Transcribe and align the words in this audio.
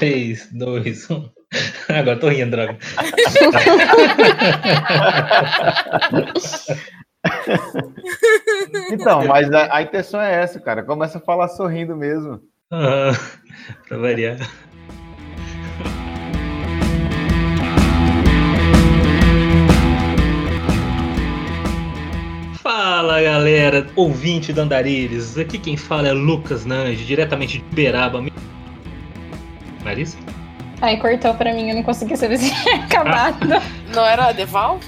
3, 0.00 0.48
2, 0.52 1.10
1. 1.10 1.30
Agora 1.90 2.18
tô 2.18 2.30
rindo, 2.30 2.52
droga. 2.52 2.78
então, 8.90 9.26
mas 9.26 9.52
a, 9.52 9.76
a, 9.76 9.82
intenção 9.82 10.18
é 10.18 10.42
essa, 10.42 10.58
cara. 10.58 10.82
Começa 10.82 11.18
a 11.18 11.20
falar 11.20 11.48
sorrindo 11.48 11.94
mesmo. 11.94 12.40
Ah, 12.70 13.12
pra 13.86 13.98
variar. 13.98 14.38
Fala 22.62 23.20
galera, 23.20 23.86
ouvinte 23.94 24.50
do 24.50 24.62
Andarilhos, 24.62 25.36
aqui 25.36 25.58
quem 25.58 25.76
fala 25.76 26.08
é 26.08 26.12
Lucas 26.12 26.64
Nange, 26.64 27.04
diretamente 27.04 27.58
de 27.58 27.64
Beraba. 27.74 28.22
Larissa? 29.90 30.16
Aí 30.80 30.96
cortou 30.98 31.34
pra 31.34 31.52
mim, 31.52 31.68
eu 31.68 31.76
não 31.76 31.82
consegui 31.82 32.16
saber 32.16 32.38
se 32.38 32.50
tinha 32.54 32.76
acabado. 32.84 33.46
Não 33.94 34.04
era 34.06 34.28
a 34.28 34.32
Deval? 34.32 34.78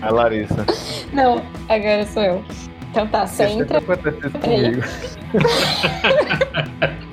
A 0.00 0.10
Larissa. 0.10 0.64
Não, 1.12 1.42
agora 1.68 2.06
sou 2.06 2.22
eu. 2.22 2.44
Então 2.90 3.08
tá, 3.08 3.26
você 3.26 3.44
entra. 3.44 3.80
comigo. 3.80 4.82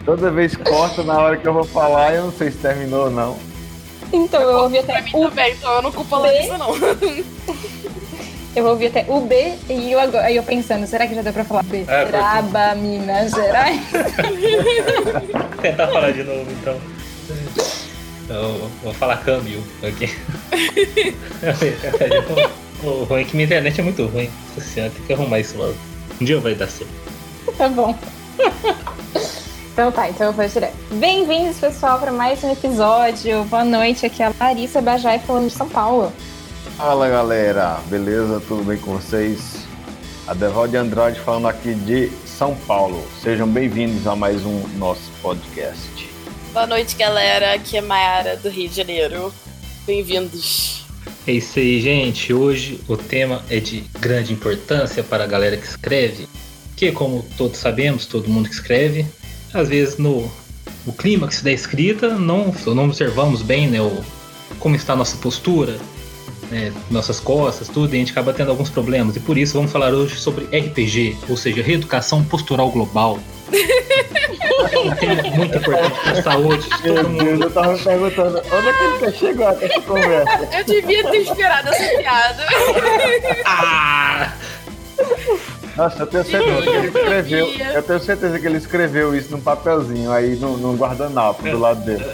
Toda 0.06 0.30
vez 0.30 0.56
corta 0.56 1.04
na 1.04 1.18
hora 1.18 1.38
que 1.38 1.48
eu 1.48 1.54
vou 1.54 1.64
falar, 1.64 2.14
eu 2.14 2.26
não 2.26 2.32
sei 2.32 2.52
se 2.52 2.58
terminou 2.58 3.06
ou 3.06 3.10
não. 3.10 3.38
Então 4.14 4.42
eu 4.42 4.58
ouvi 4.60 4.78
até 4.80 5.04
o 5.14 5.30
também, 5.30 5.54
então 5.54 5.74
eu 5.74 5.82
não 5.82 5.92
culpo 5.92 6.16
a 6.16 6.20
Larissa, 6.20 6.58
não. 6.58 6.76
Eu 8.54 8.66
ouvi 8.66 8.88
até 8.88 9.06
o 9.08 9.22
B 9.22 9.54
e 9.70 9.94
eu, 9.94 10.00
agora, 10.00 10.26
aí 10.26 10.36
eu 10.36 10.44
pensando, 10.44 10.86
será 10.86 11.08
que 11.08 11.16
já 11.16 11.22
deu 11.22 11.32
pra 11.32 11.46
falar 11.46 11.64
B? 11.64 11.86
É, 11.88 12.06
Braba, 12.06 12.76
Minas 12.76 13.32
Gerais. 13.32 13.80
Tentar 15.62 15.88
falar 15.88 16.12
de 16.12 16.24
novo, 16.24 16.46
então. 16.52 16.76
Eu 18.30 18.70
vou 18.82 18.94
falar 18.94 19.18
câmbio 19.18 19.62
aqui. 19.84 20.10
o 22.84 23.04
ruim 23.04 23.22
é 23.22 23.24
que 23.26 23.36
minha 23.36 23.46
internet 23.46 23.80
é 23.80 23.84
muito 23.84 24.06
ruim. 24.06 24.30
Nossa 24.56 24.90
tem 24.90 25.06
que 25.06 25.14
arrumar 25.14 25.40
isso 25.40 25.58
logo. 25.58 25.76
Um 26.20 26.26
dia 26.26 26.40
vai 26.40 26.56
dar 26.56 26.68
certo. 26.68 26.92
Tá 27.58 27.68
bom. 27.68 27.98
Então 29.74 29.92
tá, 29.92 30.10
então 30.10 30.28
eu 30.28 30.34
vou 30.34 30.48
direto. 30.48 30.76
Bem-vindos, 30.92 31.58
pessoal, 31.58 32.00
para 32.00 32.12
mais 32.12 32.44
um 32.44 32.52
episódio. 32.52 33.44
Boa 33.46 33.66
noite, 33.66 34.06
aqui 34.06 34.22
é 34.22 34.28
a 34.28 34.34
Larissa 34.40 34.82
Bajai 34.82 35.20
falando 35.20 35.48
de 35.48 35.54
São 35.54 35.68
Paulo. 35.68 36.12
Fala 36.78 37.10
galera, 37.10 37.80
beleza? 37.88 38.42
Tudo 38.48 38.64
bem 38.64 38.78
com 38.78 38.94
vocês? 38.94 39.66
A 40.28 40.34
Devalde 40.34 40.78
Andrade 40.78 41.20
falando 41.20 41.48
aqui 41.48 41.74
de 41.74 42.10
São 42.26 42.56
Paulo. 42.68 43.04
Sejam 43.22 43.48
bem-vindos 43.48 44.08
a 44.08 44.16
mais 44.16 44.46
um 44.46 44.62
nosso 44.78 45.12
podcast. 45.22 45.91
Boa 46.54 46.68
noite, 46.68 46.98
galera. 46.98 47.54
Aqui 47.54 47.78
é 47.78 47.82
Mayara 47.82 48.36
do 48.36 48.50
Rio 48.50 48.68
de 48.68 48.76
Janeiro. 48.76 49.34
Bem-vindos. 49.88 50.84
É 51.26 51.32
isso 51.32 51.58
aí, 51.58 51.80
gente. 51.80 52.34
Hoje 52.34 52.78
o 52.90 52.98
tema 52.98 53.42
é 53.50 53.58
de 53.62 53.86
grande 54.02 54.34
importância 54.34 55.02
para 55.02 55.24
a 55.24 55.28
galera 55.28 55.56
que 55.56 55.66
escreve, 55.66 56.28
que 56.76 56.92
como 56.92 57.26
todos 57.38 57.58
sabemos, 57.58 58.06
todo 58.06 58.28
mundo 58.28 58.50
que 58.50 58.56
escreve, 58.56 59.06
às 59.54 59.70
vezes 59.70 59.98
no, 59.98 60.30
no 60.86 60.92
clímax 60.92 61.42
da 61.42 61.54
escrita 61.54 62.10
não, 62.10 62.54
não 62.68 62.84
observamos 62.84 63.42
bem 63.42 63.68
né, 63.70 63.82
o, 63.82 64.04
como 64.60 64.76
está 64.76 64.92
a 64.92 64.98
nossa 64.98 65.16
postura, 65.16 65.78
né, 66.50 66.74
nossas 66.90 67.22
costas, 67.22 67.70
tudo, 67.70 67.94
e 67.94 67.96
a 67.96 68.00
gente 68.00 68.12
acaba 68.12 68.34
tendo 68.34 68.52
alguns 68.52 68.70
problemas. 68.70 69.16
E 69.16 69.22
por 69.22 69.38
isso 69.38 69.54
vamos 69.54 69.72
falar 69.72 69.94
hoje 69.94 70.18
sobre 70.18 70.46
RPG, 70.48 71.16
ou 71.30 71.38
seja, 71.38 71.64
reeducação 71.64 72.26
postural 72.26 72.70
global. 72.70 73.22
um 74.64 74.92
tema 74.96 75.24
muito 75.36 75.58
importante 75.58 76.00
para 76.02 76.12
a 76.12 76.24
saúde. 76.24 76.70
Meu 76.84 77.04
Deus, 77.04 77.42
eu 77.42 77.52
tava 77.52 77.74
me 77.74 77.80
perguntando 77.80 78.42
onde 78.52 78.68
é 78.68 78.74
que 78.74 79.06
ele 79.06 79.18
chegou 79.18 79.48
até 79.48 79.66
essa 79.66 79.82
conversa. 79.82 80.50
Eu 80.58 80.64
devia 80.66 81.04
ter 81.10 81.18
esperado 81.18 81.70
essa 81.70 81.98
piada. 81.98 82.46
ah! 83.46 84.34
Nossa, 85.76 86.04
eu 86.04 86.08
tenho 86.08 86.26
certeza 86.26 86.62
que 86.62 86.70
ele 86.70 86.88
escreveu. 86.88 87.48
Eu 87.74 87.84
tenho 87.84 88.00
certeza 88.00 88.40
que 88.40 88.46
ele 88.46 88.58
escreveu 88.58 89.16
isso 89.16 89.32
num 89.32 89.42
papelzinho 89.42 90.12
aí 90.12 90.36
num, 90.36 90.58
num 90.58 90.76
guardanapo 90.76 91.42
do 91.44 91.58
lado 91.58 91.84
dele. 91.84 92.06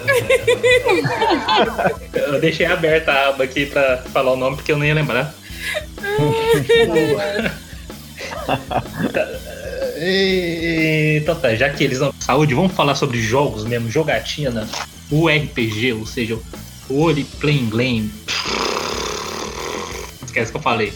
Eu 2.14 2.40
deixei 2.40 2.68
aberta 2.68 3.12
a 3.12 3.30
aba 3.30 3.44
aqui 3.44 3.66
pra 3.66 3.98
falar 4.14 4.34
o 4.34 4.38
nome 4.38 4.58
porque 4.58 4.72
eu 4.72 4.78
não 4.78 4.86
ia 4.86 4.94
lembrar. 4.94 5.34
então 11.18 11.36
tá, 11.36 11.56
já 11.56 11.70
que 11.70 11.84
eles 11.84 12.00
não 12.00 12.14
saúde, 12.20 12.54
vamos 12.54 12.74
falar 12.74 12.96
sobre 12.96 13.22
jogos 13.22 13.66
mesmo, 13.66 13.90
jogatina, 13.90 14.68
o 15.10 15.28
RPG, 15.28 15.94
ou 15.94 16.06
seja, 16.06 16.38
o 16.90 17.14
Playing 17.40 17.70
Game. 17.70 18.12
Esquece 20.26 20.52
que 20.52 20.58
eu 20.58 20.62
falei. 20.62 20.94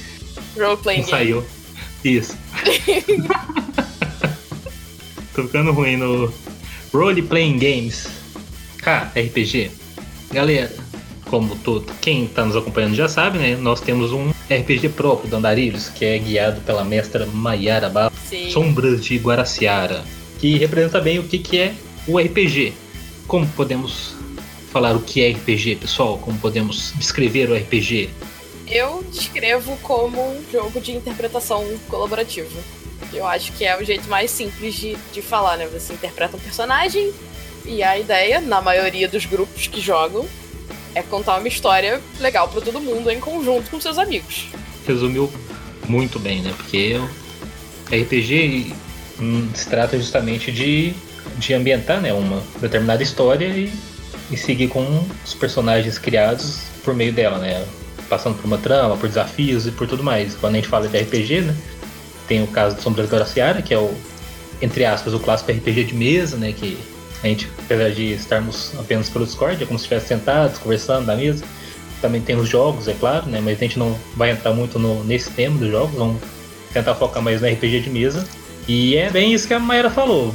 Role 0.57 0.77
Playing 0.77 0.99
Game. 0.99 1.09
Saiu. 1.09 1.45
Isso. 2.03 2.37
Tô 5.33 5.43
ficando 5.43 5.71
ruim 5.71 5.97
no 5.97 6.33
Role 6.93 7.21
Playing 7.21 7.57
Games. 7.57 8.07
K, 8.81 9.11
RPG. 9.15 9.71
Galera, 10.31 10.71
como 11.25 11.55
todo, 11.57 11.91
quem 12.01 12.27
tá 12.27 12.45
nos 12.45 12.55
acompanhando 12.55 12.95
já 12.95 13.07
sabe, 13.07 13.37
né? 13.37 13.55
Nós 13.55 13.79
temos 13.79 14.11
um 14.11 14.33
RPG 14.55 14.89
próprio 14.89 15.29
do 15.29 15.35
Andarilhos, 15.35 15.89
que 15.89 16.05
é 16.05 16.17
guiado 16.17 16.61
pela 16.61 16.83
mestra 16.83 17.25
Maiara 17.25 17.89
Baba, 17.89 18.13
Sombras 18.51 19.03
de 19.03 19.17
Guaraciara, 19.17 20.03
que 20.39 20.57
representa 20.57 20.99
bem 20.99 21.19
o 21.19 21.23
que, 21.23 21.39
que 21.39 21.59
é 21.59 21.73
o 22.07 22.19
RPG. 22.19 22.73
Como 23.27 23.47
podemos 23.47 24.15
falar 24.71 24.95
o 24.95 25.01
que 25.01 25.23
é 25.23 25.31
RPG, 25.31 25.77
pessoal? 25.77 26.17
Como 26.17 26.37
podemos 26.39 26.93
descrever 26.97 27.49
o 27.49 27.55
RPG? 27.55 28.09
Eu 28.67 29.03
descrevo 29.11 29.77
como 29.83 30.21
um 30.21 30.43
jogo 30.51 30.79
de 30.79 30.93
interpretação 30.93 31.65
colaborativa. 31.89 32.59
Eu 33.13 33.27
acho 33.27 33.51
que 33.53 33.65
é 33.65 33.77
o 33.77 33.83
jeito 33.83 34.07
mais 34.09 34.31
simples 34.31 34.75
de, 34.75 34.95
de 35.11 35.21
falar, 35.21 35.57
né? 35.57 35.67
Você 35.67 35.93
interpreta 35.93 36.37
um 36.37 36.39
personagem 36.39 37.11
e 37.65 37.83
a 37.83 37.99
ideia, 37.99 38.39
na 38.39 38.61
maioria 38.61 39.07
dos 39.07 39.25
grupos 39.25 39.67
que 39.67 39.81
jogam, 39.81 40.25
é 40.95 41.01
contar 41.01 41.37
uma 41.37 41.47
história 41.47 42.01
legal 42.19 42.47
para 42.47 42.61
todo 42.61 42.79
mundo 42.79 43.09
em 43.09 43.19
conjunto 43.19 43.69
com 43.69 43.79
seus 43.79 43.97
amigos. 43.97 44.47
Resumiu 44.87 45.31
muito 45.87 46.19
bem, 46.19 46.41
né? 46.41 46.53
Porque 46.55 46.99
RPG 47.87 48.73
hum, 49.19 49.49
se 49.53 49.69
trata 49.69 49.97
justamente 49.97 50.51
de, 50.51 50.93
de 51.37 51.53
ambientar 51.53 52.01
né, 52.01 52.13
uma 52.13 52.41
determinada 52.59 53.03
história 53.03 53.47
e, 53.47 53.71
e 54.29 54.37
seguir 54.37 54.67
com 54.67 55.05
os 55.25 55.33
personagens 55.33 55.97
criados 55.97 56.61
por 56.83 56.93
meio 56.93 57.13
dela, 57.13 57.37
né? 57.37 57.65
passando 58.11 58.35
por 58.35 58.45
uma 58.45 58.57
trama, 58.57 58.97
por 58.97 59.07
desafios 59.07 59.65
e 59.65 59.71
por 59.71 59.87
tudo 59.87 60.03
mais. 60.03 60.35
Quando 60.35 60.55
a 60.55 60.57
gente 60.57 60.67
fala 60.67 60.85
de 60.85 60.97
RPG, 60.99 61.41
né? 61.41 61.55
Tem 62.27 62.43
o 62.43 62.47
caso 62.47 62.75
de 62.75 62.81
Sombras 62.81 63.09
da 63.09 63.25
Seara, 63.25 63.61
que 63.61 63.73
é 63.73 63.77
o, 63.77 63.95
entre 64.61 64.83
aspas, 64.83 65.13
o 65.13 65.19
clássico 65.19 65.49
RPG 65.49 65.85
de 65.85 65.95
mesa, 65.95 66.35
né? 66.35 66.51
Que 66.51 66.77
a 67.23 67.27
gente, 67.27 67.49
apesar 67.59 67.91
de 67.91 68.13
estarmos 68.13 68.73
apenas 68.79 69.09
pelo 69.09 69.25
Discord, 69.25 69.63
é 69.63 69.65
como 69.65 69.77
se 69.77 69.85
estivesse 69.85 70.07
sentados, 70.07 70.57
conversando 70.57 71.05
na 71.05 71.15
mesa. 71.15 71.43
Também 72.01 72.19
tem 72.19 72.35
os 72.35 72.49
jogos, 72.49 72.87
é 72.87 72.93
claro, 72.93 73.27
né? 73.27 73.39
Mas 73.43 73.57
a 73.57 73.61
gente 73.61 73.77
não 73.77 73.95
vai 74.15 74.31
entrar 74.31 74.53
muito 74.53 74.79
no, 74.79 75.03
nesse 75.03 75.29
tema 75.29 75.59
dos 75.59 75.69
jogos, 75.69 75.95
vamos 75.95 76.21
tentar 76.73 76.95
focar 76.95 77.21
mais 77.21 77.41
no 77.41 77.47
RPG 77.47 77.81
de 77.81 77.89
mesa. 77.89 78.27
E 78.67 78.95
é 78.95 79.09
bem 79.09 79.33
isso 79.33 79.47
que 79.47 79.53
a 79.53 79.59
Mayra 79.59 79.89
falou. 79.89 80.33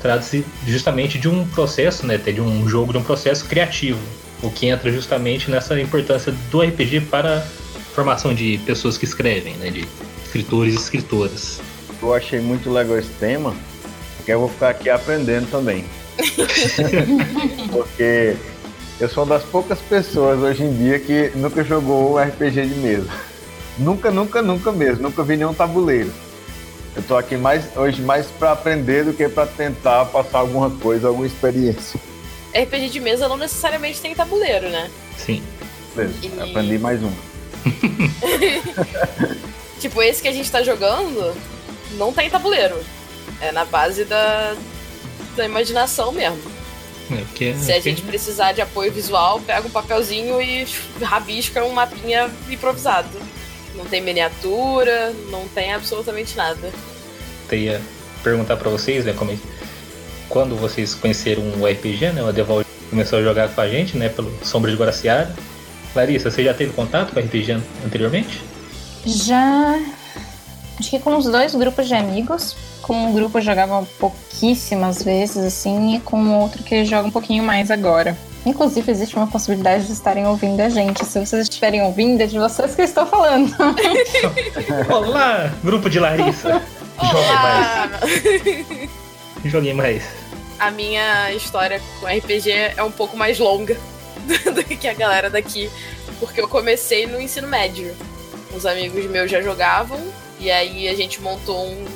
Trata-se 0.00 0.44
justamente 0.66 1.18
de 1.18 1.28
um 1.28 1.46
processo, 1.46 2.06
né? 2.06 2.16
De 2.16 2.40
um 2.40 2.68
jogo, 2.68 2.92
de 2.92 2.98
um 2.98 3.04
processo 3.04 3.44
criativo 3.44 4.00
o 4.42 4.50
que 4.50 4.66
entra 4.66 4.90
justamente 4.90 5.50
nessa 5.50 5.78
importância 5.80 6.32
do 6.50 6.60
RPG 6.60 7.02
para 7.02 7.38
a 7.38 7.40
formação 7.94 8.34
de 8.34 8.58
pessoas 8.58 8.98
que 8.98 9.04
escrevem, 9.04 9.54
né, 9.54 9.70
de 9.70 9.86
escritores 10.24 10.74
e 10.74 10.76
escritoras. 10.76 11.60
Eu 12.02 12.14
achei 12.14 12.40
muito 12.40 12.70
legal 12.70 12.98
esse 12.98 13.10
tema, 13.18 13.54
porque 14.16 14.32
eu 14.32 14.40
vou 14.40 14.48
ficar 14.48 14.70
aqui 14.70 14.90
aprendendo 14.90 15.50
também. 15.50 15.84
porque 17.70 18.36
eu 18.98 19.08
sou 19.08 19.24
uma 19.24 19.38
das 19.38 19.46
poucas 19.48 19.78
pessoas 19.80 20.40
hoje 20.40 20.64
em 20.64 20.74
dia 20.76 20.98
que 20.98 21.30
nunca 21.34 21.62
jogou 21.62 22.14
um 22.14 22.18
RPG 22.18 22.66
de 22.66 22.74
mesa. 22.76 23.08
Nunca, 23.78 24.10
nunca, 24.10 24.40
nunca 24.40 24.72
mesmo. 24.72 25.02
Nunca 25.02 25.22
vi 25.22 25.36
nenhum 25.36 25.52
tabuleiro. 25.52 26.12
Eu 26.94 27.02
tô 27.02 27.14
aqui 27.16 27.36
mais 27.36 27.64
hoje 27.76 28.00
mais 28.00 28.26
para 28.26 28.52
aprender 28.52 29.04
do 29.04 29.12
que 29.12 29.28
para 29.28 29.46
tentar 29.46 30.06
passar 30.06 30.38
alguma 30.38 30.70
coisa, 30.70 31.08
alguma 31.08 31.26
experiência. 31.26 32.00
RPG 32.54 32.88
de 32.88 33.00
mesa 33.00 33.28
não 33.28 33.36
necessariamente 33.36 34.00
tem 34.00 34.14
tabuleiro, 34.14 34.70
né? 34.70 34.90
Sim. 35.18 35.42
Beleza, 35.94 36.14
e... 36.22 36.40
aprendi 36.40 36.78
mais 36.78 37.02
um. 37.02 37.12
tipo, 39.78 40.02
esse 40.02 40.22
que 40.22 40.28
a 40.28 40.32
gente 40.32 40.50
tá 40.50 40.62
jogando 40.62 41.34
não 41.98 42.14
tem 42.14 42.30
tabuleiro. 42.30 42.76
É 43.42 43.52
na 43.52 43.66
base 43.66 44.04
da, 44.06 44.56
da 45.36 45.44
imaginação 45.44 46.12
mesmo. 46.12 46.40
É, 47.10 47.16
porque, 47.16 47.54
Se 47.54 47.72
a 47.72 47.80
gente 47.80 48.02
precisar 48.02 48.52
de 48.52 48.60
apoio 48.60 48.92
visual, 48.92 49.40
pega 49.40 49.66
um 49.66 49.70
papelzinho 49.70 50.40
e 50.42 50.66
rabisca 51.00 51.64
um 51.64 51.72
mapinha 51.72 52.28
improvisado. 52.48 53.08
Não 53.76 53.84
tem 53.84 54.00
miniatura, 54.00 55.12
não 55.30 55.46
tem 55.48 55.72
absolutamente 55.72 56.36
nada. 56.36 56.72
Eu 57.50 57.58
ia 57.58 57.80
perguntar 58.24 58.56
para 58.56 58.70
vocês, 58.70 59.04
né, 59.04 59.12
como 59.12 59.30
é 59.30 59.36
quando 60.28 60.56
vocês 60.56 60.94
conheceram 60.94 61.42
o 61.60 61.66
RPG, 61.66 62.10
né, 62.12 62.22
o 62.22 62.32
Devolve, 62.32 62.66
começou 62.90 63.20
a 63.20 63.22
jogar 63.22 63.48
com 63.48 63.60
a 63.60 63.68
gente, 63.68 63.96
né, 63.96 64.08
pelo 64.08 64.32
Sombra 64.44 64.70
de 64.70 64.76
Guaraciara. 64.76 65.34
Larissa, 65.94 66.30
você 66.30 66.42
já 66.42 66.52
teve 66.52 66.72
contato 66.72 67.12
com 67.12 67.20
RPG 67.20 67.52
anteriormente? 67.84 68.42
Já. 69.06 69.78
Acho 70.78 70.90
que 70.90 70.98
com 70.98 71.16
os 71.16 71.24
dois 71.24 71.54
grupos 71.54 71.88
de 71.88 71.94
amigos. 71.94 72.56
Com 72.82 73.06
um 73.06 73.12
grupo 73.12 73.38
eu 73.38 73.42
jogava 73.42 73.86
pouquíssimas 73.98 75.02
vezes, 75.02 75.38
assim, 75.38 75.96
e 75.96 76.00
com 76.00 76.22
o 76.22 76.40
outro 76.40 76.62
que 76.62 76.84
joga 76.84 77.08
um 77.08 77.10
pouquinho 77.10 77.42
mais 77.42 77.70
agora. 77.70 78.16
Inclusive, 78.44 78.92
existe 78.92 79.16
uma 79.16 79.26
possibilidade 79.26 79.86
de 79.86 79.92
estarem 79.92 80.24
ouvindo 80.24 80.60
a 80.60 80.68
gente. 80.68 81.04
Se 81.04 81.18
vocês 81.18 81.42
estiverem 81.42 81.82
ouvindo, 81.82 82.20
é 82.20 82.26
de 82.26 82.38
vocês 82.38 82.76
que 82.76 82.82
eu 82.82 82.84
estou 82.84 83.04
falando. 83.04 83.52
Olá, 84.88 85.52
grupo 85.64 85.90
de 85.90 85.98
Larissa. 85.98 86.62
Jogue 87.02 87.32
mais. 87.42 88.90
Joguei 89.50 89.74
mais. 89.74 90.04
A 90.60 90.70
minha 90.70 91.32
história 91.32 91.82
com 92.00 92.06
RPG 92.06 92.50
é 92.76 92.82
um 92.84 92.90
pouco 92.90 93.16
mais 93.16 93.38
longa 93.38 93.76
do 94.54 94.62
que 94.62 94.86
a 94.86 94.94
galera 94.94 95.28
daqui. 95.28 95.68
Porque 96.20 96.40
eu 96.40 96.48
comecei 96.48 97.06
no 97.06 97.20
ensino 97.20 97.48
médio. 97.48 97.94
Os 98.54 98.64
amigos 98.64 99.04
meus 99.06 99.28
já 99.28 99.42
jogavam. 99.42 100.00
E 100.38 100.50
aí 100.50 100.88
a 100.88 100.94
gente 100.94 101.20
montou 101.20 101.66
um, 101.66 101.86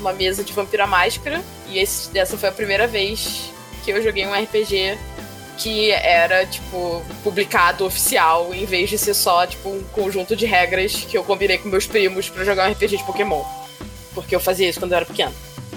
uma 0.00 0.12
mesa 0.12 0.42
de 0.42 0.52
Vampira 0.52 0.86
Máscara. 0.86 1.42
E 1.68 1.78
esse, 1.78 2.16
essa 2.18 2.36
foi 2.36 2.48
a 2.48 2.52
primeira 2.52 2.86
vez 2.86 3.50
que 3.84 3.90
eu 3.90 4.02
joguei 4.02 4.26
um 4.26 4.34
RPG 4.34 4.98
que 5.58 5.90
era, 5.90 6.46
tipo, 6.46 7.04
publicado 7.22 7.84
oficial, 7.84 8.52
em 8.54 8.64
vez 8.64 8.88
de 8.90 8.98
ser 8.98 9.14
só, 9.14 9.46
tipo, 9.46 9.68
um 9.68 9.82
conjunto 9.84 10.34
de 10.34 10.46
regras 10.46 11.04
que 11.04 11.16
eu 11.16 11.22
combinei 11.22 11.58
com 11.58 11.68
meus 11.68 11.86
primos 11.86 12.28
para 12.28 12.44
jogar 12.44 12.68
um 12.68 12.72
RPG 12.72 12.96
de 12.96 13.04
Pokémon. 13.04 13.44
Porque 14.14 14.34
eu 14.34 14.40
fazia 14.40 14.68
isso 14.68 14.80
quando 14.80 14.92
eu 14.92 14.96
era 14.96 15.06
pequeno. 15.06 15.32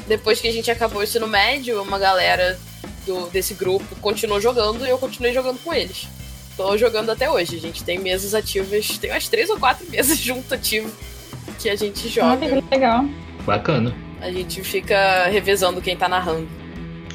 Depois 0.08 0.40
que 0.40 0.48
a 0.48 0.52
gente 0.52 0.72
acabou 0.72 1.02
o 1.02 1.04
ensino 1.04 1.28
médio, 1.28 1.82
uma 1.82 2.00
galera 2.00 2.60
do, 3.06 3.28
desse 3.28 3.54
grupo 3.54 3.96
continuou 3.98 4.40
jogando 4.40 4.86
e 4.86 4.90
eu 4.90 4.98
continuei 4.98 5.34
jogando 5.34 5.60
com 5.64 5.74
eles. 5.74 6.08
Tô 6.56 6.78
jogando 6.78 7.12
até 7.12 7.30
hoje. 7.30 7.58
A 7.58 7.60
gente 7.60 7.84
tem 7.84 8.00
mesas 8.00 8.34
ativas, 8.34 8.98
tem 8.98 9.12
umas 9.12 9.28
três 9.28 9.50
ou 9.50 9.60
quatro 9.60 9.86
mesas 9.92 10.18
junto 10.18 10.54
ativas 10.54 10.92
que 11.66 11.70
a 11.70 11.76
gente 11.76 12.08
joga. 12.10 12.46
Olha 12.46 12.62
que 12.62 12.76
legal. 12.76 13.06
Bacana. 13.44 13.94
A 14.22 14.32
gente 14.32 14.62
fica 14.62 15.28
revezando 15.28 15.82
quem 15.82 15.98
tá 15.98 16.08
narrando. 16.08 16.48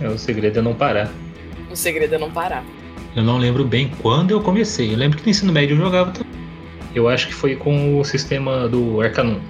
É, 0.01 0.09
o 0.09 0.19
segredo 0.19 0.59
é 0.59 0.63
não 0.63 0.75
parar. 0.75 1.09
O 1.71 1.77
segredo 1.77 2.17
é 2.17 2.19
não 2.19 2.31
parar. 2.31 2.65
Eu 3.15 3.23
não 3.23 3.39
lembro 3.39 3.65
bem 3.65 3.93
quando 4.03 4.33
eu 4.33 4.41
comecei. 4.41 4.93
Eu 4.93 4.97
lembro 4.97 5.19
que 5.19 5.25
no 5.25 5.31
ensino 5.31 5.53
médio 5.53 5.77
eu 5.77 5.81
jogava 5.81 6.11
também. 6.11 6.33
Eu 6.95 7.09
acho 7.09 7.29
que 7.29 7.35
foi 7.35 7.55
com 7.55 8.01
o 8.01 8.05
sistema 8.05 8.69
do 8.69 9.01
Arcanum, 9.01 9.41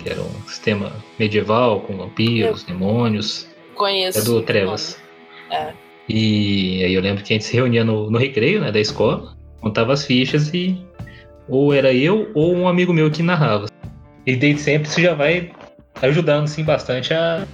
que 0.00 0.08
era 0.08 0.20
um 0.20 0.42
sistema 0.46 0.92
medieval 1.18 1.80
com 1.80 1.96
vampiros, 1.96 2.62
eu 2.62 2.68
demônios. 2.68 3.48
Conheço. 3.74 4.18
É 4.18 4.22
do 4.22 4.40
Trevas. 4.42 4.98
É. 5.50 5.72
E 6.08 6.84
aí 6.84 6.94
eu 6.94 7.00
lembro 7.00 7.24
que 7.24 7.32
a 7.32 7.34
gente 7.34 7.44
se 7.44 7.54
reunia 7.54 7.84
no, 7.84 8.08
no 8.08 8.18
recreio, 8.18 8.60
né, 8.60 8.70
da 8.70 8.78
escola, 8.78 9.36
contava 9.60 9.92
as 9.92 10.04
fichas 10.04 10.54
e 10.54 10.80
ou 11.48 11.74
era 11.74 11.92
eu 11.92 12.30
ou 12.34 12.54
um 12.54 12.68
amigo 12.68 12.92
meu 12.92 13.10
que 13.10 13.22
narrava. 13.22 13.66
E 14.28 14.36
desde 14.36 14.60
sempre 14.60 14.86
isso 14.86 15.00
já 15.00 15.14
vai 15.14 15.50
ajudando 16.02 16.44
assim 16.44 16.62
bastante 16.62 17.14
a, 17.14 17.46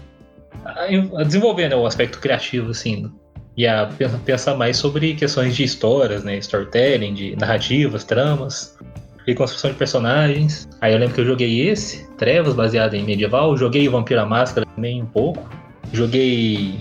a, 0.65 0.87
a 1.21 1.23
desenvolver 1.23 1.69
né, 1.69 1.77
o 1.77 1.87
aspecto 1.87 2.19
criativo 2.19 2.73
assim 2.73 3.09
e 3.57 3.65
a 3.65 3.89
pensar 4.25 4.57
mais 4.57 4.77
sobre 4.77 5.15
questões 5.15 5.55
de 5.55 5.63
histórias, 5.63 6.25
né, 6.25 6.37
storytelling, 6.39 7.15
de 7.15 7.37
narrativas, 7.37 8.03
tramas 8.03 8.77
e 9.25 9.33
construção 9.37 9.71
de 9.71 9.77
personagens. 9.77 10.69
Aí 10.81 10.93
eu 10.93 10.99
lembro 10.99 11.15
que 11.15 11.21
eu 11.21 11.25
joguei 11.25 11.69
esse, 11.69 12.11
Trevas, 12.17 12.55
baseado 12.55 12.95
em 12.95 13.05
medieval, 13.05 13.57
joguei 13.57 13.89
Vampira 13.89 14.27
Máscara 14.27 14.67
também 14.75 15.01
um 15.01 15.07
pouco, 15.07 15.49
joguei 15.93 16.75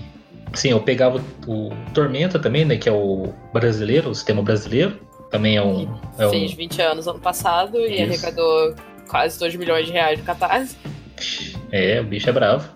Sim, 0.54 0.70
eu 0.70 0.80
pegava 0.80 1.22
o 1.46 1.70
Tormenta 1.92 2.36
também, 2.40 2.64
né? 2.64 2.76
Que 2.76 2.88
é 2.88 2.92
o 2.92 3.32
brasileiro, 3.52 4.10
o 4.10 4.14
sistema 4.14 4.42
brasileiro. 4.42 4.98
Também 5.30 5.56
é 5.56 5.62
um. 5.62 5.96
É 6.18 6.28
Fez 6.28 6.52
um... 6.52 6.56
20 6.56 6.82
anos 6.82 7.08
ano 7.08 7.18
passado 7.18 7.78
Isso. 7.80 7.92
e 7.92 8.02
arrecadou 8.02 8.74
quase 9.08 9.38
2 9.38 9.56
milhões 9.56 9.86
de 9.86 9.92
reais 9.92 10.18
no 10.18 10.24
Catarse. 10.24 10.76
É, 11.70 12.00
o 12.00 12.04
bicho 12.04 12.28
é 12.28 12.32
bravo. 12.32 12.68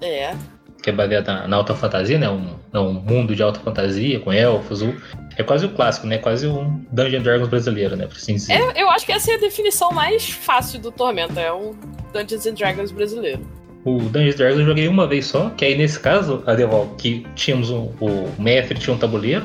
É. 0.00 0.34
Que 0.82 0.90
é 0.90 0.92
baseado 0.92 1.26
na, 1.26 1.48
na 1.48 1.56
alta 1.56 1.74
fantasia, 1.74 2.18
né? 2.18 2.28
Um, 2.28 2.56
um 2.74 2.92
mundo 2.92 3.34
de 3.34 3.42
alta 3.42 3.60
fantasia, 3.60 4.20
com 4.20 4.32
elfos. 4.32 4.82
Um, 4.82 4.94
é 5.36 5.42
quase 5.42 5.66
o 5.66 5.70
clássico, 5.70 6.06
né? 6.06 6.18
Quase 6.18 6.46
um 6.46 6.84
Dungeon 6.92 7.22
Dragons 7.22 7.48
brasileiro, 7.48 7.96
né? 7.96 8.06
Por 8.06 8.16
assim 8.16 8.34
dizer. 8.34 8.52
É, 8.52 8.82
eu 8.82 8.90
acho 8.90 9.06
que 9.06 9.12
essa 9.12 9.32
é 9.32 9.34
a 9.34 9.38
definição 9.38 9.90
mais 9.92 10.28
fácil 10.28 10.80
do 10.80 10.92
Tormenta. 10.92 11.40
É 11.40 11.52
um 11.52 11.74
Dungeons 12.12 12.46
and 12.46 12.54
Dragons 12.54 12.92
brasileiro. 12.92 13.40
O 13.84 13.98
Dungeons 13.98 14.36
Dragons 14.36 14.60
eu 14.60 14.66
joguei 14.66 14.88
uma 14.88 15.06
vez 15.06 15.26
só, 15.26 15.50
que 15.50 15.64
aí 15.64 15.76
nesse 15.76 16.00
caso, 16.00 16.42
a 16.46 16.54
Deval, 16.54 16.94
que 16.96 17.26
tínhamos 17.34 17.70
um, 17.70 17.92
o 18.00 18.30
mestre 18.38 18.78
tinha 18.78 18.94
um 18.94 18.98
tabuleiro, 18.98 19.44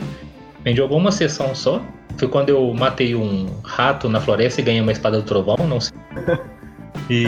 a 0.63 0.69
gente 0.69 0.77
jogou 0.77 0.97
uma 0.97 1.11
sessão 1.11 1.53
só. 1.53 1.81
Foi 2.19 2.27
quando 2.27 2.49
eu 2.49 2.73
matei 2.73 3.15
um 3.15 3.47
rato 3.63 4.09
na 4.09 4.19
floresta 4.19 4.59
e 4.59 4.63
ganhei 4.63 4.81
uma 4.81 4.91
espada 4.91 5.17
do 5.17 5.23
trovão, 5.23 5.55
não 5.67 5.79
sei. 5.79 5.97
E 7.09 7.23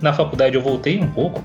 na 0.00 0.12
faculdade 0.12 0.56
eu 0.56 0.62
voltei 0.62 0.98
um 0.98 1.06
pouco 1.06 1.44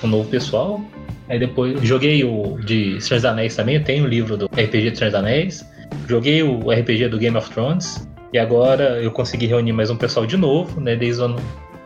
com 0.00 0.08
o 0.08 0.10
novo 0.10 0.28
pessoal. 0.28 0.80
Aí 1.28 1.38
depois 1.38 1.80
joguei 1.82 2.24
o 2.24 2.58
de 2.58 3.00
Senhor 3.00 3.18
dos 3.18 3.24
Anéis 3.24 3.54
também, 3.54 3.76
eu 3.76 3.84
tenho 3.84 4.04
o 4.04 4.08
livro 4.08 4.36
do 4.36 4.46
RPG 4.46 4.90
de 4.90 4.98
Senhor 4.98 5.10
dos 5.10 5.20
Anéis. 5.20 5.64
Joguei 6.08 6.42
o 6.42 6.72
RPG 6.72 7.08
do 7.08 7.18
Game 7.18 7.36
of 7.36 7.48
Thrones. 7.50 8.08
E 8.32 8.38
agora 8.38 9.00
eu 9.00 9.12
consegui 9.12 9.46
reunir 9.46 9.72
mais 9.72 9.88
um 9.88 9.96
pessoal 9.96 10.26
de 10.26 10.36
novo, 10.36 10.80
né? 10.80 10.96
Desde 10.96 11.22
o 11.22 11.26
ano 11.26 11.36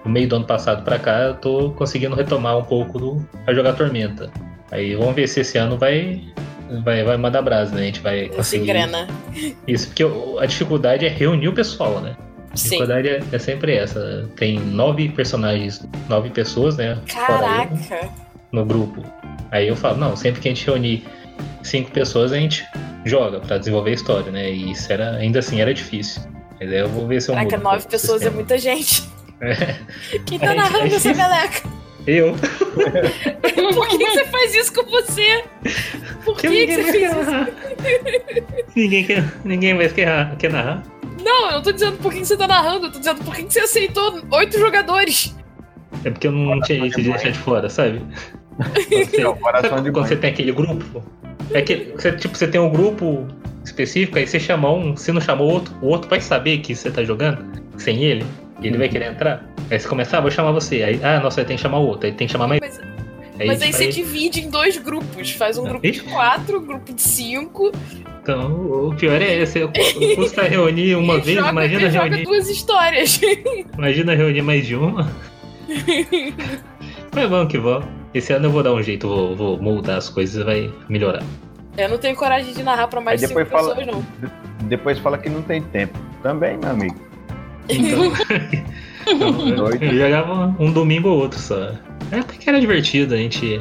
no 0.04 0.10
meio 0.10 0.28
do 0.28 0.36
ano 0.36 0.46
passado 0.46 0.84
para 0.84 0.98
cá, 0.98 1.18
eu 1.18 1.34
tô 1.34 1.70
conseguindo 1.72 2.14
retomar 2.14 2.56
um 2.56 2.62
pouco 2.62 2.98
do, 2.98 3.28
a 3.46 3.52
jogar 3.52 3.74
Tormenta. 3.74 4.30
Aí 4.70 4.94
vamos 4.94 5.14
ver 5.14 5.28
se 5.28 5.40
esse 5.40 5.58
ano 5.58 5.76
vai 5.76 6.22
vai, 6.84 7.04
vai 7.04 7.16
mandar 7.16 7.42
brasa, 7.42 7.74
né? 7.74 7.82
A 7.82 7.84
gente 7.84 8.00
vai 8.00 8.28
conseguir. 8.28 8.42
Se 8.42 8.56
engrena. 8.58 9.06
Isso, 9.66 9.88
porque 9.88 10.04
a 10.40 10.46
dificuldade 10.46 11.06
é 11.06 11.08
reunir 11.08 11.48
o 11.48 11.52
pessoal, 11.52 12.00
né? 12.00 12.16
A 12.50 12.54
dificuldade 12.54 13.08
é, 13.08 13.20
é, 13.32 13.38
sempre 13.38 13.74
essa. 13.74 14.28
Tem 14.36 14.58
nove 14.58 15.08
personagens, 15.10 15.86
nove 16.08 16.30
pessoas, 16.30 16.76
né? 16.76 16.98
Caraca! 17.06 18.26
no 18.52 18.64
grupo. 18.64 19.02
Aí 19.50 19.68
eu 19.68 19.76
falo, 19.76 19.98
não, 19.98 20.16
sempre 20.16 20.40
que 20.40 20.48
a 20.48 20.54
gente 20.54 20.66
reunir 20.66 21.04
cinco 21.62 21.90
pessoas, 21.90 22.32
a 22.32 22.36
gente 22.36 22.64
joga 23.04 23.40
para 23.40 23.58
desenvolver 23.58 23.90
a 23.90 23.94
história, 23.94 24.32
né? 24.32 24.50
E 24.50 24.72
isso 24.72 24.92
era, 24.92 25.16
ainda 25.16 25.38
assim, 25.38 25.60
era 25.60 25.72
difícil. 25.72 26.22
Mas 26.58 26.70
aí 26.70 26.78
eu 26.78 26.88
vou 26.88 27.06
ver 27.06 27.20
se 27.20 27.30
eu 27.30 27.34
Caraca, 27.34 27.58
nove 27.58 27.86
pessoas 27.86 28.22
é 28.22 28.30
muita 28.30 28.58
gente. 28.58 29.04
É. 29.38 29.78
Quem 30.24 30.38
tá 30.38 30.54
narrando 30.56 30.94
essa 30.94 31.12
meleca? 31.12 31.68
Eu. 32.06 32.34
Por 33.74 33.88
que, 33.88 33.98
que, 33.98 34.10
você 34.10 34.24
faz 34.26 34.54
isso 34.54 34.72
com 34.72 34.84
você? 34.84 35.44
Por 36.24 36.36
que, 36.38 36.48
que, 36.48 36.66
que 36.66 36.74
você 36.74 36.92
fez 36.92 37.12
isso? 37.12 38.68
ninguém, 38.76 39.04
quer, 39.04 39.24
ninguém 39.44 39.74
mais 39.74 39.92
quer, 39.92 40.36
quer 40.36 40.52
narrar. 40.52 40.82
Não, 41.22 41.46
eu 41.46 41.52
não 41.52 41.62
tô 41.62 41.72
dizendo 41.72 41.96
por 41.98 42.12
que 42.12 42.24
você 42.24 42.36
tá 42.36 42.46
narrando, 42.46 42.86
eu 42.86 42.92
tô 42.92 42.98
dizendo 42.98 43.24
por 43.24 43.34
que 43.34 43.42
você 43.50 43.60
aceitou 43.60 44.22
oito 44.30 44.58
jogadores. 44.58 45.34
É 46.04 46.10
porque 46.10 46.28
eu 46.28 46.32
não 46.32 46.46
Coração 46.46 46.62
tinha 46.62 46.86
isso 46.86 47.02
de 47.02 47.10
deixar 47.10 47.30
de 47.30 47.38
fora, 47.38 47.68
sabe? 47.68 48.02
Você, 48.58 49.22
sabe 49.68 49.90
quando 49.90 50.08
você 50.08 50.16
tem 50.16 50.30
aquele 50.30 50.52
grupo? 50.52 51.04
É 51.52 51.62
que 51.62 51.92
você, 51.94 52.12
tipo, 52.12 52.36
você 52.36 52.48
tem 52.48 52.60
um 52.60 52.70
grupo 52.70 53.26
específico, 53.64 54.18
aí 54.18 54.26
você 54.26 54.38
chama 54.38 54.70
um, 54.72 54.96
se 54.96 55.12
não 55.12 55.20
chamou 55.20 55.50
outro, 55.50 55.74
o 55.82 55.88
outro 55.88 56.08
vai 56.08 56.20
saber 56.20 56.58
que 56.58 56.74
você 56.74 56.90
tá 56.90 57.02
jogando 57.02 57.44
sem 57.76 58.02
ele. 58.02 58.24
E 58.60 58.66
ele 58.66 58.78
vai 58.78 58.88
querer 58.88 59.10
entrar. 59.10 59.44
Aí 59.70 59.78
você 59.78 59.88
começa, 59.88 60.18
ah, 60.18 60.20
vou 60.20 60.30
chamar 60.30 60.52
você. 60.52 60.82
Aí, 60.82 61.00
ah, 61.02 61.20
nossa, 61.20 61.40
aí 61.40 61.46
tem 61.46 61.56
que 61.56 61.62
chamar 61.62 61.78
o 61.78 61.86
outro. 61.86 62.06
Aí 62.06 62.12
tem 62.12 62.26
que 62.26 62.32
chamar 62.32 62.46
mais. 62.46 62.60
Mas, 62.60 62.80
aí, 63.38 63.46
mas 63.46 63.62
aí 63.62 63.72
você 63.72 63.88
divide 63.88 64.40
em 64.40 64.50
dois 64.50 64.78
grupos. 64.78 65.30
Faz 65.32 65.58
um 65.58 65.64
grupo 65.64 65.90
de 65.90 66.00
quatro, 66.00 66.60
um 66.60 66.66
grupo 66.66 66.92
de 66.92 67.02
cinco. 67.02 67.72
Então, 68.22 68.88
o 68.88 68.94
pior 68.96 69.20
é 69.20 69.42
esse. 69.42 69.60
Custa 70.16 70.42
reunir 70.48 70.96
uma 70.96 71.20
vez, 71.20 71.36
joga, 71.38 71.50
imagina 71.50 71.90
joga 71.90 72.04
reunir. 72.06 72.24
duas 72.24 72.48
histórias. 72.48 73.20
Imagina 73.76 74.14
reunir 74.14 74.42
mais 74.42 74.66
de 74.66 74.74
uma. 74.74 75.10
Mas 77.14 77.30
vamos 77.30 77.50
que 77.50 77.58
vamos. 77.58 77.86
Esse 78.12 78.32
ano 78.32 78.46
eu 78.46 78.50
vou 78.50 78.62
dar 78.62 78.72
um 78.72 78.82
jeito, 78.82 79.06
vou, 79.06 79.36
vou 79.36 79.62
moldar 79.62 79.98
as 79.98 80.08
coisas 80.08 80.40
e 80.40 80.44
vai 80.44 80.72
melhorar. 80.88 81.22
Eu 81.76 81.88
não 81.88 81.98
tenho 81.98 82.16
coragem 82.16 82.52
de 82.52 82.62
narrar 82.62 82.88
pra 82.88 83.00
mais 83.00 83.20
de 83.20 83.26
cinco 83.26 83.44
fala, 83.46 83.74
pessoas, 83.74 83.86
não. 83.86 84.04
Depois 84.64 84.98
fala 84.98 85.18
que 85.18 85.28
não 85.28 85.42
tem 85.42 85.62
tempo. 85.62 85.98
Também, 86.22 86.56
meu 86.56 86.70
amigo. 86.70 86.96
Então, 87.68 88.12
então, 89.06 89.68
eu 89.80 89.98
jogava 89.98 90.54
um 90.58 90.72
domingo 90.72 91.08
ou 91.08 91.18
outro 91.20 91.38
só. 91.38 91.72
É 92.10 92.22
porque 92.22 92.48
era 92.48 92.60
divertido, 92.60 93.14
a 93.14 93.16
gente, 93.16 93.60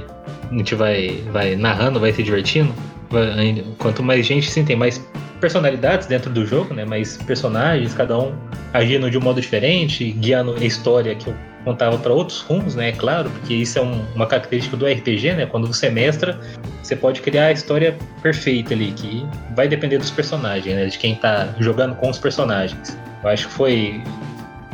a 0.52 0.56
gente 0.56 0.76
vai, 0.76 1.24
vai 1.32 1.56
narrando, 1.56 2.00
vai 2.00 2.12
se 2.14 2.24
divertindo. 2.24 2.74
Vai, 3.10 3.64
quanto 3.78 4.04
mais 4.04 4.26
gente, 4.26 4.50
sim, 4.50 4.66
tem 4.66 4.76
mais 4.76 5.04
personalidades 5.40 6.08
dentro 6.08 6.32
do 6.32 6.46
jogo, 6.46 6.74
né? 6.74 6.86
Mais 6.86 7.18
personagens, 7.18 7.94
cada 7.94 8.18
um 8.18 8.34
agindo 8.74 9.10
de 9.10 9.18
um 9.18 9.22
modo 9.22 9.40
diferente, 9.40 10.12
guiando 10.12 10.56
a 10.56 10.66
história 10.66 11.14
que 11.16 11.28
eu 11.28 11.36
contava 11.64 11.98
para 11.98 12.14
outros 12.14 12.42
rumos, 12.42 12.76
né? 12.76 12.90
É 12.90 12.92
claro, 12.92 13.30
porque 13.30 13.54
isso 13.54 13.80
é 13.80 13.82
um, 13.82 14.06
uma 14.14 14.28
característica 14.28 14.78
do 14.78 14.86
RPG, 14.86 15.34
né? 15.34 15.46
Quando 15.46 15.68
você 15.68 15.90
mestra, 15.90 16.40
você 16.82 16.96
pode 16.96 17.22
criar 17.22 17.48
a 17.48 17.52
história 17.52 17.98
perfeita 18.22 18.74
ali, 18.74 18.92
que 18.92 19.26
vai 19.56 19.68
depender 19.68 19.98
dos 19.98 20.12
personagens, 20.12 20.76
né? 20.76 20.86
De 20.86 20.98
quem 20.98 21.16
tá 21.16 21.54
jogando 21.60 21.96
com 21.96 22.10
os 22.10 22.20
personagens. 22.20 22.98
Eu 23.24 23.30
acho 23.30 23.48
que 23.48 23.54
foi. 23.54 24.04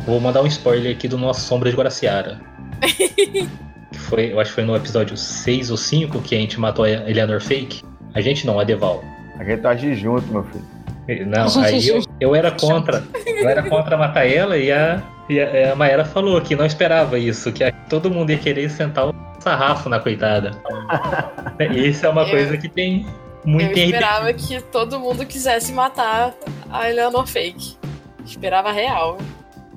Vou 0.05 0.19
mandar 0.19 0.41
um 0.41 0.47
spoiler 0.47 0.95
aqui 0.95 1.07
do 1.07 1.17
nosso 1.17 1.41
Sombra 1.41 1.69
de 1.69 1.75
Guaraciara. 1.75 2.39
foi, 4.09 4.31
eu 4.33 4.39
acho 4.39 4.49
que 4.51 4.55
foi 4.55 4.63
no 4.63 4.75
episódio 4.75 5.15
6 5.15 5.71
ou 5.71 5.77
5 5.77 6.21
que 6.21 6.35
a 6.35 6.39
gente 6.39 6.59
matou 6.59 6.85
a 6.85 6.89
Eleanor 6.89 7.39
Fake. 7.39 7.83
A 8.13 8.21
gente 8.21 8.45
não, 8.45 8.59
a 8.59 8.63
Deval. 8.63 9.03
A 9.39 9.43
gente 9.43 9.65
age 9.65 9.95
junto, 9.95 10.25
meu 10.31 10.43
filho. 10.43 11.25
Não, 11.27 11.63
aí 11.63 11.87
eu, 11.87 12.01
eu 12.19 12.35
era 12.35 12.51
contra. 12.51 13.03
Eu 13.25 13.49
era 13.49 13.63
contra 13.63 13.97
matar 13.97 14.25
ela 14.25 14.57
e 14.57 14.71
a, 14.71 15.01
e 15.27 15.39
a, 15.39 15.73
a 15.73 15.75
Maera 15.75 16.05
falou 16.05 16.39
que 16.41 16.55
não 16.55 16.65
esperava 16.65 17.17
isso, 17.17 17.51
que 17.51 17.69
todo 17.89 18.09
mundo 18.09 18.29
ia 18.31 18.37
querer 18.37 18.69
sentar 18.69 19.09
o 19.09 19.15
sarrafo 19.39 19.89
na 19.89 19.99
coitada. 19.99 20.51
Isso 21.75 22.05
é 22.05 22.09
uma 22.09 22.21
Eu- 22.23 22.29
coisa 22.29 22.57
que 22.57 22.69
tem 22.69 23.05
muito 23.43 23.77
Eu 23.77 23.85
esperava 23.85 24.31
que 24.33 24.61
todo 24.61 24.99
mundo 24.99 25.25
quisesse 25.25 25.73
matar 25.73 26.33
a 26.69 26.89
Eleanor 26.89 27.25
Fake. 27.27 27.75
Esperava 28.25 28.71
real. 28.71 29.17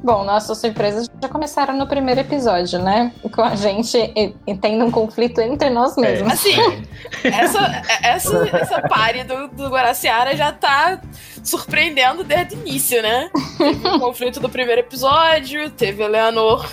Bom, 0.03 0.23
nossas 0.23 0.59
surpresas 0.59 1.11
já 1.23 1.29
começaram 1.31 1.75
no 1.79 1.87
primeiro 1.87 2.21
episódio, 2.21 2.79
né? 2.79 3.11
Com 3.33 3.41
a 3.41 3.55
gente 3.57 3.97
e- 3.97 4.35
e 4.47 4.55
tendo 4.55 4.85
um 4.85 4.91
conflito 4.91 5.41
entre 5.41 5.71
nós 5.71 5.97
mesmos. 5.97 6.31
Assim, 6.31 6.55
Essa, 7.25 7.83
essa, 8.03 8.49
essa 8.57 8.83
pare 8.83 9.25
do, 9.25 9.49
do 9.49 9.69
Guaraciara 9.71 10.37
já 10.37 10.53
tá 10.53 11.01
surpreendendo 11.43 12.23
desde 12.23 12.55
o 12.55 12.59
início, 12.61 13.01
né? 13.03 13.31
Teve 13.57 13.89
o 13.89 13.99
conflito 13.99 14.41
do 14.41 14.49
primeiro 14.51 14.83
episódio, 14.83 15.71
teve 15.71 16.03
a 16.03 16.07
Eleanor 16.07 16.69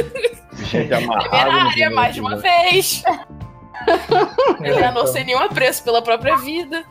Gente 0.64 0.94
amarrada. 0.94 1.28
temerária 1.28 1.90
primeiro 1.90 1.94
mais 1.94 2.14
de 2.14 2.20
uma 2.22 2.34
episódio. 2.34 3.02
Vez. 4.60 4.76
Eleanor 4.76 5.06
sem 5.06 5.24
nenhum 5.24 5.38
apreço 5.38 5.82
pela 5.82 6.02
própria 6.02 6.36
vida. 6.36 6.84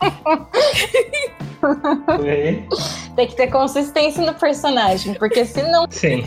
Tem 3.14 3.26
que 3.26 3.36
ter 3.36 3.48
consistência 3.48 4.24
no 4.24 4.34
personagem, 4.34 5.14
porque 5.14 5.44
se 5.44 5.62
não 5.64 5.86
Sim. 5.90 6.22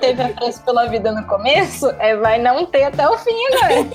teve 0.00 0.22
apreço 0.22 0.62
pela 0.62 0.86
vida 0.86 1.10
no 1.10 1.26
começo, 1.26 1.88
é, 1.98 2.14
vai 2.16 2.38
não 2.38 2.64
ter 2.66 2.84
até 2.84 3.08
o 3.08 3.18
fim, 3.18 3.32
né? 3.50 3.90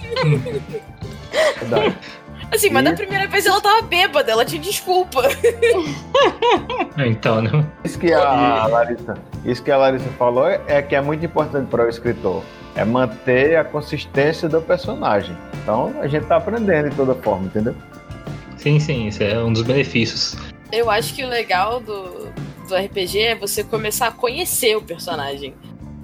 Assim, 2.52 2.70
mas 2.70 2.84
E- 2.84 2.90
da 2.90 2.94
primeira 2.94 3.28
vez 3.28 3.46
ela 3.46 3.62
tava 3.62 3.82
bêbada, 3.84 4.32
ela 4.32 4.44
tinha 4.46 4.62
desculpa. 4.62 5.22
Então, 6.98 7.42
né? 7.42 7.66
Isso 7.84 7.98
que 7.98 8.12
a 8.14 8.68
Larissa, 8.68 9.18
isso 9.46 9.64
que 9.64 9.72
a 9.72 9.78
Larissa 9.78 10.10
falou 10.18 10.48
é, 10.48 10.62
é 10.68 10.82
que 10.82 10.96
é 10.96 11.02
muito 11.02 11.26
importante 11.26 11.68
para 11.70 11.86
o 11.86 11.90
escritor. 11.90 12.44
É 12.76 12.84
manter 12.86 13.56
a 13.56 13.64
consistência 13.64 14.48
do 14.50 14.62
personagem. 14.62 15.36
Então 15.64 15.94
a 16.02 16.08
gente 16.08 16.26
tá 16.26 16.36
aprendendo 16.38 16.90
de 16.90 16.96
toda 16.96 17.16
forma, 17.16 17.46
entendeu? 17.46 17.74
Sim, 18.58 18.80
sim, 18.80 19.08
isso 19.08 19.24
é 19.24 19.42
um 19.42 19.52
dos 19.52 19.64
benefícios. 19.64 20.36
Eu 20.72 20.90
acho 20.90 21.14
que 21.16 21.24
o 21.24 21.28
legal 21.30 21.80
do, 21.80 22.30
do 22.68 22.76
RPG 22.76 23.20
é 23.20 23.36
você 23.36 23.64
começar 23.64 24.08
a 24.08 24.12
conhecer 24.12 24.76
o 24.78 24.82
personagem. 24.82 25.54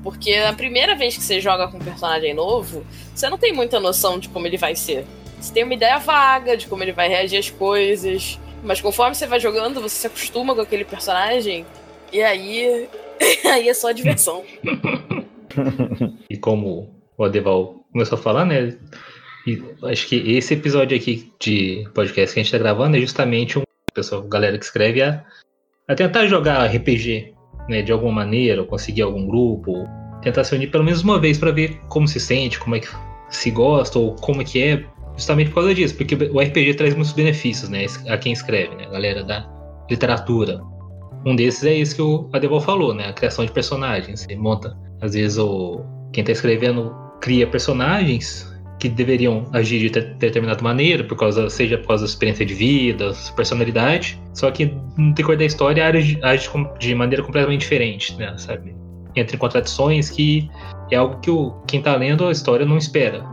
Porque 0.03 0.33
a 0.33 0.53
primeira 0.53 0.95
vez 0.95 1.15
que 1.17 1.23
você 1.23 1.39
joga 1.41 1.67
com 1.67 1.77
um 1.77 1.81
personagem 1.81 2.33
novo, 2.33 2.83
você 3.13 3.29
não 3.29 3.37
tem 3.37 3.53
muita 3.53 3.79
noção 3.79 4.17
de 4.19 4.29
como 4.29 4.47
ele 4.47 4.57
vai 4.57 4.75
ser. 4.75 5.05
Você 5.39 5.53
tem 5.53 5.63
uma 5.63 5.73
ideia 5.73 5.99
vaga 5.99 6.57
de 6.57 6.67
como 6.67 6.83
ele 6.83 6.91
vai 6.91 7.07
reagir 7.07 7.37
às 7.37 7.49
coisas. 7.49 8.39
Mas 8.63 8.81
conforme 8.81 9.15
você 9.15 9.27
vai 9.27 9.39
jogando, 9.39 9.81
você 9.81 9.95
se 9.95 10.07
acostuma 10.07 10.55
com 10.55 10.61
aquele 10.61 10.85
personagem. 10.85 11.65
E 12.11 12.21
aí. 12.21 12.87
aí 13.45 13.69
é 13.69 13.73
só 13.73 13.91
diversão. 13.91 14.43
E 16.29 16.37
como 16.37 16.93
o 17.17 17.23
Adeval 17.23 17.83
começou 17.91 18.17
a 18.17 18.21
falar, 18.21 18.45
né? 18.45 18.77
E 19.47 19.63
acho 19.85 20.07
que 20.07 20.15
esse 20.15 20.53
episódio 20.53 20.95
aqui 20.95 21.31
de 21.39 21.87
podcast 21.95 22.33
que 22.33 22.39
a 22.39 22.43
gente 22.43 22.51
tá 22.51 22.59
gravando 22.59 22.95
é 22.95 22.99
justamente 22.99 23.57
um 23.57 23.63
pessoal, 23.91 24.21
galera 24.23 24.57
que 24.57 24.65
escreve 24.65 25.01
a, 25.01 25.25
a 25.87 25.95
tentar 25.95 26.27
jogar 26.27 26.65
RPG, 26.67 27.33
né? 27.67 27.81
De 27.81 27.91
alguma 27.91 28.11
maneira, 28.11 28.61
ou 28.61 28.67
conseguir 28.67 29.01
algum 29.01 29.25
grupo, 29.25 29.87
tentar 30.21 30.43
se 30.43 30.53
unir 30.53 30.69
pelo 30.69 30.83
menos 30.83 31.01
uma 31.01 31.19
vez 31.19 31.37
para 31.37 31.51
ver 31.51 31.79
como 31.87 32.07
se 32.07 32.19
sente, 32.19 32.59
como 32.59 32.75
é 32.75 32.79
que 32.79 32.89
se 33.29 33.49
gosta, 33.49 33.97
ou 33.97 34.15
como 34.15 34.41
é 34.41 34.45
que 34.45 34.61
é, 34.61 34.85
justamente 35.17 35.49
por 35.49 35.55
causa 35.55 35.73
disso, 35.73 35.95
porque 35.95 36.15
o 36.15 36.39
RPG 36.39 36.75
traz 36.75 36.93
muitos 36.93 37.13
benefícios, 37.13 37.69
né? 37.69 37.85
A 38.07 38.17
quem 38.17 38.31
escreve, 38.31 38.75
né? 38.75 38.85
A 38.85 38.91
galera 38.91 39.23
da 39.23 39.45
literatura. 39.89 40.61
Um 41.25 41.35
desses 41.35 41.63
é 41.63 41.77
esse 41.77 41.95
que 41.95 42.01
o 42.01 42.29
Adeval 42.31 42.61
falou, 42.61 42.93
né? 42.93 43.09
A 43.09 43.13
criação 43.13 43.45
de 43.45 43.51
personagens. 43.51 44.21
Você 44.21 44.35
monta 44.35 44.77
às 45.01 45.13
vezes 45.13 45.37
o 45.37 45.83
quem 46.13 46.21
está 46.21 46.31
escrevendo 46.31 46.95
cria 47.19 47.45
personagens 47.47 48.47
que 48.79 48.87
deveriam 48.87 49.45
agir 49.53 49.79
de 49.79 49.89
de 49.89 50.01
determinada 50.15 50.61
maneira, 50.61 51.03
por 51.03 51.17
causa, 51.17 51.49
seja 51.49 51.77
por 51.77 51.87
causa 51.87 52.03
da 52.03 52.09
experiência 52.09 52.45
de 52.45 52.53
vida, 52.53 53.11
personalidade, 53.35 54.21
só 54.33 54.51
que 54.51 54.71
no 54.97 55.13
decorrer 55.13 55.39
da 55.39 55.45
história 55.45 55.87
age, 55.87 56.19
age 56.21 56.49
de 56.79 56.93
maneira 56.93 57.23
completamente 57.23 57.61
diferente, 57.61 58.15
né, 58.17 58.35
sabe? 58.37 58.75
Entra 59.15 59.35
em 59.35 59.39
contradições 59.39 60.11
que 60.11 60.47
é 60.91 60.95
algo 60.95 61.19
que 61.19 61.31
o, 61.31 61.51
quem 61.67 61.81
tá 61.81 61.95
lendo 61.95 62.27
a 62.27 62.31
história 62.31 62.65
não 62.65 62.77
espera. 62.77 63.25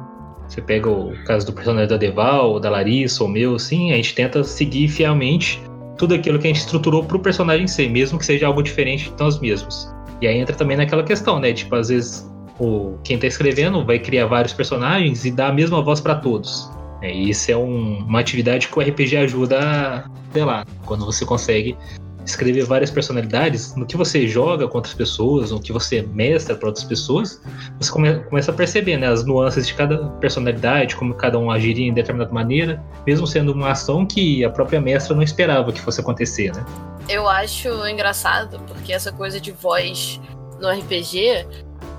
Você 0.48 0.60
pega 0.60 0.88
o 0.88 1.14
caso 1.24 1.46
do 1.46 1.52
personagem 1.52 1.88
da 1.88 1.96
Deval, 1.96 2.60
da 2.60 2.70
Larissa, 2.70 3.22
ou 3.22 3.28
meu, 3.28 3.54
assim, 3.54 3.92
a 3.92 3.96
gente 3.96 4.14
tenta 4.14 4.44
seguir 4.44 4.88
fielmente 4.88 5.60
tudo 5.96 6.14
aquilo 6.14 6.38
que 6.38 6.46
a 6.46 6.50
gente 6.52 6.60
estruturou 6.60 7.04
pro 7.04 7.18
personagem 7.18 7.66
ser, 7.66 7.88
mesmo 7.88 8.18
que 8.18 8.26
seja 8.26 8.46
algo 8.46 8.62
diferente 8.62 9.10
de 9.10 9.18
nós 9.18 9.40
mesmos. 9.40 9.92
E 10.20 10.26
aí 10.26 10.38
entra 10.38 10.54
também 10.54 10.76
naquela 10.76 11.02
questão, 11.02 11.38
né? 11.38 11.52
Tipo, 11.52 11.76
às 11.76 11.88
vezes 11.88 12.30
o, 12.58 12.96
quem 13.02 13.18
tá 13.18 13.26
escrevendo 13.26 13.84
vai 13.84 13.98
criar 13.98 14.26
vários 14.26 14.52
personagens 14.52 15.24
e 15.24 15.30
dar 15.30 15.48
a 15.48 15.52
mesma 15.52 15.82
voz 15.82 16.00
para 16.00 16.14
todos. 16.16 16.70
É, 17.02 17.12
e 17.12 17.30
isso 17.30 17.50
é 17.50 17.56
um- 17.56 17.98
uma 17.98 18.20
atividade 18.20 18.68
que 18.68 18.78
o 18.78 18.82
RPG 18.82 19.16
ajuda 19.16 19.58
a, 19.60 20.10
sei 20.32 20.44
lá, 20.44 20.64
quando 20.86 21.04
você 21.04 21.24
consegue 21.24 21.76
escrever 22.24 22.64
várias 22.64 22.90
personalidades, 22.90 23.74
no 23.76 23.84
que 23.86 23.96
você 23.96 24.26
joga 24.26 24.66
com 24.66 24.78
outras 24.78 24.94
pessoas, 24.94 25.50
no 25.50 25.60
que 25.60 25.72
você 25.72 26.02
mestra 26.02 26.54
para 26.54 26.68
outras 26.68 26.84
pessoas, 26.84 27.40
você 27.78 27.90
come- 27.90 28.20
começa 28.24 28.50
a 28.50 28.54
perceber 28.54 28.96
né, 28.96 29.08
as 29.08 29.24
nuances 29.24 29.66
de 29.66 29.74
cada 29.74 29.98
personalidade, 30.20 30.96
como 30.96 31.14
cada 31.14 31.38
um 31.38 31.50
agiria 31.50 31.86
em 31.86 31.92
determinada 31.92 32.32
maneira, 32.32 32.82
mesmo 33.06 33.26
sendo 33.26 33.52
uma 33.52 33.70
ação 33.72 34.06
que 34.06 34.44
a 34.44 34.50
própria 34.50 34.80
mestra 34.80 35.14
não 35.14 35.22
esperava 35.22 35.72
que 35.72 35.80
fosse 35.80 36.00
acontecer, 36.00 36.52
né? 36.54 36.64
Eu 37.08 37.28
acho 37.28 37.68
engraçado, 37.86 38.58
porque 38.66 38.92
essa 38.92 39.12
coisa 39.12 39.38
de 39.38 39.52
voz 39.52 40.18
no 40.58 40.70
RPG 40.70 41.46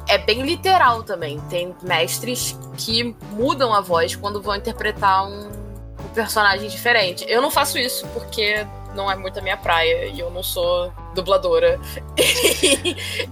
é 0.07 0.17
bem 0.17 0.41
literal 0.41 1.03
também. 1.03 1.39
Tem 1.49 1.75
mestres 1.83 2.57
que 2.77 3.15
mudam 3.31 3.73
a 3.73 3.81
voz 3.81 4.15
quando 4.15 4.41
vão 4.41 4.55
interpretar 4.55 5.27
um, 5.27 5.47
um 5.47 6.07
personagem 6.13 6.67
diferente. 6.69 7.25
Eu 7.27 7.41
não 7.41 7.51
faço 7.51 7.77
isso 7.77 8.07
porque 8.13 8.65
não 8.95 9.11
é 9.11 9.15
muito 9.15 9.37
a 9.37 9.41
minha 9.41 9.57
praia 9.57 10.05
e 10.05 10.19
eu 10.19 10.31
não 10.31 10.41
sou 10.41 10.91
dubladora 11.13 11.79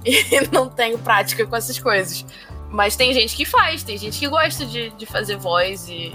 e, 0.05 0.47
não 0.51 0.69
tenho 0.69 0.99
prática 0.99 1.45
com 1.45 1.55
essas 1.55 1.79
coisas. 1.79 2.25
Mas 2.69 2.95
tem 2.95 3.13
gente 3.13 3.35
que 3.35 3.45
faz, 3.45 3.83
tem 3.83 3.97
gente 3.97 4.19
que 4.19 4.27
gosta 4.27 4.65
de, 4.65 4.89
de 4.91 5.05
fazer 5.05 5.37
voz 5.37 5.87
e, 5.87 6.11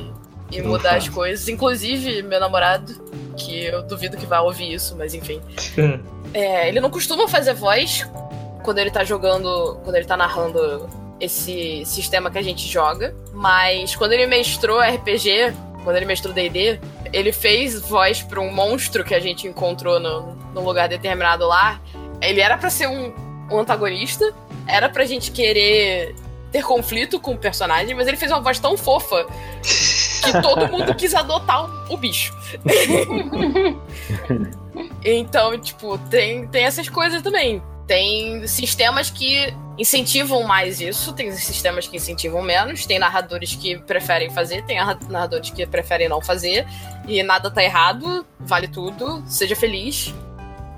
e 0.50 0.61
mudar 0.61 0.97
as 0.97 1.09
coisas. 1.09 1.49
Inclusive, 1.49 2.23
meu 2.23 2.40
namorado, 2.40 2.93
que 3.37 3.64
eu 3.64 3.83
duvido 3.83 4.17
que 4.17 4.26
vai 4.26 4.40
ouvir 4.40 4.73
isso, 4.73 4.97
mas 4.97 5.14
enfim. 5.14 5.40
É, 6.35 6.69
ele 6.69 6.81
não 6.81 6.90
costuma 6.90 7.28
fazer 7.28 7.55
voz 7.55 8.07
quando 8.62 8.78
ele 8.78 8.90
tá 8.90 9.05
jogando, 9.05 9.78
quando 9.85 9.95
ele 9.95 10.05
tá 10.05 10.17
narrando 10.17 10.88
esse 11.21 11.85
sistema 11.85 12.31
que 12.31 12.38
a 12.38 12.43
gente 12.43 12.67
joga, 12.67 13.14
mas 13.33 13.95
quando 13.97 14.12
ele 14.12 14.26
mestrou 14.26 14.81
RPG, 14.81 15.55
quando 15.85 15.97
ele 15.97 16.07
mestrou 16.07 16.35
D&D, 16.35 16.81
ele 17.12 17.33
fez 17.33 17.81
voz 17.81 18.23
pra 18.23 18.41
um 18.41 18.53
monstro 18.53 19.05
que 19.05 19.15
a 19.15 19.21
gente 19.21 19.47
encontrou 19.47 19.99
no, 20.00 20.35
num 20.55 20.62
lugar 20.62 20.88
determinado 20.88 21.47
lá. 21.47 21.81
Ele 22.21 22.41
era 22.41 22.57
pra 22.59 22.71
ser 22.71 22.88
um, 22.88 23.12
um 23.50 23.59
antagonista, 23.59 24.35
era 24.67 24.88
pra 24.88 25.05
gente 25.05 25.31
querer 25.31 26.15
ter 26.50 26.62
conflito 26.62 27.21
com 27.21 27.33
o 27.33 27.38
personagem, 27.38 27.95
mas 27.95 28.09
ele 28.09 28.17
fez 28.17 28.33
uma 28.33 28.41
voz 28.41 28.59
tão 28.59 28.77
fofa 28.77 29.27
que 29.62 30.43
todo 30.43 30.69
mundo 30.69 30.95
quis 30.95 31.15
adotar 31.15 31.65
o, 31.65 31.95
o 31.95 31.97
bicho. 31.97 32.35
Então, 35.05 35.59
tipo, 35.59 35.99
tem, 36.11 36.47
tem 36.49 36.65
essas 36.65 36.88
coisas 36.88 37.23
também. 37.23 37.62
Tem 37.87 38.47
sistemas 38.47 39.11
que 39.11 39.53
incentivam 39.78 40.42
mais 40.42 40.80
isso, 40.80 41.12
tem 41.12 41.30
sistemas 41.32 41.87
que 41.87 41.97
incentivam 41.97 42.42
menos, 42.42 42.85
tem 42.85 42.99
narradores 42.99 43.54
que 43.54 43.78
preferem 43.78 44.28
fazer, 44.30 44.64
tem 44.64 44.76
narra- 44.78 44.99
narradores 45.08 45.50
que 45.50 45.64
preferem 45.66 46.08
não 46.08 46.20
fazer, 46.20 46.66
e 47.06 47.23
nada 47.23 47.50
tá 47.50 47.62
errado, 47.62 48.26
vale 48.40 48.66
tudo, 48.68 49.23
seja 49.26 49.54
feliz. 49.54 50.12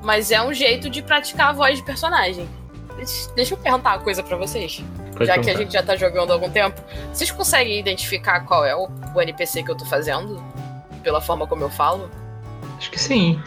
Mas 0.02 0.30
é 0.30 0.40
um 0.42 0.52
jeito 0.52 0.88
de 0.90 1.02
praticar 1.02 1.48
a 1.48 1.52
voz 1.52 1.78
de 1.78 1.84
personagem. 1.84 2.48
Deixa- 3.34 3.54
eu 3.54 3.58
perguntar 3.58 3.96
uma 3.96 3.98
coisa 4.04 4.22
pra 4.22 4.36
vocês. 4.36 4.82
Pode 5.12 5.26
já 5.26 5.38
que 5.38 5.50
a 5.50 5.56
gente 5.56 5.72
já 5.72 5.82
tá 5.82 5.96
jogando 5.96 6.30
há 6.30 6.34
algum 6.34 6.50
tempo, 6.50 6.80
vocês 7.12 7.30
conseguem 7.30 7.78
identificar 7.78 8.40
qual 8.40 8.64
é 8.64 8.74
o, 8.76 8.88
o 9.14 9.20
NPC 9.20 9.62
que 9.62 9.70
eu 9.70 9.76
tô 9.76 9.84
fazendo? 9.86 10.42
Pela 11.02 11.20
forma 11.20 11.46
como 11.46 11.62
eu 11.62 11.70
falo? 11.70 12.10
Acho 12.78 12.90
que 12.90 13.00
sim. 13.00 13.40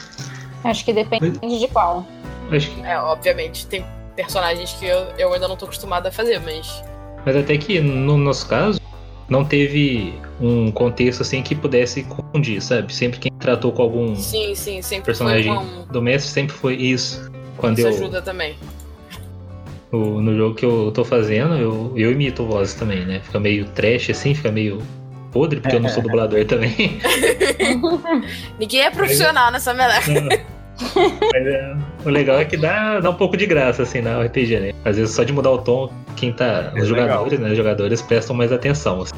Acho 0.63 0.83
que 0.85 0.93
depende 0.93 1.39
de 1.59 1.67
qual. 1.67 2.05
Acho 2.51 2.69
que 2.71 2.81
É, 2.81 2.99
obviamente, 2.99 3.65
tem 3.67 3.85
personagens 4.15 4.73
que 4.73 4.85
eu, 4.85 5.07
eu 5.17 5.33
ainda 5.33 5.47
não 5.47 5.55
tô 5.55 5.65
acostumada 5.65 6.09
a 6.09 6.11
fazer, 6.11 6.39
mas. 6.39 6.83
Mas 7.25 7.35
até 7.35 7.57
que 7.57 7.79
no 7.79 8.17
nosso 8.17 8.47
caso, 8.47 8.79
não 9.29 9.45
teve 9.45 10.13
um 10.41 10.71
contexto 10.71 11.21
assim 11.21 11.41
que 11.41 11.55
pudesse 11.55 12.03
confundir, 12.03 12.61
sabe? 12.61 12.93
Sempre 12.93 13.19
quem 13.19 13.31
tratou 13.39 13.71
com 13.71 13.81
algum 13.81 14.15
Sim, 14.15 14.53
sim, 14.55 14.81
sempre 14.81 15.05
personagem 15.05 15.53
foi 15.53 15.63
um. 15.63 15.85
do 15.87 16.01
mestre 16.01 16.29
sempre 16.31 16.55
foi 16.55 16.75
isso. 16.75 17.31
Quando 17.57 17.77
Isso 17.79 17.87
eu, 17.87 17.93
ajuda 17.93 18.21
também. 18.21 18.55
o- 19.91 20.19
no 20.19 20.35
jogo 20.35 20.55
que 20.55 20.65
eu 20.65 20.91
tô 20.91 21.05
fazendo, 21.05 21.55
eu, 21.55 21.93
eu 21.95 22.11
imito 22.11 22.45
vozes 22.45 22.73
também, 22.73 23.05
né? 23.05 23.21
Fica 23.23 23.39
meio 23.39 23.65
trash 23.69 24.09
assim, 24.09 24.33
fica 24.35 24.51
meio 24.51 24.81
podre, 25.31 25.61
porque 25.61 25.75
eu 25.75 25.79
não 25.79 25.89
sou 25.89 26.01
dublador 26.03 26.43
também. 26.45 26.99
Ninguém 28.59 28.81
é 28.81 28.91
profissional 28.91 29.51
nessa 29.51 29.73
merda. 29.73 29.99
Mas 30.79 31.45
é, 31.47 31.75
o 32.05 32.09
legal 32.09 32.37
é 32.39 32.45
que 32.45 32.57
dá, 32.57 32.99
dá 32.99 33.09
um 33.09 33.15
pouco 33.15 33.37
de 33.37 33.45
graça, 33.45 33.83
assim, 33.83 34.01
na 34.01 34.21
RPG, 34.23 34.59
né? 34.59 34.71
Às 34.83 34.97
vezes 34.97 35.15
só 35.15 35.23
de 35.23 35.31
mudar 35.31 35.51
o 35.51 35.59
tom, 35.59 35.91
quem 36.15 36.33
tá. 36.33 36.71
É 36.75 36.81
os 36.81 36.89
legal. 36.89 37.07
jogadores, 37.09 37.39
né? 37.39 37.49
Os 37.51 37.57
jogadores 37.57 38.01
prestam 38.01 38.35
mais 38.35 38.51
atenção. 38.51 39.01
assim. 39.01 39.13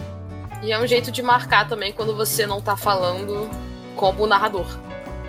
E 0.61 0.71
é 0.71 0.79
um 0.79 0.87
jeito 0.87 1.11
de 1.11 1.21
marcar 1.21 1.67
também 1.67 1.93
quando 1.93 2.15
você 2.15 2.45
não 2.45 2.59
tá 2.61 2.75
falando 2.75 3.49
como 3.95 4.25
narrador. 4.27 4.65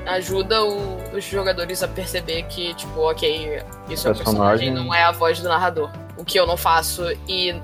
Ajuda 0.06 0.64
o- 0.64 0.97
os 1.16 1.25
jogadores 1.25 1.83
a 1.83 1.88
perceber 1.88 2.45
que, 2.45 2.73
tipo, 2.75 3.00
ok, 3.00 3.61
isso 3.88 4.06
é 4.09 4.12
o 4.12 4.14
Personagem- 4.14 4.14
personagem, 4.14 4.71
não 4.73 4.95
é 4.95 5.02
a 5.02 5.12
voz 5.12 5.40
do 5.40 5.49
narrador. 5.49 5.90
O 6.16 6.25
que 6.25 6.38
eu 6.38 6.47
não 6.47 6.56
faço. 6.56 7.02
E 7.28 7.54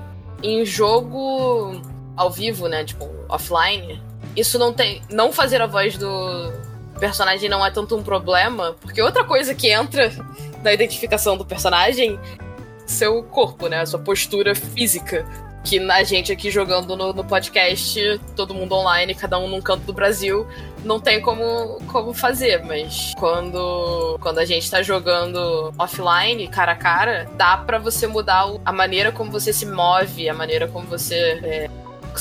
em 0.43 0.65
jogo 0.65 1.81
ao 2.17 2.29
vivo, 2.29 2.67
né? 2.67 2.83
Tipo, 2.83 3.09
offline, 3.29 4.01
isso 4.35 4.59
não 4.59 4.73
tem. 4.73 5.01
Não 5.09 5.31
fazer 5.31 5.61
a 5.61 5.65
voz 5.67 5.97
do 5.97 6.51
personagem 7.03 7.49
não 7.49 7.65
é 7.65 7.69
tanto 7.69 7.97
um 7.97 8.01
problema, 8.01 8.77
porque 8.79 9.01
outra 9.01 9.25
coisa 9.25 9.53
que 9.53 9.69
entra 9.69 10.09
na 10.63 10.71
identificação 10.71 11.35
do 11.35 11.43
personagem 11.43 12.17
seu 12.85 13.21
corpo, 13.23 13.67
né? 13.67 13.81
A 13.81 13.85
sua 13.85 13.99
postura 13.99 14.55
física. 14.55 15.25
Que 15.65 15.79
a 15.79 16.03
gente 16.03 16.31
aqui 16.31 16.49
jogando 16.49 16.95
no, 16.95 17.13
no 17.13 17.23
podcast, 17.23 18.19
todo 18.35 18.53
mundo 18.53 18.73
online, 18.73 19.15
cada 19.15 19.37
um 19.37 19.47
num 19.49 19.61
canto 19.61 19.85
do 19.85 19.93
Brasil, 19.93 20.45
não 20.83 20.99
tem 20.99 21.21
como, 21.21 21.77
como 21.87 22.13
fazer. 22.13 22.63
Mas 22.63 23.13
quando, 23.17 24.17
quando 24.21 24.39
a 24.39 24.45
gente 24.45 24.69
tá 24.69 24.81
jogando 24.81 25.73
offline, 25.77 26.47
cara 26.47 26.73
a 26.73 26.75
cara, 26.75 27.29
dá 27.35 27.57
pra 27.57 27.79
você 27.79 28.07
mudar 28.07 28.45
a 28.63 28.71
maneira 28.71 29.11
como 29.11 29.31
você 29.31 29.51
se 29.51 29.65
move, 29.65 30.29
a 30.29 30.33
maneira 30.33 30.67
como 30.67 30.85
você 30.85 31.15
é, 31.43 31.69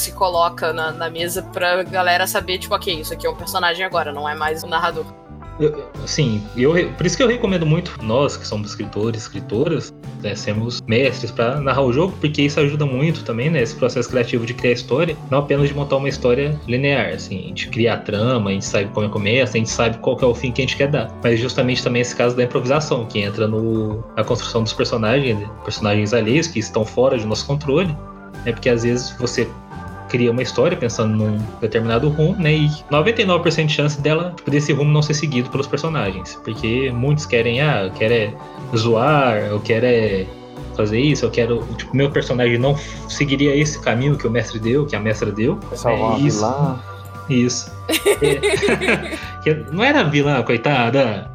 se 0.01 0.13
coloca 0.13 0.73
na, 0.73 0.93
na 0.93 1.11
mesa 1.11 1.43
pra 1.43 1.83
galera 1.83 2.27
saber, 2.27 2.59
tipo, 2.59 2.75
ok, 2.75 3.01
isso 3.01 3.13
aqui 3.13 3.27
é 3.27 3.31
um 3.31 3.37
personagem 3.37 3.85
agora, 3.85 4.13
não 4.13 4.29
é 4.29 4.35
mais 4.35 4.63
um 4.65 4.69
narrador. 4.69 5.05
Eu, 5.61 5.91
assim, 6.03 6.43
eu, 6.57 6.73
por 6.95 7.07
isso 7.07 7.17
que 7.17 7.23
eu 7.23 7.29
recomendo 7.29 7.67
muito 7.67 8.03
nós, 8.03 8.37
que 8.37 8.47
somos 8.47 8.71
escritores, 8.71 9.23
escritoras, 9.23 9.93
né, 10.23 10.35
sermos 10.35 10.81
mestres 10.87 11.31
para 11.31 11.61
narrar 11.61 11.83
o 11.83 11.93
jogo, 11.93 12.15
porque 12.21 12.43
isso 12.43 12.59
ajuda 12.59 12.87
muito 12.87 13.23
também, 13.23 13.51
né, 13.51 13.63
esse 13.63 13.75
processo 13.75 14.09
criativo 14.09 14.47
de 14.47 14.55
criar 14.55 14.73
história, 14.73 15.17
não 15.31 15.39
apenas 15.39 15.69
de 15.69 15.75
montar 15.75 15.97
uma 15.97 16.09
história 16.09 16.59
linear, 16.67 17.15
assim, 17.15 17.45
a 17.45 17.49
gente 17.49 17.69
cria 17.69 17.95
a 17.95 17.97
trama, 17.97 18.51
a 18.51 18.53
gente 18.53 18.65
sabe 18.65 18.91
como 18.93 19.07
é 19.07 19.11
começa, 19.11 19.57
a 19.57 19.59
gente 19.59 19.71
sabe 19.71 19.99
qual 19.99 20.19
é 20.21 20.25
o 20.25 20.35
fim 20.35 20.51
que 20.51 20.63
a 20.63 20.65
gente 20.65 20.77
quer 20.77 20.89
dar, 20.89 21.13
mas 21.23 21.39
justamente 21.39 21.83
também 21.85 22.03
esse 22.03 22.17
caso 22.17 22.35
da 22.35 22.45
improvisação, 22.45 23.05
que 23.05 23.21
entra 23.21 23.47
no, 23.47 24.03
na 24.17 24.25
construção 24.25 24.63
dos 24.63 24.73
personagens, 24.73 25.39
né, 25.39 25.49
personagens 25.65 26.15
alheios 26.15 26.47
que 26.47 26.59
estão 26.59 26.85
fora 26.85 27.19
de 27.19 27.27
nosso 27.27 27.47
controle, 27.47 27.95
né, 28.45 28.53
porque 28.53 28.69
às 28.69 28.83
vezes 28.83 29.15
você 29.19 29.47
cria 30.13 30.31
uma 30.31 30.43
história 30.43 30.77
pensando 30.77 31.17
num 31.17 31.39
determinado 31.59 32.11
rumo, 32.11 32.37
né? 32.37 32.53
E 32.53 32.69
99% 32.91 33.67
de 33.67 33.73
chance 33.73 33.99
dela, 34.01 34.35
tipo, 34.37 34.51
desse 34.51 34.71
rumo 34.75 34.93
não 34.93 35.01
ser 35.01 35.15
seguido 35.15 35.49
pelos 35.49 35.67
personagens. 35.67 36.39
Porque 36.45 36.91
muitos 36.95 37.25
querem, 37.25 37.63
ah, 37.63 37.85
eu 37.85 37.91
quero 37.93 38.13
é 38.13 38.35
zoar, 38.77 39.37
eu 39.39 39.59
quero 39.61 39.87
é 39.87 40.27
fazer 40.77 41.01
isso, 41.01 41.25
eu 41.25 41.31
quero. 41.31 41.67
Tipo, 41.79 41.97
meu 41.97 42.11
personagem 42.11 42.59
não 42.59 42.77
seguiria 43.09 43.57
esse 43.57 43.81
caminho 43.81 44.19
que 44.19 44.27
o 44.27 44.31
mestre 44.31 44.59
deu, 44.61 44.85
que 44.87 44.95
a 44.95 45.01
mestra 45.01 45.33
deu. 45.33 45.59
Salvar 45.75 46.11
uma 46.19 46.19
isso. 46.19 46.39
vilã. 46.41 46.79
Isso. 47.31 47.73
É. 49.45 49.55
Não 49.73 49.83
era 49.83 50.05
vilã, 50.05 50.41
coitada. 50.43 51.29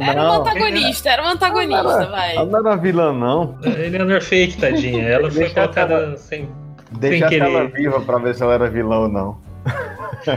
Era 0.00 0.22
um 0.22 0.32
antagonista, 0.40 1.08
era 1.08 1.22
um 1.24 1.28
antagonista, 1.28 1.78
Ela- 1.78 2.06
vai. 2.10 2.36
ela 2.36 2.44
não 2.46 2.58
era 2.58 2.76
vilã, 2.76 3.12
não. 3.12 3.56
Eleanor 3.62 4.20
Fake, 4.20 4.58
tadinha. 4.58 5.02
Ela 5.08 5.30
foi 5.30 5.48
colocada 5.50 6.16
sem. 6.16 6.48
Deixa 6.92 7.34
ela 7.34 7.66
viva 7.66 8.00
pra 8.00 8.18
ver 8.18 8.34
se 8.34 8.42
ela 8.42 8.54
era 8.54 8.68
vilã 8.70 9.00
ou 9.00 9.08
não. 9.08 9.38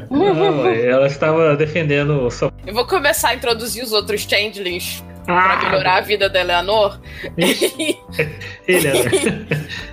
Não, 0.09 0.67
ela 0.67 1.07
estava 1.07 1.55
defendendo 1.55 2.29
sua. 2.29 2.51
Eu 2.67 2.73
vou 2.73 2.85
começar 2.85 3.29
a 3.29 3.35
introduzir 3.35 3.83
os 3.83 3.91
outros 3.93 4.21
changelings 4.21 5.03
Ah, 5.27 5.57
pra 5.59 5.69
melhorar 5.69 5.95
a 5.97 6.01
vida 6.01 6.29
da 6.29 6.39
Eleanor. 6.41 6.99
Eleanor. 8.67 9.11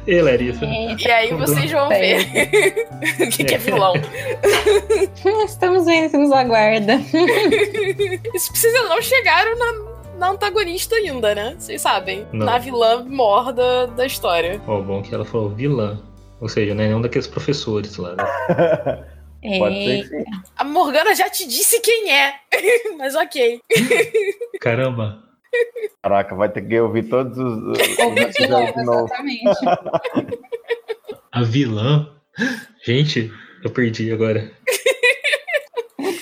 Ei, 0.07 0.21
Larissa. 0.23 0.65
E 0.65 1.11
aí 1.11 1.33
vocês 1.33 1.71
vão 1.71 1.89
ver 1.89 2.87
o 3.21 3.31
que, 3.31 3.45
que 3.45 3.55
é 3.55 3.59
vilão. 3.59 3.95
Estamos 5.47 5.87
vendo 5.87 6.11
que 6.11 6.17
nos 6.17 6.33
aguarda. 6.33 6.95
Isso 8.35 8.51
precisa 8.51 8.83
não 8.89 9.01
chegaram 9.01 9.57
na, 9.59 9.75
na 10.19 10.31
antagonista 10.33 10.97
ainda, 10.97 11.35
né? 11.35 11.55
Vocês 11.59 11.81
sabem. 11.81 12.27
Não. 12.33 12.45
Na 12.45 12.59
vilã 12.59 13.05
mor 13.09 13.53
da, 13.53 14.05
história. 14.07 14.61
Ó, 14.67 14.81
bom 14.81 15.03
que 15.03 15.15
ela 15.15 15.25
falou 15.25 15.51
vilã. 15.51 15.99
Ou 16.41 16.49
seja, 16.49 16.75
não 16.75 16.85
é 16.85 16.87
nenhum 16.87 17.01
daqueles 17.01 17.27
professores 17.27 17.97
lá. 17.97 18.15
Né? 18.15 19.59
Pode 19.59 19.85
ser 19.85 20.03
que 20.03 20.09
sim. 20.09 20.25
A 20.57 20.65
Morgana 20.65 21.15
já 21.15 21.29
te 21.29 21.47
disse 21.47 21.81
quem 21.81 22.13
é. 22.13 22.35
Mas 22.99 23.15
ok. 23.15 23.61
Caramba. 24.61 25.23
Caraca, 26.03 26.35
vai 26.35 26.49
ter 26.49 26.63
que 26.63 26.79
ouvir 26.79 27.05
todos 27.05 27.39
os, 27.39 27.79
os 27.79 27.99
Ouvi 27.99 28.29
de 28.31 28.47
novo, 28.47 28.73
de 28.73 28.85
novo. 28.85 29.05
exatamente. 29.07 29.45
A 31.33 31.43
vilã? 31.43 32.13
Gente, 32.85 33.33
eu 33.65 33.71
perdi 33.71 34.13
agora. 34.13 34.53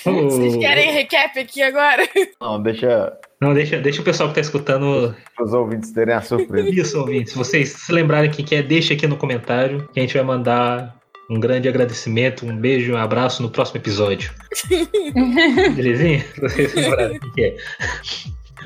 Vocês 0.03 0.55
querem 0.57 0.91
recap 0.91 1.37
aqui 1.37 1.61
agora? 1.61 2.07
Não, 2.41 2.61
deixa 2.61 3.17
Não, 3.39 3.53
deixa, 3.53 3.77
deixa 3.79 4.01
o 4.01 4.03
pessoal 4.03 4.29
que 4.29 4.35
tá 4.35 4.41
escutando 4.41 5.15
os 5.39 5.53
ouvintes 5.53 5.91
terem 5.91 6.15
a 6.15 6.21
surpresa. 6.21 6.69
isso, 6.69 6.99
ouvintes. 6.99 7.33
Se 7.33 7.37
vocês 7.37 7.69
se 7.69 7.91
lembrarem 7.91 8.31
quem 8.31 8.43
que 8.43 8.55
é, 8.55 8.63
deixa 8.63 8.93
aqui 8.95 9.05
no 9.05 9.15
comentário 9.17 9.87
que 9.93 9.99
a 9.99 10.01
gente 10.01 10.13
vai 10.15 10.23
mandar 10.23 10.97
um 11.29 11.39
grande 11.39 11.67
agradecimento, 11.69 12.45
um 12.45 12.55
beijo, 12.57 12.93
um 12.93 12.97
abraço 12.97 13.43
no 13.43 13.49
próximo 13.49 13.77
episódio. 13.79 14.31
Belezinha? 15.75 16.21
Se 16.33 16.39
vocês 16.41 16.71
se 16.71 16.79
lembrarem 16.79 17.19
quem 17.19 17.31
que 17.31 17.43
é. 17.43 17.57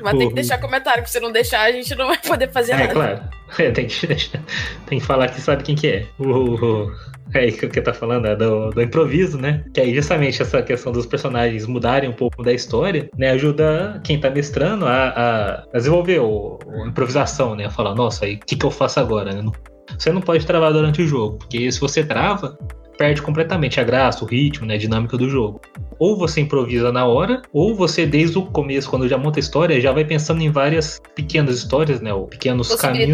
Mas 0.00 0.16
tem 0.18 0.28
que 0.28 0.34
deixar 0.34 0.58
comentário, 0.58 1.02
porque 1.02 1.12
se 1.12 1.20
não 1.20 1.30
deixar, 1.30 1.60
a 1.62 1.72
gente 1.72 1.94
não 1.94 2.06
vai 2.08 2.18
poder 2.18 2.50
fazer 2.50 2.72
É, 2.72 2.76
nada. 2.78 2.92
claro. 2.92 3.20
É, 3.58 3.70
tem, 3.70 3.86
que, 3.86 4.06
tem 4.86 4.98
que 4.98 5.04
falar 5.04 5.28
que 5.28 5.40
sabe 5.40 5.62
quem 5.64 5.74
que 5.76 5.86
é. 5.86 6.06
O, 6.18 6.90
é 7.62 7.66
o 7.66 7.70
que 7.70 7.80
tá 7.80 7.92
falando, 7.92 8.26
é 8.26 8.36
do, 8.36 8.70
do 8.70 8.82
improviso, 8.82 9.38
né? 9.38 9.64
Que 9.72 9.80
aí 9.80 9.94
justamente 9.94 10.40
essa 10.42 10.62
questão 10.62 10.92
dos 10.92 11.06
personagens 11.06 11.66
mudarem 11.66 12.08
um 12.08 12.12
pouco 12.14 12.42
da 12.42 12.52
história, 12.52 13.08
né? 13.16 13.30
Ajuda 13.30 14.00
quem 14.04 14.18
tá 14.20 14.30
mestrando 14.30 14.86
a, 14.86 15.08
a- 15.08 15.64
desenvolver 15.72 16.20
o, 16.20 16.58
a 16.66 16.88
improvisação, 16.88 17.54
né? 17.54 17.66
A 17.66 17.70
falar, 17.70 17.94
nossa, 17.94 18.24
aí 18.24 18.34
o 18.34 18.40
que, 18.40 18.56
que 18.56 18.66
eu 18.66 18.70
faço 18.70 19.00
agora? 19.00 19.32
né? 19.32 19.50
Você 19.98 20.12
não 20.12 20.20
pode 20.20 20.46
travar 20.46 20.72
durante 20.72 21.02
o 21.02 21.06
jogo, 21.06 21.38
porque 21.38 21.70
se 21.70 21.80
você 21.80 22.02
trava, 22.04 22.58
perde 22.96 23.20
completamente 23.22 23.80
a 23.80 23.84
graça, 23.84 24.24
o 24.24 24.28
ritmo, 24.28 24.66
né? 24.66 24.74
A 24.74 24.78
dinâmica 24.78 25.16
do 25.16 25.28
jogo. 25.28 25.60
Ou 25.98 26.16
você 26.16 26.40
improvisa 26.40 26.90
na 26.92 27.06
hora, 27.06 27.42
ou 27.52 27.74
você, 27.74 28.06
desde 28.06 28.38
o 28.38 28.46
começo, 28.46 28.90
quando 28.90 29.08
já 29.08 29.16
monta 29.16 29.38
a 29.38 29.40
história, 29.40 29.80
já 29.80 29.92
vai 29.92 30.04
pensando 30.04 30.42
em 30.42 30.50
várias 30.50 31.00
pequenas 31.14 31.58
histórias, 31.58 32.00
né? 32.00 32.12
Ou 32.12 32.26
pequenos 32.26 32.68
caminhos 32.88 33.08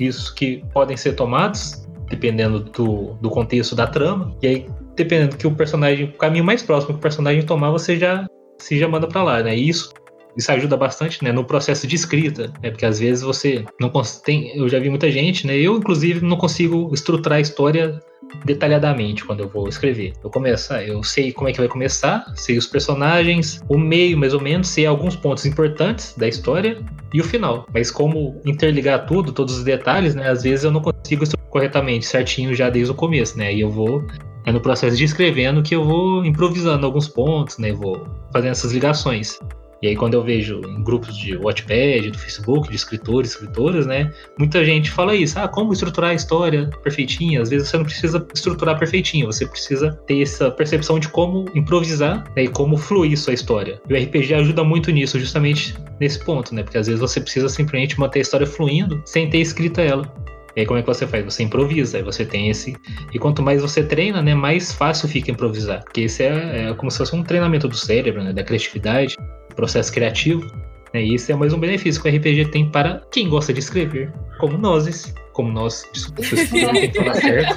isso 0.00 0.34
que 0.34 0.62
podem 0.72 0.96
ser 0.96 1.12
tomados, 1.14 1.86
dependendo 2.10 2.60
do, 2.60 3.14
do 3.14 3.30
contexto 3.30 3.74
da 3.74 3.86
trama. 3.86 4.36
E 4.42 4.46
aí, 4.46 4.66
dependendo 4.96 5.30
do 5.30 5.36
que 5.38 5.46
o 5.46 5.54
personagem, 5.54 6.06
o 6.06 6.12
caminho 6.12 6.44
mais 6.44 6.62
próximo 6.62 6.94
que 6.94 6.98
o 6.98 7.02
personagem 7.02 7.46
tomar, 7.46 7.70
você 7.70 7.96
já 7.96 8.26
se 8.58 8.78
já 8.78 8.86
manda 8.86 9.08
pra 9.08 9.22
lá, 9.22 9.42
né? 9.42 9.56
E 9.56 9.68
isso 9.68 9.94
isso 10.40 10.50
ajuda 10.50 10.76
bastante, 10.76 11.22
né, 11.22 11.32
no 11.32 11.44
processo 11.44 11.86
de 11.86 11.94
escrita, 11.94 12.52
né? 12.62 12.70
Porque 12.70 12.84
às 12.84 12.98
vezes 12.98 13.22
você 13.22 13.64
não 13.80 13.90
tem, 14.24 14.56
eu 14.56 14.68
já 14.68 14.78
vi 14.78 14.90
muita 14.90 15.10
gente, 15.10 15.46
né? 15.46 15.56
Eu 15.56 15.76
inclusive 15.76 16.24
não 16.24 16.36
consigo 16.36 16.90
estruturar 16.92 17.38
a 17.38 17.40
história 17.40 18.00
detalhadamente 18.44 19.24
quando 19.24 19.40
eu 19.40 19.48
vou 19.48 19.68
escrever. 19.68 20.12
Eu 20.22 20.30
começo, 20.30 20.72
ah, 20.72 20.82
eu 20.82 21.02
sei 21.02 21.32
como 21.32 21.48
é 21.48 21.52
que 21.52 21.58
vai 21.58 21.68
começar, 21.68 22.24
sei 22.34 22.56
os 22.56 22.66
personagens, 22.66 23.60
o 23.68 23.76
meio 23.76 24.16
mais 24.16 24.34
ou 24.34 24.40
menos, 24.40 24.68
sei 24.68 24.86
alguns 24.86 25.16
pontos 25.16 25.44
importantes 25.46 26.14
da 26.16 26.28
história 26.28 26.80
e 27.12 27.20
o 27.20 27.24
final. 27.24 27.66
Mas 27.72 27.90
como 27.90 28.40
interligar 28.44 29.06
tudo, 29.06 29.32
todos 29.32 29.58
os 29.58 29.64
detalhes, 29.64 30.14
né? 30.14 30.28
Às 30.28 30.42
vezes 30.42 30.64
eu 30.64 30.70
não 30.70 30.80
consigo 30.80 31.24
estruturar 31.24 31.50
corretamente, 31.50 32.06
certinho 32.06 32.54
já 32.54 32.70
desde 32.70 32.92
o 32.92 32.94
começo, 32.94 33.36
né? 33.36 33.52
E 33.52 33.60
eu 33.60 33.70
vou 33.70 34.04
é 34.46 34.52
no 34.52 34.60
processo 34.60 34.96
de 34.96 35.04
escrevendo 35.04 35.62
que 35.62 35.74
eu 35.74 35.84
vou 35.84 36.24
improvisando 36.24 36.86
alguns 36.86 37.08
pontos, 37.08 37.58
né? 37.58 37.72
Vou 37.72 38.06
fazendo 38.32 38.52
essas 38.52 38.72
ligações. 38.72 39.38
E 39.82 39.88
aí 39.88 39.96
quando 39.96 40.14
eu 40.14 40.22
vejo 40.22 40.60
em 40.66 40.82
grupos 40.82 41.16
de 41.16 41.36
Wattpad, 41.36 42.10
do 42.10 42.18
Facebook, 42.18 42.68
de 42.68 42.76
escritores, 42.76 43.30
escritoras, 43.30 43.86
né? 43.86 44.12
Muita 44.38 44.64
gente 44.64 44.90
fala 44.90 45.14
isso, 45.14 45.38
ah, 45.38 45.48
como 45.48 45.72
estruturar 45.72 46.10
a 46.10 46.14
história 46.14 46.68
perfeitinha? 46.82 47.40
Às 47.40 47.48
vezes 47.48 47.68
você 47.68 47.78
não 47.78 47.84
precisa 47.84 48.26
estruturar 48.34 48.78
perfeitinho, 48.78 49.26
você 49.26 49.46
precisa 49.46 49.92
ter 50.06 50.20
essa 50.22 50.50
percepção 50.50 50.98
de 50.98 51.08
como 51.08 51.46
improvisar 51.54 52.24
né, 52.36 52.44
e 52.44 52.48
como 52.48 52.76
fluir 52.76 53.16
sua 53.18 53.32
história. 53.32 53.80
E 53.88 53.94
o 53.94 53.96
RPG 53.96 54.34
ajuda 54.34 54.62
muito 54.62 54.90
nisso, 54.90 55.18
justamente 55.18 55.74
nesse 55.98 56.22
ponto, 56.24 56.54
né? 56.54 56.62
Porque 56.62 56.78
às 56.78 56.86
vezes 56.86 57.00
você 57.00 57.20
precisa 57.20 57.48
simplesmente 57.48 57.98
manter 57.98 58.18
a 58.18 58.22
história 58.22 58.46
fluindo 58.46 59.00
sem 59.06 59.30
ter 59.30 59.38
escrita 59.38 59.80
ela. 59.80 60.12
E 60.56 60.60
aí 60.60 60.66
como 60.66 60.78
é 60.78 60.82
que 60.82 60.88
você 60.88 61.06
faz? 61.06 61.24
Você 61.24 61.42
improvisa, 61.42 61.96
aí 61.96 62.02
você 62.02 62.24
tem 62.24 62.50
esse. 62.50 62.76
E 63.12 63.18
quanto 63.18 63.42
mais 63.42 63.62
você 63.62 63.82
treina, 63.82 64.20
né, 64.20 64.34
mais 64.34 64.72
fácil 64.72 65.08
fica 65.08 65.30
improvisar. 65.30 65.82
Porque 65.84 66.02
esse 66.02 66.24
é, 66.24 66.68
é 66.68 66.74
como 66.74 66.90
se 66.90 66.98
fosse 66.98 67.14
um 67.14 67.22
treinamento 67.22 67.68
do 67.68 67.76
cérebro, 67.76 68.22
né, 68.22 68.32
da 68.32 68.42
criatividade, 68.42 69.16
processo 69.60 69.92
criativo. 69.92 70.46
Né, 70.92 71.02
e 71.02 71.14
isso 71.14 71.30
é 71.30 71.36
mais 71.36 71.52
um 71.52 71.60
benefício 71.60 72.02
que 72.02 72.08
o 72.08 72.16
RPG 72.16 72.46
tem 72.50 72.68
para 72.68 73.02
quem 73.12 73.28
gosta 73.28 73.52
de 73.52 73.60
escrever, 73.60 74.12
como 74.40 74.58
nós. 74.58 75.14
como 75.32 75.52
nós. 75.52 75.88
Desculpa, 75.92 76.22
falar 76.96 77.14
certo. 77.14 77.56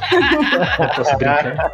Posso 0.96 1.18
brincar. 1.18 1.72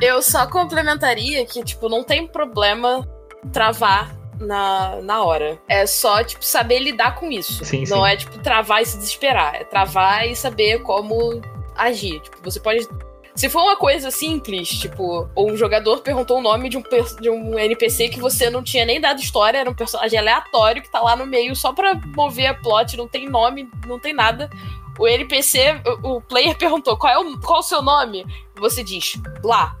Eu 0.02 0.20
só 0.22 0.46
complementaria 0.46 1.44
que, 1.44 1.62
tipo, 1.62 1.88
não 1.88 2.02
tem 2.02 2.26
problema 2.26 3.06
travar 3.52 4.16
na, 4.40 4.96
na 5.02 5.22
hora. 5.22 5.58
É 5.68 5.86
só, 5.86 6.24
tipo, 6.24 6.44
saber 6.44 6.80
lidar 6.80 7.14
com 7.14 7.30
isso. 7.30 7.64
Sim, 7.64 7.84
não 7.88 8.04
sim. 8.04 8.08
é, 8.08 8.16
tipo, 8.16 8.38
travar 8.38 8.82
e 8.82 8.86
se 8.86 8.96
desesperar. 8.96 9.54
É 9.54 9.64
travar 9.64 10.26
e 10.26 10.34
saber 10.34 10.82
como 10.82 11.40
agir. 11.76 12.20
Tipo, 12.20 12.38
você 12.42 12.58
pode. 12.58 12.88
Se 13.36 13.50
for 13.50 13.60
uma 13.60 13.76
coisa 13.76 14.10
simples, 14.10 14.66
tipo, 14.66 15.28
um 15.36 15.54
jogador 15.58 16.00
perguntou 16.00 16.38
o 16.38 16.42
nome 16.42 16.70
de 16.70 16.78
um, 16.78 16.82
de 17.20 17.28
um 17.28 17.58
NPC 17.58 18.08
que 18.08 18.18
você 18.18 18.48
não 18.48 18.62
tinha 18.62 18.86
nem 18.86 18.98
dado 18.98 19.20
história, 19.20 19.58
era 19.58 19.68
um 19.68 19.74
personagem 19.74 20.18
aleatório 20.18 20.82
que 20.82 20.90
tá 20.90 21.00
lá 21.00 21.14
no 21.14 21.26
meio 21.26 21.54
só 21.54 21.70
pra 21.70 22.00
mover 22.16 22.46
a 22.46 22.54
plot, 22.54 22.96
não 22.96 23.06
tem 23.06 23.28
nome, 23.28 23.68
não 23.86 23.98
tem 23.98 24.14
nada. 24.14 24.48
O 24.98 25.06
NPC, 25.06 25.82
o, 26.02 26.16
o 26.16 26.20
player 26.22 26.56
perguntou 26.56 26.96
qual 26.96 27.12
é 27.12 27.18
o, 27.18 27.38
qual 27.38 27.58
é 27.58 27.60
o 27.60 27.62
seu 27.62 27.82
nome? 27.82 28.24
Você 28.56 28.82
diz, 28.82 29.16
Blá. 29.42 29.76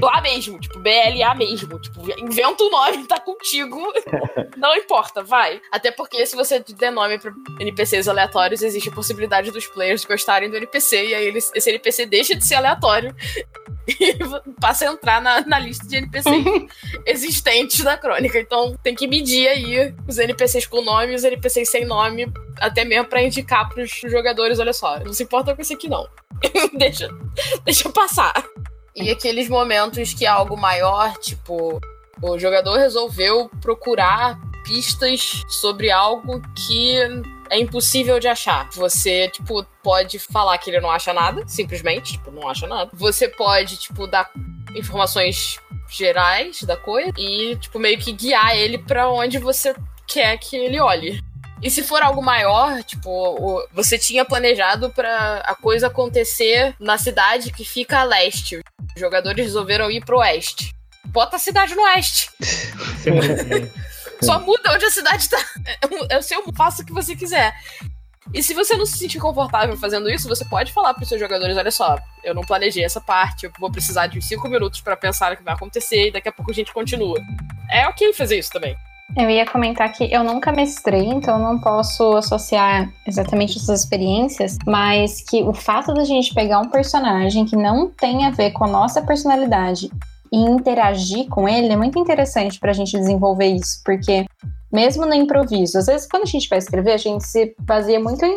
Blá 0.00 0.20
mesmo, 0.22 0.58
tipo, 0.58 0.78
BLA 0.78 1.34
mesmo. 1.34 1.78
Tipo, 1.78 2.00
inventa 2.20 2.62
um 2.62 2.70
nome, 2.70 3.06
tá 3.06 3.20
contigo. 3.20 3.92
Não 4.56 4.74
importa, 4.76 5.22
vai. 5.22 5.60
Até 5.70 5.90
porque 5.90 6.24
se 6.26 6.36
você 6.36 6.60
der 6.60 6.90
nome 6.90 7.18
pra 7.18 7.32
NPCs 7.58 8.08
aleatórios, 8.08 8.62
existe 8.62 8.88
a 8.88 8.92
possibilidade 8.92 9.50
dos 9.50 9.66
players 9.66 10.04
gostarem 10.04 10.50
do 10.50 10.56
NPC, 10.56 11.08
e 11.08 11.14
aí 11.14 11.26
eles, 11.26 11.50
esse 11.54 11.70
NPC 11.70 12.06
deixa 12.06 12.34
de 12.34 12.46
ser 12.46 12.54
aleatório 12.54 13.14
e 13.88 14.16
passa 14.60 14.88
a 14.88 14.92
entrar 14.92 15.20
na, 15.20 15.40
na 15.46 15.58
lista 15.58 15.86
de 15.86 15.96
NPCs 15.96 16.44
existentes 17.06 17.84
da 17.84 17.96
crônica. 17.96 18.38
Então 18.38 18.74
tem 18.82 18.94
que 18.94 19.06
medir 19.06 19.48
aí 19.48 19.94
os 20.08 20.18
NPCs 20.18 20.66
com 20.66 20.82
nome 20.82 21.12
e 21.12 21.14
os 21.14 21.24
NPCs 21.24 21.70
sem 21.70 21.84
nome, 21.84 22.32
até 22.58 22.84
mesmo 22.84 23.06
pra 23.06 23.22
indicar 23.22 23.68
pros 23.68 23.90
jogadores, 24.04 24.58
olha 24.58 24.72
só, 24.72 24.98
não 25.00 25.12
se 25.12 25.22
importa 25.22 25.54
com 25.54 25.62
esse 25.62 25.74
aqui 25.74 25.88
não. 25.88 26.08
deixa, 26.76 27.08
deixa 27.64 27.88
passar. 27.90 28.32
E 28.94 29.10
aqueles 29.10 29.48
momentos 29.48 30.12
que 30.12 30.26
é 30.26 30.28
algo 30.28 30.56
maior, 30.56 31.16
tipo, 31.18 31.80
o 32.22 32.38
jogador 32.38 32.76
resolveu 32.76 33.50
procurar 33.60 34.38
pistas 34.64 35.42
sobre 35.48 35.90
algo 35.90 36.42
que 36.66 36.96
é 37.48 37.58
impossível 37.58 38.20
de 38.20 38.28
achar. 38.28 38.68
Você, 38.72 39.28
tipo, 39.28 39.64
pode 39.82 40.18
falar 40.18 40.56
que 40.58 40.70
ele 40.70 40.80
não 40.80 40.90
acha 40.90 41.12
nada, 41.12 41.46
simplesmente, 41.46 42.12
tipo, 42.12 42.30
não 42.30 42.48
acha 42.48 42.66
nada. 42.66 42.90
Você 42.94 43.28
pode, 43.28 43.76
tipo, 43.76 44.06
dar 44.06 44.30
informações 44.74 45.58
gerais 45.88 46.62
da 46.62 46.76
coisa 46.76 47.12
e, 47.18 47.56
tipo, 47.56 47.78
meio 47.78 47.98
que 47.98 48.12
guiar 48.12 48.56
ele 48.56 48.78
pra 48.78 49.08
onde 49.10 49.38
você 49.38 49.74
quer 50.06 50.36
que 50.38 50.56
ele 50.56 50.80
olhe. 50.80 51.20
E 51.62 51.70
se 51.70 51.82
for 51.82 52.02
algo 52.02 52.22
maior, 52.22 52.82
tipo, 52.84 53.68
você 53.72 53.98
tinha 53.98 54.24
planejado 54.24 54.88
pra 54.90 55.42
a 55.44 55.54
coisa 55.54 55.88
acontecer 55.88 56.74
na 56.80 56.96
cidade 56.96 57.52
que 57.52 57.64
fica 57.64 58.00
a 58.00 58.04
leste. 58.04 58.60
Os 58.94 59.00
jogadores 59.00 59.44
resolveram 59.44 59.90
ir 59.90 60.04
pro 60.04 60.18
oeste. 60.18 60.74
Bota 61.06 61.36
a 61.36 61.38
cidade 61.38 61.74
no 61.74 61.82
oeste. 61.82 62.30
Só 64.22 64.38
muda 64.38 64.72
onde 64.74 64.84
a 64.84 64.90
cidade 64.90 65.28
tá. 65.28 65.38
É 66.08 66.18
o 66.18 66.22
seu, 66.22 66.42
faça 66.52 66.82
o 66.82 66.86
que 66.86 66.92
você 66.92 67.16
quiser. 67.16 67.54
E 68.32 68.42
se 68.42 68.54
você 68.54 68.76
não 68.76 68.86
se 68.86 68.98
sentir 68.98 69.18
confortável 69.18 69.76
fazendo 69.76 70.08
isso, 70.08 70.28
você 70.28 70.44
pode 70.44 70.72
falar 70.72 70.94
pros 70.94 71.08
seus 71.08 71.20
jogadores: 71.20 71.56
olha 71.56 71.70
só, 71.70 71.98
eu 72.22 72.34
não 72.34 72.42
planejei 72.42 72.84
essa 72.84 73.00
parte, 73.00 73.46
eu 73.46 73.52
vou 73.58 73.72
precisar 73.72 74.06
de 74.06 74.18
uns 74.18 74.26
5 74.26 74.48
minutos 74.48 74.80
pra 74.80 74.96
pensar 74.96 75.32
o 75.32 75.36
que 75.36 75.42
vai 75.42 75.54
acontecer 75.54 76.08
e 76.08 76.10
daqui 76.12 76.28
a 76.28 76.32
pouco 76.32 76.50
a 76.50 76.54
gente 76.54 76.72
continua. 76.72 77.18
É 77.70 77.88
ok 77.88 78.12
fazer 78.12 78.38
isso 78.38 78.50
também. 78.50 78.76
Eu 79.16 79.28
ia 79.28 79.44
comentar 79.44 79.92
que 79.92 80.04
eu 80.12 80.22
nunca 80.22 80.52
mestrei, 80.52 81.06
então 81.06 81.38
não 81.38 81.58
posso 81.58 82.16
associar 82.16 82.90
exatamente 83.06 83.58
essas 83.58 83.80
experiências, 83.80 84.56
mas 84.66 85.20
que 85.20 85.42
o 85.42 85.52
fato 85.52 85.92
da 85.92 86.04
gente 86.04 86.32
pegar 86.32 86.60
um 86.60 86.68
personagem 86.70 87.44
que 87.44 87.56
não 87.56 87.90
tem 87.90 88.24
a 88.24 88.30
ver 88.30 88.52
com 88.52 88.64
a 88.64 88.68
nossa 88.68 89.02
personalidade 89.02 89.90
e 90.32 90.38
interagir 90.38 91.28
com 91.28 91.48
ele 91.48 91.72
é 91.72 91.76
muito 91.76 91.98
interessante 91.98 92.58
pra 92.60 92.72
gente 92.72 92.96
desenvolver 92.96 93.48
isso, 93.48 93.82
porque 93.84 94.24
mesmo 94.72 95.04
no 95.04 95.14
improviso, 95.14 95.78
às 95.78 95.86
vezes 95.86 96.06
quando 96.08 96.22
a 96.22 96.26
gente 96.26 96.48
vai 96.48 96.58
escrever, 96.58 96.92
a 96.92 96.96
gente 96.96 97.26
se 97.26 97.52
baseia 97.58 97.98
muito 97.98 98.24
em 98.24 98.36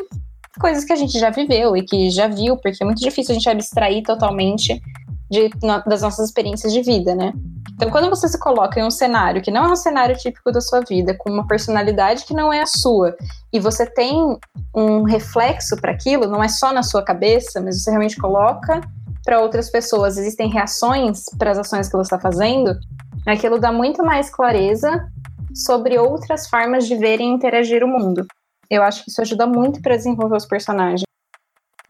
coisas 0.60 0.84
que 0.84 0.92
a 0.92 0.96
gente 0.96 1.20
já 1.20 1.30
viveu 1.30 1.78
e 1.78 1.84
que 1.84 2.10
já 2.10 2.28
viu, 2.28 2.58
porque 2.58 2.82
é 2.82 2.86
muito 2.86 3.00
difícil 3.00 3.32
a 3.32 3.36
gente 3.36 3.50
abstrair 3.50 4.02
totalmente 4.02 4.82
de- 5.30 5.50
das 5.86 6.02
nossas 6.02 6.28
experiências 6.28 6.74
de 6.74 6.82
vida, 6.82 7.14
né? 7.16 7.32
Então, 7.76 7.90
quando 7.90 8.10
você 8.10 8.28
se 8.28 8.40
coloca 8.40 8.80
em 8.80 8.84
um 8.84 8.92
cenário 8.92 9.42
que 9.42 9.52
não 9.52 9.66
é 9.66 9.72
um 9.72 9.76
cenário 9.76 10.16
típico 10.16 10.52
da 10.52 10.62
sua 10.62 10.82
vida, 10.82 11.16
com 11.18 11.32
uma 11.32 11.48
personalidade 11.48 12.26
que 12.26 12.34
não 12.34 12.54
é 12.54 12.62
a 12.62 12.66
sua, 12.68 13.16
e 13.52 13.60
você 13.60 13.86
tem 13.86 14.38
um 14.76 15.04
reflexo 15.04 15.76
para 15.78 15.92
aquilo, 15.92 16.28
não 16.28 16.44
é 16.44 16.48
só 16.48 16.72
na 16.72 16.84
sua 16.84 17.04
cabeça, 17.04 17.60
mas 17.62 17.82
você 17.82 17.90
realmente 17.90 18.18
coloca 18.18 18.82
para 19.26 19.40
outras 19.40 19.70
pessoas, 19.70 20.18
existem 20.18 20.50
reações 20.50 21.24
para 21.38 21.52
as 21.52 21.58
ações 21.58 21.88
que 21.88 21.96
você 21.96 22.16
está 22.16 22.20
fazendo, 22.20 22.78
aquilo 23.26 23.60
dá 23.60 23.72
muito 23.72 24.04
mais 24.04 24.30
clareza 24.30 25.08
sobre 25.54 25.98
outras 25.98 26.48
formas 26.48 26.88
de 26.88 26.96
ver 26.96 27.20
e 27.20 27.24
interagir 27.24 27.84
o 27.84 27.88
mundo. 27.88 28.26
Eu 28.70 28.84
acho 28.84 29.04
que 29.04 29.10
isso 29.10 29.22
ajuda 29.22 29.46
muito 29.46 29.82
para 29.82 29.96
desenvolver 29.96 30.36
os 30.36 30.46
personagens. 30.46 31.04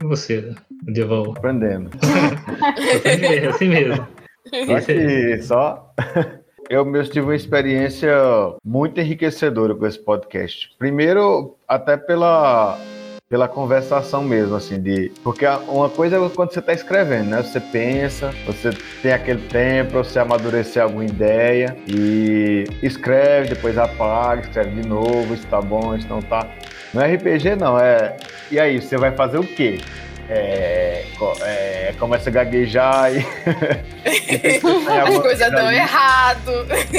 E 0.02 0.06
você, 0.06 0.54
Deval? 0.84 1.32
Aprendendo. 1.32 1.90
Assim 3.06 3.20
mesmo, 3.22 3.50
assim 3.50 3.70
mesmo. 3.70 4.23
Só 4.50 4.78
é- 4.78 4.82
que 4.82 5.42
só. 5.42 5.94
Eu 6.70 6.86
mesmo 6.86 7.12
tive 7.12 7.26
uma 7.28 7.36
experiência 7.36 8.16
muito 8.64 9.00
enriquecedora 9.00 9.76
com 9.76 9.86
esse 9.86 10.00
podcast. 10.00 10.74
Primeiro, 10.80 11.58
até 11.68 11.98
pela, 11.98 12.80
pela 13.30 13.50
conversação 13.50 14.24
mesmo, 14.24 14.56
assim, 14.56 14.82
de. 14.82 15.12
Porque 15.24 15.46
uma 15.68 15.90
coisa 15.90 16.16
é 16.16 16.30
quando 16.30 16.54
você 16.54 16.60
está 16.60 16.72
escrevendo, 16.74 17.30
né? 17.32 17.42
Você 17.42 17.60
pensa, 17.60 18.34
você 18.46 18.70
tem 19.02 19.12
aquele 19.12 19.42
tempo 19.50 19.92
pra 19.92 20.04
você 20.04 20.20
amadurecer 20.20 20.82
alguma 20.82 21.04
ideia 21.04 21.76
e 21.86 22.64
escreve, 22.82 23.50
depois 23.50 23.78
apaga, 23.78 24.42
escreve 24.42 24.82
de 24.82 24.88
novo, 24.88 25.34
isso 25.34 25.46
tá 25.48 25.62
bom, 25.62 25.94
isso 25.96 26.08
não 26.08 26.22
tá. 26.22 26.50
No 26.94 27.02
RPG 27.02 27.56
não, 27.58 27.78
é. 27.78 28.16
E 28.50 28.58
aí, 28.60 28.82
você 28.82 28.96
vai 28.98 29.12
fazer 29.12 29.38
o 29.38 29.44
quê? 29.44 29.80
É, 30.30 31.06
é, 31.42 31.94
começa 32.00 32.30
a 32.30 32.34
gaguejar 32.34 33.12
e. 33.14 33.18
As 34.06 34.62
coisas 34.62 35.22
coisa 35.22 35.50
dão 35.52 35.72
errado. 35.72 36.52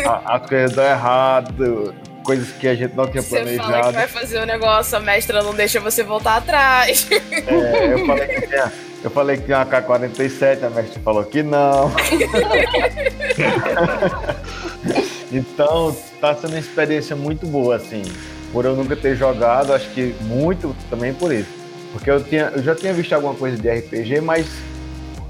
A- 0.07 0.37
as 0.37 0.49
coisas 0.49 0.73
dão 0.73 0.85
errado, 0.85 1.95
coisas 2.23 2.51
que 2.53 2.69
a 2.69 2.75
gente 2.75 2.95
não 2.95 3.07
tinha 3.07 3.23
Você 3.23 3.31
fala 3.37 3.51
que 3.51 3.57
planejado. 3.59 3.93
vai 3.93 4.07
fazer 4.09 4.41
o 4.41 4.47
negócio, 4.47 4.97
a 4.97 5.01
mestra 5.01 5.43
não 5.43 5.55
deixa 5.55 5.81
você 5.81 6.03
voltar 6.03 6.37
atrás. 6.37 7.09
É, 7.11 7.93
eu, 7.95 8.07
falei 8.07 8.27
que 8.29 8.47
tinha, 8.47 8.73
eu 9.05 9.11
falei 9.11 9.37
que 9.39 9.43
tinha 9.45 9.59
uma 9.59 9.67
K-47, 9.67 10.63
a 10.65 10.71
mestre 10.71 11.01
falou 11.01 11.25
que 11.25 11.43
não. 11.43 11.91
então, 15.33 15.97
tá 16.21 16.35
sendo 16.35 16.51
uma 16.51 16.59
experiência 16.59 17.17
muito 17.17 17.47
boa, 17.47 17.77
assim. 17.77 18.03
Por 18.53 18.65
eu 18.65 18.77
nunca 18.77 18.95
ter 18.95 19.17
jogado, 19.17 19.73
acho 19.75 19.89
que 19.91 20.15
muito 20.21 20.75
também 20.89 21.13
por 21.13 21.33
isso. 21.33 21.64
Porque 21.95 22.11
eu, 22.11 22.23
tinha, 22.23 22.51
eu 22.57 22.61
já 22.61 22.75
tinha 22.75 22.93
visto 22.93 23.13
alguma 23.13 23.35
coisa 23.35 23.57
de 23.57 23.71
RPG, 23.71 24.21
mas 24.21 24.49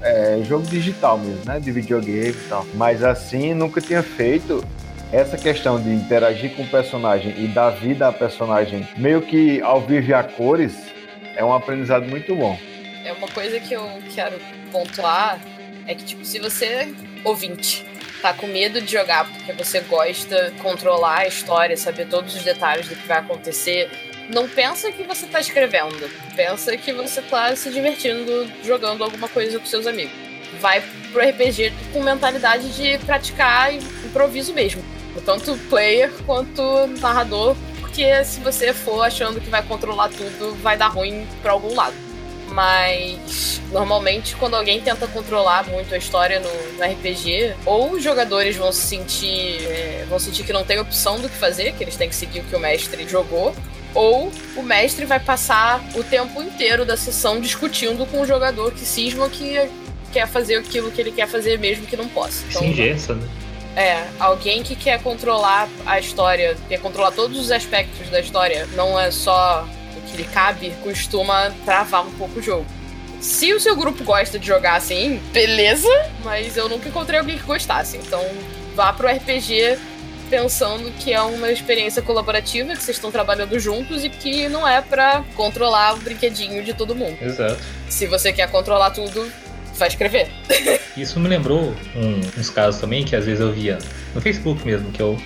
é, 0.01 0.41
jogo 0.47 0.65
digital 0.65 1.15
mesmo, 1.19 1.45
né? 1.45 1.59
De 1.59 1.71
videogame 1.71 2.31
e 2.31 2.49
tal. 2.49 2.65
Mas 2.73 3.03
assim, 3.03 3.53
nunca 3.53 3.79
tinha 3.79 4.01
feito 4.01 4.65
essa 5.11 5.37
questão 5.37 5.79
de 5.79 5.89
interagir 5.91 6.55
com 6.55 6.63
o 6.63 6.67
personagem 6.67 7.35
e 7.37 7.47
dar 7.47 7.69
vida 7.69 8.07
a 8.07 8.11
personagem 8.11 8.87
meio 8.97 9.21
que 9.21 9.61
ao 9.61 9.79
vivo 9.79 10.15
a 10.15 10.23
cores 10.23 10.73
é 11.35 11.45
um 11.45 11.53
aprendizado 11.53 12.07
muito 12.07 12.33
bom. 12.33 12.57
É 13.05 13.13
uma 13.13 13.27
coisa 13.27 13.59
que 13.59 13.75
eu 13.75 13.87
quero 14.15 14.35
pontuar 14.71 15.39
é 15.85 15.93
que, 15.93 16.03
tipo, 16.03 16.25
se 16.25 16.39
você, 16.39 16.91
ouvinte, 17.23 17.85
tá 18.23 18.33
com 18.33 18.47
medo 18.47 18.81
de 18.81 18.91
jogar 18.91 19.31
porque 19.31 19.53
você 19.53 19.81
gosta 19.81 20.49
de 20.49 20.59
controlar 20.59 21.19
a 21.19 21.27
história, 21.27 21.77
saber 21.77 22.07
todos 22.07 22.35
os 22.35 22.43
detalhes 22.43 22.87
do 22.87 22.95
que 22.95 23.07
vai 23.07 23.19
acontecer, 23.19 24.14
não 24.29 24.47
pensa 24.47 24.91
que 24.91 25.03
você 25.03 25.25
tá 25.27 25.39
escrevendo. 25.39 26.09
Pensa 26.35 26.75
que 26.77 26.91
você 26.93 27.21
tá 27.21 27.55
se 27.55 27.69
divertindo 27.69 28.49
jogando 28.63 29.03
alguma 29.03 29.27
coisa 29.27 29.59
com 29.59 29.65
seus 29.65 29.85
amigos. 29.87 30.13
Vai 30.59 30.83
pro 31.11 31.21
RPG 31.21 31.73
com 31.91 32.01
mentalidade 32.01 32.69
de 32.75 32.97
praticar 33.05 33.73
improviso 33.73 34.53
mesmo. 34.53 34.83
Tanto 35.25 35.57
player 35.69 36.11
quanto 36.25 36.87
narrador, 36.99 37.55
porque 37.79 38.23
se 38.25 38.39
você 38.41 38.73
for 38.73 39.01
achando 39.01 39.39
que 39.39 39.49
vai 39.49 39.63
controlar 39.63 40.09
tudo, 40.09 40.53
vai 40.61 40.77
dar 40.77 40.87
ruim 40.87 41.25
pra 41.41 41.53
algum 41.53 41.73
lado. 41.73 41.95
Mas 42.49 43.61
normalmente 43.71 44.35
quando 44.35 44.55
alguém 44.55 44.81
tenta 44.81 45.07
controlar 45.07 45.67
muito 45.67 45.93
a 45.93 45.97
história 45.97 46.39
no, 46.39 46.49
no 46.49 46.83
RPG, 46.83 47.55
ou 47.65 47.93
os 47.93 48.03
jogadores 48.03 48.55
vão 48.55 48.71
se 48.71 48.81
sentir. 48.81 49.65
é, 49.67 50.05
vão 50.09 50.19
sentir 50.19 50.43
que 50.43 50.53
não 50.53 50.65
tem 50.65 50.79
opção 50.79 51.19
do 51.19 51.29
que 51.29 51.35
fazer, 51.35 51.73
que 51.73 51.83
eles 51.83 51.95
têm 51.95 52.09
que 52.09 52.15
seguir 52.15 52.41
o 52.41 52.43
que 52.43 52.55
o 52.55 52.59
mestre 52.59 53.07
jogou. 53.07 53.55
Ou 53.95 54.31
o 54.55 54.61
mestre 54.61 55.05
vai 55.05 55.19
passar 55.19 55.83
o 55.95 56.03
tempo 56.03 56.41
inteiro 56.43 56.85
da 56.85 56.95
sessão 56.97 57.39
discutindo 57.39 58.05
com 58.05 58.21
o 58.21 58.25
jogador 58.27 58.71
que 58.73 58.85
cisma 58.85 59.29
que 59.29 59.69
quer 60.11 60.27
fazer 60.27 60.57
aquilo 60.57 60.91
que 60.91 61.01
ele 61.01 61.11
quer 61.11 61.27
fazer 61.27 61.57
mesmo 61.57 61.87
que 61.87 61.97
não 61.97 62.07
possa. 62.07 62.43
Então, 62.49 62.63
ingessa, 62.63 63.15
né? 63.15 63.27
é, 63.75 64.07
alguém 64.19 64.63
que 64.63 64.75
quer 64.75 65.01
controlar 65.01 65.67
a 65.85 65.99
história, 65.99 66.55
quer 66.67 66.79
controlar 66.79 67.11
todos 67.11 67.37
os 67.37 67.51
aspectos 67.51 68.09
da 68.09 68.19
história, 68.19 68.67
não 68.73 68.99
é 68.99 69.11
só 69.11 69.67
o 69.97 70.01
que 70.09 70.17
lhe 70.17 70.23
cabe, 70.23 70.73
costuma 70.81 71.51
travar 71.65 72.05
um 72.05 72.11
pouco 72.11 72.39
o 72.39 72.41
jogo. 72.41 72.65
Se 73.19 73.53
o 73.53 73.59
seu 73.59 73.75
grupo 73.75 74.03
gosta 74.03 74.39
de 74.39 74.47
jogar 74.47 74.75
assim, 74.75 75.19
beleza, 75.33 75.89
mas 76.23 76.55
eu 76.55 76.69
nunca 76.69 76.87
encontrei 76.87 77.19
alguém 77.19 77.37
que 77.37 77.43
gostasse. 77.43 77.97
Então 77.97 78.23
vá 78.75 78.93
pro 78.93 79.07
RPG 79.07 79.77
pensando 80.35 80.91
que 80.99 81.13
é 81.13 81.21
uma 81.21 81.49
experiência 81.49 82.01
colaborativa, 82.01 82.75
que 82.75 82.83
vocês 82.83 82.97
estão 82.97 83.09
trabalhando 83.09 83.57
juntos 83.57 84.03
e 84.03 84.09
que 84.09 84.49
não 84.49 84.67
é 84.67 84.81
para 84.81 85.23
controlar 85.33 85.95
o 85.95 85.97
brinquedinho 85.97 86.61
de 86.61 86.73
todo 86.73 86.93
mundo. 86.93 87.17
Exato. 87.21 87.57
Se 87.87 88.05
você 88.05 88.33
quer 88.33 88.51
controlar 88.51 88.89
tudo, 88.89 89.31
vai 89.77 89.87
escrever. 89.87 90.27
Isso 90.97 91.21
me 91.21 91.29
lembrou 91.29 91.73
um, 91.95 92.19
uns 92.37 92.49
casos 92.49 92.81
também 92.81 93.05
que 93.05 93.15
às 93.15 93.23
vezes 93.23 93.39
eu 93.39 93.53
via 93.53 93.77
no 94.13 94.19
Facebook 94.19 94.65
mesmo, 94.65 94.91
que 94.91 95.01
eu 95.01 95.17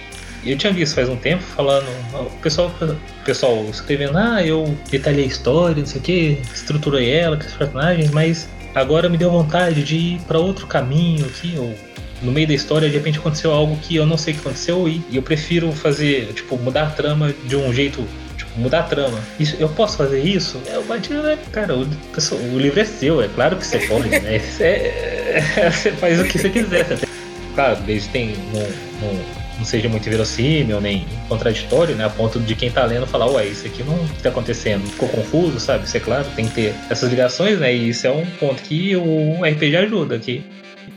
eu 0.45 0.57
tinha 0.57 0.71
visto 0.71 0.95
faz 0.95 1.09
um 1.09 1.17
tempo 1.17 1.43
falando, 1.43 1.87
o 2.13 2.29
pessoal, 2.41 2.71
o 2.79 3.25
pessoal 3.25 3.65
escrevendo, 3.65 4.17
ah, 4.17 4.41
eu 4.41 4.77
detalhei 4.89 5.25
a 5.25 5.27
história, 5.27 5.75
não 5.75 5.85
sei 5.85 5.99
o 5.99 6.03
que, 6.03 6.41
estruturei 6.53 7.11
ela 7.11 7.35
com 7.35 7.45
os 7.45 7.53
personagens, 7.53 8.09
mas 8.11 8.47
agora 8.73 9.09
me 9.09 9.17
deu 9.17 9.29
vontade 9.29 9.83
de 9.83 9.97
ir 9.97 10.21
para 10.21 10.39
outro 10.39 10.65
caminho 10.65 11.25
aqui, 11.25 11.55
ou 11.57 11.75
no 12.21 12.31
meio 12.31 12.47
da 12.47 12.53
história 12.53 12.89
de 12.89 12.95
repente 12.95 13.19
aconteceu 13.19 13.51
algo 13.51 13.77
que 13.77 13.95
eu 13.95 14.05
não 14.05 14.17
sei 14.17 14.33
o 14.33 14.37
que 14.37 14.41
aconteceu 14.41 14.87
e, 14.87 15.01
eu 15.11 15.21
prefiro 15.21 15.71
fazer, 15.71 16.33
tipo, 16.33 16.57
mudar 16.57 16.83
a 16.83 16.89
trama 16.91 17.33
de 17.45 17.55
um 17.55 17.73
jeito 17.73 18.05
tipo, 18.37 18.59
mudar 18.59 18.79
a 18.79 18.83
trama. 18.83 19.19
Isso, 19.39 19.55
eu 19.59 19.69
posso 19.69 19.97
fazer 19.97 20.21
isso? 20.21 20.61
Eu 20.67 20.83
bati, 20.83 21.13
né? 21.13 21.37
Cara, 21.51 21.75
o, 21.75 21.81
o, 21.83 22.59
livro 22.59 22.79
é 22.79 22.85
seu, 22.85 23.21
é 23.21 23.27
claro 23.27 23.55
que 23.57 23.65
você 23.65 23.79
pode, 23.79 24.09
né? 24.09 24.41
É, 24.59 25.43
é, 25.57 25.71
você 25.71 25.91
faz 25.91 26.19
o 26.19 26.23
que 26.23 26.37
você 26.37 26.49
quiser. 26.49 26.85
Você 26.85 26.97
tem, 26.97 27.09
claro, 27.55 27.77
desde 27.83 28.09
tem 28.09 28.35
não, 28.53 28.61
não, 29.01 29.19
não, 29.57 29.65
seja 29.65 29.87
muito 29.87 30.09
verossímil 30.09 30.81
nem 30.81 31.05
contraditório, 31.27 31.95
né? 31.95 32.05
A 32.05 32.09
ponto 32.09 32.39
de 32.39 32.55
quem 32.55 32.71
tá 32.71 32.83
lendo 32.85 33.05
falar, 33.07 33.27
ué, 33.27 33.45
isso 33.45 33.65
aqui 33.67 33.83
não 33.83 33.97
tá 34.21 34.29
acontecendo. 34.29 34.85
Ficou 34.89 35.07
confuso, 35.09 35.59
sabe? 35.59 35.85
Isso 35.85 35.95
é 35.95 35.99
claro, 35.99 36.25
tem 36.35 36.47
que 36.47 36.55
ter 36.55 36.75
essas 36.89 37.09
ligações, 37.09 37.59
né? 37.59 37.73
E 37.73 37.89
isso 37.89 38.07
é 38.07 38.11
um 38.11 38.25
ponto 38.25 38.61
que 38.63 38.95
o 38.95 39.43
RPG 39.43 39.75
ajuda 39.77 40.15
aqui. 40.15 40.43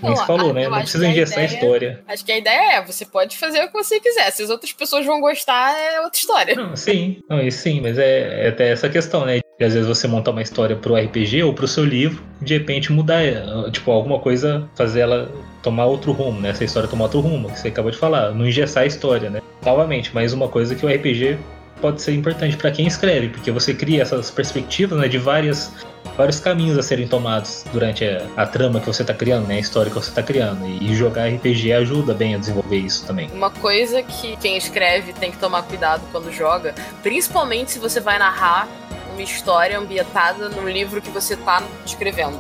Como 0.02 0.16
você 0.16 0.26
falou, 0.26 0.52
né? 0.52 0.68
Não 0.68 0.78
precisa 0.80 1.06
engessar 1.06 1.38
a, 1.38 1.44
história. 1.44 2.02
Acho 2.08 2.24
que 2.24 2.32
a 2.32 2.38
ideia 2.38 2.78
é, 2.78 2.84
você 2.84 3.06
pode 3.06 3.38
fazer 3.38 3.62
o 3.62 3.68
que 3.68 3.72
você 3.72 4.00
quiser. 4.00 4.30
Se 4.32 4.42
as 4.42 4.50
outras 4.50 4.72
pessoas 4.72 5.06
vão 5.06 5.20
gostar, 5.20 5.72
é 5.78 6.00
outra 6.00 6.18
história. 6.18 6.54
Não, 6.56 6.76
sim, 6.76 7.22
não, 7.28 7.50
sim, 7.50 7.80
mas 7.80 7.96
é, 7.98 8.46
é 8.46 8.48
até 8.48 8.70
essa 8.70 8.88
questão, 8.88 9.24
né? 9.24 9.40
De 9.58 9.64
às 9.64 9.74
vezes 9.74 9.88
você 9.88 10.08
montar 10.08 10.32
uma 10.32 10.42
história 10.42 10.74
pro 10.74 10.96
RPG 10.96 11.44
ou 11.44 11.54
pro 11.54 11.68
seu 11.68 11.84
livro, 11.84 12.22
de 12.40 12.54
repente 12.54 12.90
mudar, 12.90 13.22
tipo, 13.70 13.92
alguma 13.92 14.18
coisa, 14.18 14.68
fazer 14.74 15.00
ela 15.00 15.30
tomar 15.62 15.86
outro 15.86 16.10
rumo, 16.10 16.40
né? 16.40 16.50
Essa 16.50 16.64
história 16.64 16.88
tomar 16.88 17.04
outro 17.04 17.20
rumo, 17.20 17.48
que 17.50 17.60
você 17.60 17.68
acabou 17.68 17.90
de 17.90 17.96
falar, 17.96 18.32
não 18.32 18.46
engessar 18.46 18.82
a 18.82 18.86
história, 18.86 19.30
né? 19.30 19.40
Novamente, 19.64 20.12
mais 20.12 20.32
uma 20.32 20.48
coisa 20.48 20.74
que 20.74 20.84
o 20.84 20.88
RPG 20.88 21.38
pode 21.80 22.00
ser 22.00 22.14
importante 22.14 22.56
para 22.56 22.70
quem 22.70 22.86
escreve, 22.86 23.28
porque 23.28 23.50
você 23.50 23.74
cria 23.74 24.02
essas 24.02 24.30
perspectivas 24.30 24.98
né, 24.98 25.08
de 25.08 25.18
várias 25.18 25.72
vários 26.16 26.40
caminhos 26.40 26.79
a 26.79 26.83
serem 26.83 27.07
tomados 27.07 27.64
durante 27.72 28.05
a, 28.05 28.27
a 28.37 28.46
trama 28.46 28.81
que 28.81 28.87
você 28.87 29.03
está 29.03 29.14
criando, 29.14 29.46
né, 29.46 29.57
a 29.57 29.61
história 29.61 29.90
que 29.90 29.96
você 29.96 30.09
está 30.09 30.22
criando. 30.22 30.66
E, 30.66 30.94
jogar 30.94 31.27
RPG 31.27 31.72
ajuda 31.72 32.12
bem 32.12 32.35
a 32.35 32.38
desenvolver 32.38 32.77
isso 32.77 33.07
também. 33.07 33.31
Uma 33.33 33.51
coisa 33.51 34.03
que 34.03 34.37
quem 34.37 34.57
escreve 34.57 35.12
tem 35.14 35.31
que 35.31 35.38
tomar 35.38 35.62
cuidado 35.62 36.03
quando 36.12 36.31
joga, 36.31 36.75
principalmente 37.03 37.72
se 37.72 37.79
você 37.79 37.98
vai 37.98 38.18
narrar 38.18 38.68
uma 39.12 39.22
história 39.22 39.79
ambientada 39.79 40.48
num 40.48 40.68
livro 40.68 41.01
que 41.01 41.11
você 41.11 41.35
está 41.35 41.62
escrevendo. 41.85 42.38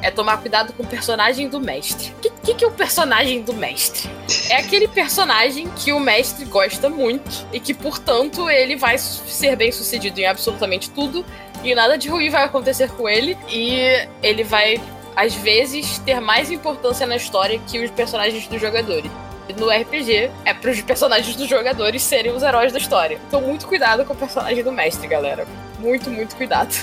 É 0.00 0.10
tomar 0.10 0.38
cuidado 0.38 0.72
com 0.72 0.82
o 0.82 0.86
personagem 0.86 1.48
do 1.48 1.60
mestre. 1.60 2.12
O 2.18 2.20
que, 2.20 2.30
que, 2.30 2.54
que 2.54 2.64
é 2.64 2.66
o 2.66 2.72
personagem 2.72 3.40
do 3.42 3.54
mestre? 3.54 4.10
É 4.50 4.56
aquele 4.56 4.88
personagem 4.88 5.68
que 5.76 5.92
o 5.92 6.00
mestre 6.00 6.44
gosta 6.44 6.88
muito 6.88 7.46
e 7.52 7.60
que, 7.60 7.72
portanto, 7.72 8.50
ele 8.50 8.74
vai 8.74 8.98
ser 8.98 9.54
bem 9.54 9.70
sucedido 9.70 10.18
em 10.18 10.26
absolutamente 10.26 10.90
tudo, 10.90 11.24
e 11.62 11.74
nada 11.74 11.96
de 11.96 12.08
ruim 12.08 12.30
vai 12.30 12.44
acontecer 12.44 12.90
com 12.90 13.08
ele 13.08 13.36
e 13.48 14.06
ele 14.22 14.44
vai 14.44 14.80
às 15.14 15.34
vezes 15.34 15.98
ter 15.98 16.20
mais 16.20 16.50
importância 16.50 17.06
na 17.06 17.16
história 17.16 17.60
que 17.66 17.84
os 17.84 17.90
personagens 17.90 18.46
dos 18.46 18.60
jogadores. 18.60 19.10
No 19.58 19.68
RPG 19.68 20.30
é 20.44 20.54
para 20.54 20.70
os 20.70 20.80
personagens 20.80 21.36
dos 21.36 21.48
jogadores 21.48 22.02
serem 22.02 22.32
os 22.32 22.42
heróis 22.42 22.72
da 22.72 22.78
história. 22.78 23.18
Então 23.28 23.40
muito 23.40 23.66
cuidado 23.66 24.04
com 24.04 24.12
o 24.14 24.16
personagem 24.16 24.62
do 24.62 24.72
mestre, 24.72 25.06
galera. 25.06 25.46
Muito, 25.78 26.10
muito 26.10 26.36
cuidado. 26.36 26.74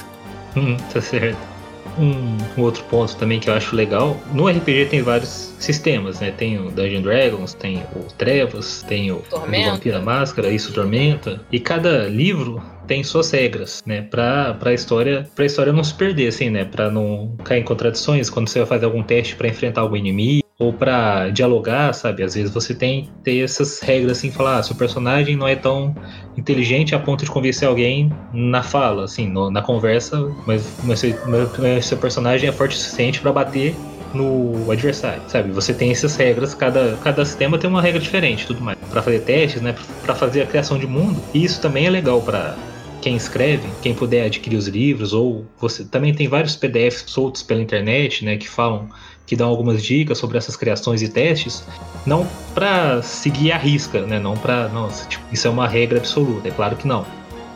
Hum, 0.56 0.78
tá 0.92 1.02
certo. 1.02 1.38
Um, 1.98 2.38
um, 2.58 2.64
outro 2.64 2.84
ponto 2.84 3.16
também 3.16 3.40
que 3.40 3.50
eu 3.50 3.54
acho 3.54 3.76
legal, 3.76 4.18
no 4.32 4.48
RPG 4.48 4.86
tem 4.86 5.02
vários 5.02 5.54
sistemas, 5.60 6.20
né? 6.20 6.32
Tem 6.32 6.58
o 6.58 6.70
Dungeon 6.72 7.02
Dragons, 7.02 7.54
tem 7.54 7.84
o 7.96 8.04
Trevas, 8.18 8.84
tem 8.88 9.12
o, 9.12 9.24
o 9.32 9.40
Vampira 9.40 10.00
Máscara, 10.00 10.50
isso 10.50 10.72
Tormenta. 10.72 11.42
E 11.52 11.60
cada 11.60 12.08
livro 12.08 12.62
tem 12.90 13.04
suas 13.04 13.30
regras, 13.30 13.84
né? 13.86 14.02
Pra, 14.02 14.56
pra, 14.56 14.74
história, 14.74 15.30
pra 15.36 15.46
história 15.46 15.72
não 15.72 15.84
se 15.84 15.94
perder, 15.94 16.28
assim, 16.28 16.50
né? 16.50 16.66
Pra 16.66 16.90
não 16.90 17.36
cair 17.44 17.62
em 17.62 17.64
contradições 17.64 18.32
quando 18.32 18.50
você 18.50 18.58
vai 18.58 18.68
fazer 18.68 18.86
algum 18.86 19.04
teste 19.04 19.36
para 19.36 19.48
enfrentar 19.48 19.82
algum 19.82 19.96
inimigo 19.96 20.44
ou 20.58 20.74
para 20.74 21.30
dialogar, 21.30 21.94
sabe? 21.94 22.24
Às 22.24 22.34
vezes 22.34 22.52
você 22.52 22.74
tem 22.74 23.08
ter 23.24 23.44
essas 23.44 23.80
regras 23.80 24.18
assim, 24.18 24.32
falar, 24.32 24.58
ah, 24.58 24.64
seu 24.64 24.76
personagem 24.76 25.36
não 25.36 25.48
é 25.48 25.56
tão 25.56 25.96
inteligente 26.36 26.96
a 26.96 27.00
ponto 27.00 27.24
de 27.24 27.30
convencer 27.30 27.68
alguém 27.68 28.12
na 28.34 28.64
fala, 28.64 29.04
assim, 29.04 29.30
no, 29.30 29.52
na 29.52 29.62
conversa, 29.62 30.20
mas, 30.48 30.68
mas, 30.84 31.02
mas 31.60 31.86
seu 31.86 31.98
personagem 31.98 32.50
é 32.50 32.52
forte 32.52 32.76
o 32.76 32.80
suficiente 32.80 33.22
para 33.22 33.32
bater 33.32 33.76
no 34.14 34.72
adversário, 34.72 35.22
sabe? 35.28 35.52
Você 35.52 35.74
tem 35.74 35.92
essas 35.92 36.16
regras, 36.16 36.56
cada, 36.56 36.98
cada 37.04 37.24
sistema 37.24 37.58
tem 37.60 37.70
uma 37.70 37.84
regra 37.84 38.00
diferente, 38.00 38.48
tudo 38.48 38.62
mais. 38.62 38.78
Para 38.90 39.04
fazer 39.04 39.20
testes, 39.20 39.62
né? 39.62 39.76
Para 40.02 40.16
fazer 40.16 40.42
a 40.42 40.46
criação 40.48 40.80
de 40.80 40.88
mundo. 40.88 41.22
E 41.34 41.44
isso 41.44 41.62
também 41.62 41.86
é 41.86 41.90
legal 41.92 42.20
para 42.22 42.56
quem 43.02 43.16
escreve, 43.16 43.68
quem 43.82 43.94
puder 43.94 44.26
adquirir 44.26 44.58
os 44.58 44.68
livros, 44.68 45.14
ou 45.14 45.46
você 45.60 45.84
também 45.84 46.14
tem 46.14 46.28
vários 46.28 46.56
PDFs 46.56 47.06
soltos 47.08 47.44
pela 47.44 47.62
internet, 47.62 48.24
né, 48.24 48.38
que 48.38 48.48
falam, 48.48 48.90
que 49.26 49.36
dão 49.36 49.50
algumas 49.50 49.84
dicas 49.84 50.18
sobre 50.18 50.38
essas 50.38 50.56
criações 50.56 51.02
e 51.02 51.10
testes, 51.10 51.64
não 52.06 52.28
para 52.54 53.02
seguir 53.02 53.52
a 53.52 53.58
risca, 53.58 54.02
né, 54.02 54.20
não 54.20 54.36
para, 54.36 54.68
nossa, 54.70 55.08
tipo, 55.08 55.24
isso 55.32 55.48
é 55.48 55.50
uma 55.50 55.68
regra 55.68 56.00
absoluta, 56.00 56.48
é 56.48 56.52
claro 56.52 56.76
que 56.76 56.88
não 56.88 57.06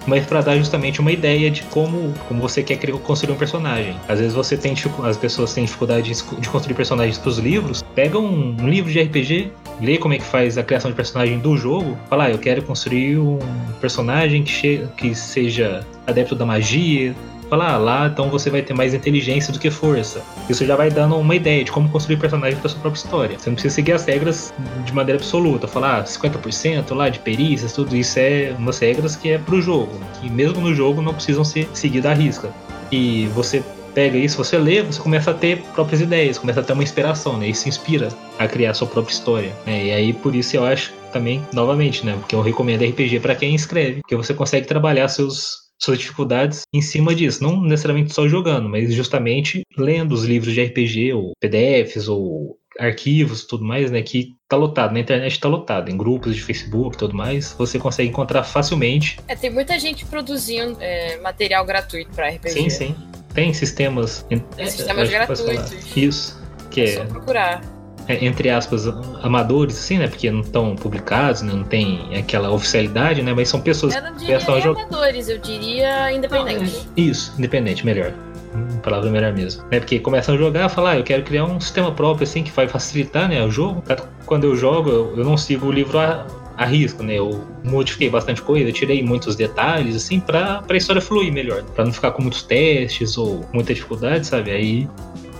mas 0.05 0.25
para 0.25 0.41
dar 0.41 0.57
justamente 0.57 0.99
uma 0.99 1.11
ideia 1.11 1.49
de 1.49 1.63
como, 1.63 2.13
como 2.27 2.41
você 2.41 2.63
quer 2.63 2.77
construir 2.99 3.33
um 3.33 3.37
personagem. 3.37 3.95
Às 4.07 4.19
vezes 4.19 4.33
você 4.33 4.57
tem 4.57 4.73
as 5.03 5.17
pessoas 5.17 5.53
têm 5.53 5.65
dificuldade 5.65 6.11
de, 6.13 6.49
construir 6.49 6.75
personagens 6.75 7.17
para 7.17 7.29
os 7.29 7.37
livros, 7.37 7.83
pega 7.95 8.17
um, 8.17 8.55
livro 8.67 8.91
de 8.91 9.01
RPG, 9.01 9.51
lê 9.81 9.97
como 9.97 10.13
é 10.13 10.17
que 10.17 10.23
faz 10.23 10.57
a 10.57 10.63
criação 10.63 10.91
de 10.91 10.95
personagem 10.95 11.39
do 11.39 11.55
jogo, 11.57 11.97
fala, 12.09 12.25
ah, 12.25 12.31
eu 12.31 12.37
quero 12.37 12.61
construir 12.61 13.17
um 13.17 13.39
personagem 13.79 14.43
que, 14.43 14.85
que 14.97 15.15
seja 15.15 15.85
adepto 16.05 16.35
da 16.35 16.45
magia, 16.45 17.15
falar, 17.53 17.73
ah, 17.73 17.77
lá 17.77 18.07
então 18.07 18.29
você 18.29 18.49
vai 18.49 18.63
ter 18.63 18.73
mais 18.73 18.95
inteligência 18.95 19.53
do 19.53 19.59
que 19.59 19.69
força. 19.69 20.23
Isso 20.49 20.65
já 20.65 20.75
vai 20.75 20.89
dando 20.89 21.15
uma 21.15 21.35
ideia 21.35 21.63
de 21.63 21.71
como 21.71 21.87
construir 21.87 22.17
personagem 22.17 22.57
para 22.59 22.67
sua 22.67 22.79
própria 22.79 22.99
história. 22.99 23.39
Você 23.39 23.49
não 23.49 23.55
precisa 23.55 23.75
seguir 23.75 23.91
as 23.91 24.05
regras 24.05 24.51
de 24.83 24.91
maneira 24.91 25.19
absoluta, 25.19 25.67
falar 25.67 25.99
ah, 25.99 26.03
50% 26.03 26.95
lá 26.95 27.09
de 27.09 27.19
perícias, 27.19 27.73
tudo 27.73 27.95
isso 27.95 28.17
é 28.17 28.55
umas 28.57 28.79
regras 28.79 29.15
que 29.15 29.29
é 29.29 29.37
pro 29.37 29.61
jogo, 29.61 29.91
que 30.19 30.31
mesmo 30.31 30.61
no 30.61 30.73
jogo 30.73 31.01
não 31.01 31.13
precisam 31.13 31.43
ser 31.43 31.69
seguidas 31.73 32.11
à 32.11 32.15
risca. 32.15 32.49
E 32.91 33.27
você 33.27 33.63
pega 33.93 34.17
isso, 34.17 34.37
você 34.37 34.57
lê, 34.57 34.81
você 34.81 34.99
começa 34.99 35.29
a 35.29 35.33
ter 35.33 35.61
próprias 35.75 36.01
ideias, 36.01 36.39
começa 36.39 36.59
a 36.59 36.63
ter 36.63 36.73
uma 36.73 36.83
inspiração, 36.83 37.37
né? 37.37 37.49
E 37.49 37.53
se 37.53 37.69
inspira 37.69 38.09
a 38.39 38.47
criar 38.47 38.73
sua 38.73 38.87
própria 38.87 39.13
história. 39.13 39.53
Né? 39.65 39.85
E 39.85 39.91
aí 39.91 40.13
por 40.13 40.35
isso 40.35 40.55
eu 40.55 40.65
acho 40.65 40.91
também, 41.11 41.45
novamente, 41.53 42.03
né? 42.03 42.15
Porque 42.19 42.33
eu 42.33 42.41
recomendo 42.41 42.83
RPG 42.83 43.19
para 43.19 43.35
quem 43.35 43.53
escreve, 43.53 44.01
porque 44.01 44.15
você 44.15 44.33
consegue 44.33 44.65
trabalhar 44.65 45.07
seus 45.07 45.62
suas 45.79 45.99
dificuldades 45.99 46.61
em 46.73 46.81
cima 46.81 47.13
disso. 47.13 47.43
Não 47.43 47.61
necessariamente 47.61 48.13
só 48.13 48.27
jogando, 48.27 48.69
mas 48.69 48.93
justamente 48.93 49.63
lendo 49.77 50.13
os 50.13 50.23
livros 50.23 50.53
de 50.53 50.63
RPG, 50.63 51.13
ou 51.13 51.33
PDFs, 51.39 52.07
ou 52.07 52.57
arquivos 52.79 53.45
tudo 53.45 53.63
mais, 53.63 53.91
né? 53.91 54.01
Que 54.01 54.35
tá 54.47 54.57
lotado, 54.57 54.93
na 54.93 54.99
internet 54.99 55.39
tá 55.39 55.47
lotado, 55.47 55.89
em 55.89 55.97
grupos 55.97 56.35
de 56.35 56.41
Facebook 56.41 56.97
tudo 56.97 57.15
mais, 57.15 57.53
você 57.53 57.77
consegue 57.77 58.09
encontrar 58.09 58.43
facilmente. 58.43 59.19
É, 59.27 59.35
tem 59.35 59.51
muita 59.51 59.77
gente 59.77 60.05
produzindo 60.05 60.77
é, 60.79 61.17
material 61.17 61.65
gratuito 61.65 62.11
para 62.11 62.29
RPG. 62.29 62.49
Sim, 62.49 62.69
sim. 62.69 62.95
Tem 63.33 63.53
sistemas. 63.53 64.25
Tem 64.29 64.67
sistemas 64.67 65.09
gratuitos. 65.09 65.97
Isso. 65.97 66.41
Que 66.69 66.81
é, 66.81 66.83
é 66.85 66.97
só 66.97 67.05
procurar. 67.05 67.72
É, 68.07 68.25
entre 68.25 68.49
aspas, 68.49 68.87
amadores, 69.21 69.77
assim, 69.77 69.97
né? 69.97 70.07
Porque 70.07 70.29
não 70.29 70.41
estão 70.41 70.75
publicados, 70.75 71.41
né? 71.41 71.53
não 71.53 71.63
tem 71.63 72.17
aquela 72.17 72.51
oficialidade, 72.51 73.21
né? 73.21 73.33
Mas 73.33 73.49
são 73.49 73.61
pessoas 73.61 73.95
que 73.95 74.31
estão 74.31 74.55
amadores, 74.55 75.29
eu 75.29 75.37
diria 75.37 76.11
independente. 76.11 76.85
Ah, 76.85 76.91
isso, 76.97 77.33
independente, 77.37 77.85
melhor. 77.85 78.13
Hum, 78.55 78.79
palavra 78.83 79.09
melhor 79.09 79.33
mesmo. 79.33 79.63
Né? 79.71 79.79
Porque 79.79 79.99
começam 79.99 80.35
a 80.35 80.37
jogar, 80.37 80.69
falar, 80.69 80.91
ah, 80.91 80.97
eu 80.97 81.03
quero 81.03 81.23
criar 81.23 81.45
um 81.45 81.59
sistema 81.59 81.91
próprio, 81.91 82.23
assim, 82.23 82.43
que 82.43 82.51
vai 82.51 82.67
facilitar, 82.67 83.27
né, 83.29 83.43
o 83.43 83.49
jogo. 83.49 83.83
Quando 84.25 84.45
eu 84.45 84.55
jogo, 84.55 84.89
eu, 84.89 85.23
não 85.23 85.37
sigo 85.37 85.67
o 85.67 85.71
livro 85.71 85.97
a, 85.97 86.25
a 86.57 86.65
risco, 86.65 87.01
né? 87.03 87.17
Eu 87.17 87.43
modifiquei 87.63 88.09
bastante 88.09 88.41
coisa, 88.41 88.71
tirei 88.71 89.01
muitos 89.01 89.35
detalhes, 89.35 89.95
assim, 89.95 90.19
pra, 90.19 90.61
pra 90.61 90.77
história 90.77 91.01
fluir 91.01 91.31
melhor. 91.31 91.63
para 91.63 91.85
não 91.85 91.93
ficar 91.93 92.11
com 92.11 92.21
muitos 92.21 92.43
testes 92.43 93.17
ou 93.17 93.45
muita 93.53 93.73
dificuldade, 93.73 94.27
sabe? 94.27 94.51
Aí 94.51 94.87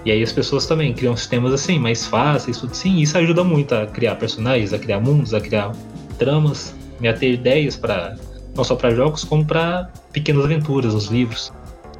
e 0.05 0.11
aí 0.11 0.21
as 0.21 0.31
pessoas 0.31 0.65
também 0.65 0.93
criam 0.93 1.15
sistemas 1.15 1.53
assim, 1.53 1.79
mais 1.79 2.05
fáceis, 2.05 2.57
tudo 2.57 2.75
sim. 2.75 2.97
Isso 2.97 3.17
ajuda 3.17 3.43
muito 3.43 3.73
a 3.73 3.85
criar 3.85 4.15
personagens, 4.15 4.73
a 4.73 4.79
criar 4.79 4.99
mundos, 4.99 5.33
a 5.33 5.39
criar 5.39 5.71
tramas, 6.17 6.75
a 7.07 7.13
ter 7.13 7.33
ideias 7.33 7.75
para 7.75 8.15
não 8.55 8.63
só 8.63 8.75
para 8.75 8.91
jogos, 8.91 9.23
como 9.23 9.45
para 9.45 9.89
pequenas 10.11 10.45
aventuras, 10.45 10.93
os 10.93 11.07
livros. 11.07 11.51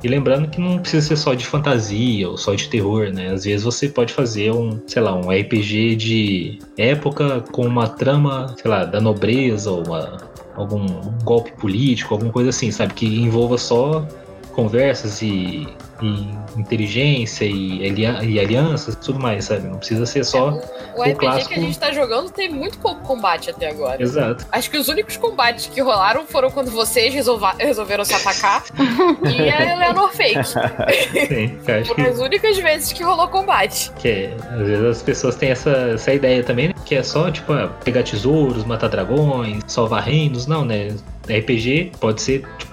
E 0.04 0.08
lembrando 0.08 0.50
que 0.50 0.60
não 0.60 0.80
precisa 0.80 1.08
ser 1.08 1.16
só 1.16 1.34
de 1.34 1.46
fantasia 1.46 2.30
ou 2.30 2.38
só 2.38 2.54
de 2.54 2.68
terror, 2.68 3.10
né? 3.14 3.32
Às 3.32 3.46
vezes 3.46 3.64
você 3.64 3.88
pode 3.88 4.14
fazer 4.14 4.52
um, 4.52 4.78
sei 4.86 5.02
lá, 5.02 5.16
um 5.16 5.32
RPG 5.32 5.96
de 5.96 6.60
época 6.78 7.42
com 7.54 7.66
uma 7.66 7.88
trama, 7.88 8.54
sei 8.62 8.70
lá, 8.70 8.84
da 8.84 9.00
nobreza 9.00 9.72
ou 9.72 9.86
uma, 9.88 10.18
algum 10.56 10.86
golpe 11.24 11.54
político, 11.54 12.14
alguma 12.14 12.34
coisa 12.34 12.50
assim, 12.50 12.70
sabe? 12.70 12.94
Que 12.94 13.06
envolva 13.06 13.58
só 13.58 14.06
conversas 14.54 15.22
e 15.22 15.68
e 16.04 16.60
inteligência 16.60 17.46
e, 17.46 17.82
e 17.88 18.40
alianças 18.40 18.96
tudo 18.96 19.20
mais, 19.20 19.46
sabe? 19.46 19.68
Não 19.68 19.78
precisa 19.78 20.06
ser 20.06 20.24
só. 20.24 20.50
É, 20.50 20.52
o, 20.96 21.00
o 21.00 21.04
RPG 21.04 21.16
clássico... 21.16 21.50
que 21.50 21.60
a 21.60 21.64
gente 21.64 21.80
tá 21.80 21.92
jogando 21.92 22.30
tem 22.30 22.50
muito 22.50 22.78
pouco 22.80 23.02
combate 23.02 23.50
até 23.50 23.70
agora. 23.70 24.02
Exato. 24.02 24.46
Acho 24.52 24.70
que 24.70 24.78
os 24.78 24.88
únicos 24.90 25.18
combates 25.18 25.68
que 25.68 25.82
rolaram 25.82 26.26
foram 26.26 26.52
quando 26.52 26.72
vocês 26.72 27.14
resolveram 27.14 28.04
se 28.04 28.14
atacar 28.14 28.64
e 29.24 29.50
a 29.50 29.74
Eleanor 29.74 30.12
fake. 30.12 30.44
Sim, 30.44 31.58
acho 31.68 31.88
Foram 31.90 32.04
que... 32.04 32.10
as 32.10 32.20
únicas 32.20 32.58
vezes 32.58 32.94
que 32.94 33.04
rolou 33.04 33.28
combate. 33.28 33.92
Que 33.98 34.08
é, 34.08 34.38
às 34.52 34.68
vezes 34.68 34.86
as 34.86 35.02
pessoas 35.02 35.36
têm 35.36 35.52
essa, 35.52 35.72
essa 35.94 36.14
ideia 36.14 36.44
também, 36.44 36.70
né? 36.70 36.74
Que 36.86 36.96
é 36.96 37.04
só, 37.04 37.32
tipo, 37.32 37.54
ah, 37.54 37.68
pegar 37.84 38.04
tesouros, 38.04 38.66
matar 38.66 38.90
dragões, 38.90 39.64
salvar 39.68 40.04
reinos. 40.04 40.48
Não, 40.48 40.66
né? 40.66 40.90
RPG 41.28 41.94
pode 42.00 42.22
ser, 42.22 42.44
tipo, 42.58 42.73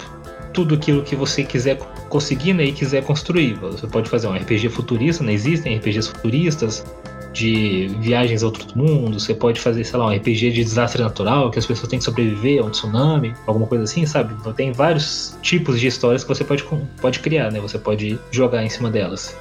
tudo 0.52 0.74
aquilo 0.74 1.02
que 1.02 1.14
você 1.14 1.44
quiser 1.44 1.78
conseguir 2.08 2.52
né, 2.52 2.64
e 2.64 2.72
quiser 2.72 3.04
construir. 3.04 3.54
Você 3.54 3.86
pode 3.86 4.08
fazer 4.08 4.26
um 4.26 4.34
RPG 4.34 4.68
futurista, 4.68 5.22
né? 5.22 5.32
existem 5.32 5.76
RPGs 5.76 6.08
futuristas 6.08 6.84
de 7.32 7.88
viagens 8.00 8.42
a 8.42 8.46
outros 8.46 8.74
mundos, 8.74 9.24
você 9.24 9.34
pode 9.34 9.60
fazer, 9.60 9.84
sei 9.84 9.98
lá, 9.98 10.06
um 10.06 10.16
RPG 10.16 10.50
de 10.50 10.64
desastre 10.64 11.00
natural, 11.00 11.50
que 11.50 11.58
as 11.60 11.66
pessoas 11.66 11.88
têm 11.88 11.98
que 11.98 12.04
sobreviver 12.04 12.60
a 12.60 12.66
um 12.66 12.70
tsunami, 12.70 13.34
alguma 13.46 13.66
coisa 13.66 13.84
assim, 13.84 14.04
sabe? 14.04 14.34
Tem 14.54 14.72
vários 14.72 15.38
tipos 15.40 15.78
de 15.78 15.86
histórias 15.86 16.24
que 16.24 16.28
você 16.28 16.42
pode, 16.42 16.64
pode 17.00 17.20
criar, 17.20 17.52
né? 17.52 17.60
Você 17.60 17.78
pode 17.78 18.18
jogar 18.32 18.64
em 18.64 18.68
cima 18.68 18.90
delas 18.90 19.36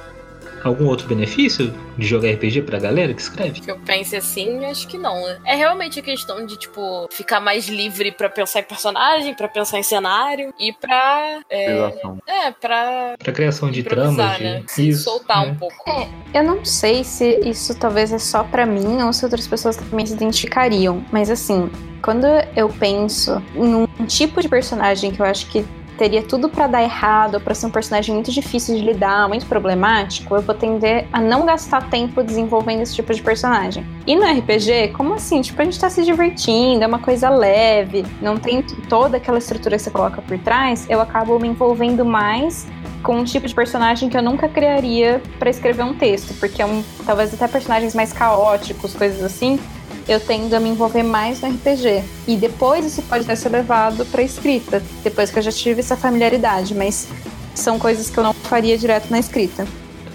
algum 0.62 0.86
outro 0.86 1.06
benefício 1.06 1.72
de 1.96 2.06
jogar 2.06 2.30
RPG 2.30 2.62
pra 2.62 2.78
galera 2.78 3.12
que 3.14 3.20
escreve? 3.20 3.60
Que 3.60 3.70
eu 3.70 3.78
pense 3.78 4.16
assim, 4.16 4.64
acho 4.64 4.86
que 4.86 4.98
não. 4.98 5.22
Né? 5.22 5.38
É 5.44 5.54
realmente 5.54 5.98
a 5.98 6.02
questão 6.02 6.44
de, 6.44 6.56
tipo, 6.56 7.08
ficar 7.10 7.40
mais 7.40 7.68
livre 7.68 8.12
para 8.12 8.28
pensar 8.28 8.60
em 8.60 8.64
personagem, 8.64 9.34
para 9.34 9.48
pensar 9.48 9.78
em 9.78 9.82
cenário 9.82 10.52
e 10.58 10.72
pra. 10.72 11.40
É, 11.50 11.92
é 12.26 12.50
pra. 12.52 13.14
Pra 13.18 13.32
criação 13.32 13.70
de 13.70 13.82
trama, 13.82 14.38
né? 14.38 14.62
Se 14.66 14.92
soltar 14.94 15.46
um 15.46 15.54
pouco. 15.54 15.88
É, 15.88 16.08
eu 16.34 16.42
não 16.42 16.64
sei 16.64 17.04
se 17.04 17.40
isso 17.44 17.78
talvez 17.78 18.12
é 18.12 18.18
só 18.18 18.44
para 18.44 18.66
mim 18.66 19.02
ou 19.02 19.12
se 19.12 19.24
outras 19.24 19.46
pessoas 19.46 19.76
também 19.76 20.06
se 20.06 20.14
identificariam, 20.14 21.04
mas 21.12 21.30
assim, 21.30 21.70
quando 22.02 22.26
eu 22.56 22.68
penso 22.68 23.42
em 23.54 23.74
um 23.74 24.06
tipo 24.06 24.40
de 24.40 24.48
personagem 24.48 25.10
que 25.10 25.20
eu 25.20 25.26
acho 25.26 25.46
que 25.46 25.64
teria 26.00 26.22
tudo 26.22 26.48
para 26.48 26.66
dar 26.66 26.82
errado, 26.82 27.38
para 27.42 27.54
ser 27.54 27.66
um 27.66 27.70
personagem 27.70 28.14
muito 28.14 28.32
difícil 28.32 28.74
de 28.74 28.82
lidar, 28.82 29.28
muito 29.28 29.44
problemático, 29.44 30.34
eu 30.34 30.40
vou 30.40 30.54
tender 30.54 31.06
a 31.12 31.20
não 31.20 31.44
gastar 31.44 31.90
tempo 31.90 32.22
desenvolvendo 32.22 32.80
esse 32.80 32.94
tipo 32.94 33.12
de 33.12 33.20
personagem. 33.20 33.84
E 34.06 34.16
no 34.16 34.22
RPG, 34.24 34.94
como 34.96 35.12
assim? 35.12 35.42
Tipo, 35.42 35.60
a 35.60 35.64
gente 35.66 35.78
tá 35.78 35.90
se 35.90 36.02
divertindo, 36.02 36.82
é 36.82 36.86
uma 36.86 37.00
coisa 37.00 37.28
leve, 37.28 38.06
não 38.22 38.38
tem 38.38 38.62
toda 38.88 39.18
aquela 39.18 39.36
estrutura 39.36 39.76
que 39.76 39.82
você 39.82 39.90
coloca 39.90 40.22
por 40.22 40.38
trás, 40.38 40.86
eu 40.88 41.02
acabo 41.02 41.38
me 41.38 41.48
envolvendo 41.48 42.02
mais 42.02 42.66
com 43.02 43.16
um 43.16 43.24
tipo 43.24 43.46
de 43.46 43.54
personagem 43.54 44.08
que 44.08 44.16
eu 44.16 44.22
nunca 44.22 44.48
criaria 44.48 45.20
para 45.38 45.50
escrever 45.50 45.82
um 45.82 45.92
texto, 45.92 46.32
porque 46.40 46.62
é 46.62 46.66
um, 46.66 46.82
talvez 47.04 47.34
até 47.34 47.46
personagens 47.46 47.94
mais 47.94 48.10
caóticos, 48.10 48.94
coisas 48.94 49.22
assim, 49.22 49.60
eu 50.12 50.20
tendo 50.20 50.54
a 50.54 50.60
me 50.60 50.68
envolver 50.68 51.02
mais 51.02 51.40
no 51.40 51.48
RPG. 51.48 52.02
E 52.26 52.36
depois 52.36 52.84
isso 52.84 53.02
pode 53.02 53.24
ter 53.24 53.36
ser 53.36 53.50
levado 53.50 54.04
para 54.06 54.22
escrita, 54.22 54.82
depois 55.02 55.30
que 55.30 55.38
eu 55.38 55.42
já 55.42 55.52
tive 55.52 55.80
essa 55.80 55.96
familiaridade, 55.96 56.74
mas 56.74 57.08
são 57.54 57.78
coisas 57.78 58.10
que 58.10 58.18
eu 58.18 58.24
não 58.24 58.32
faria 58.32 58.76
direto 58.76 59.10
na 59.10 59.18
escrita. 59.18 59.66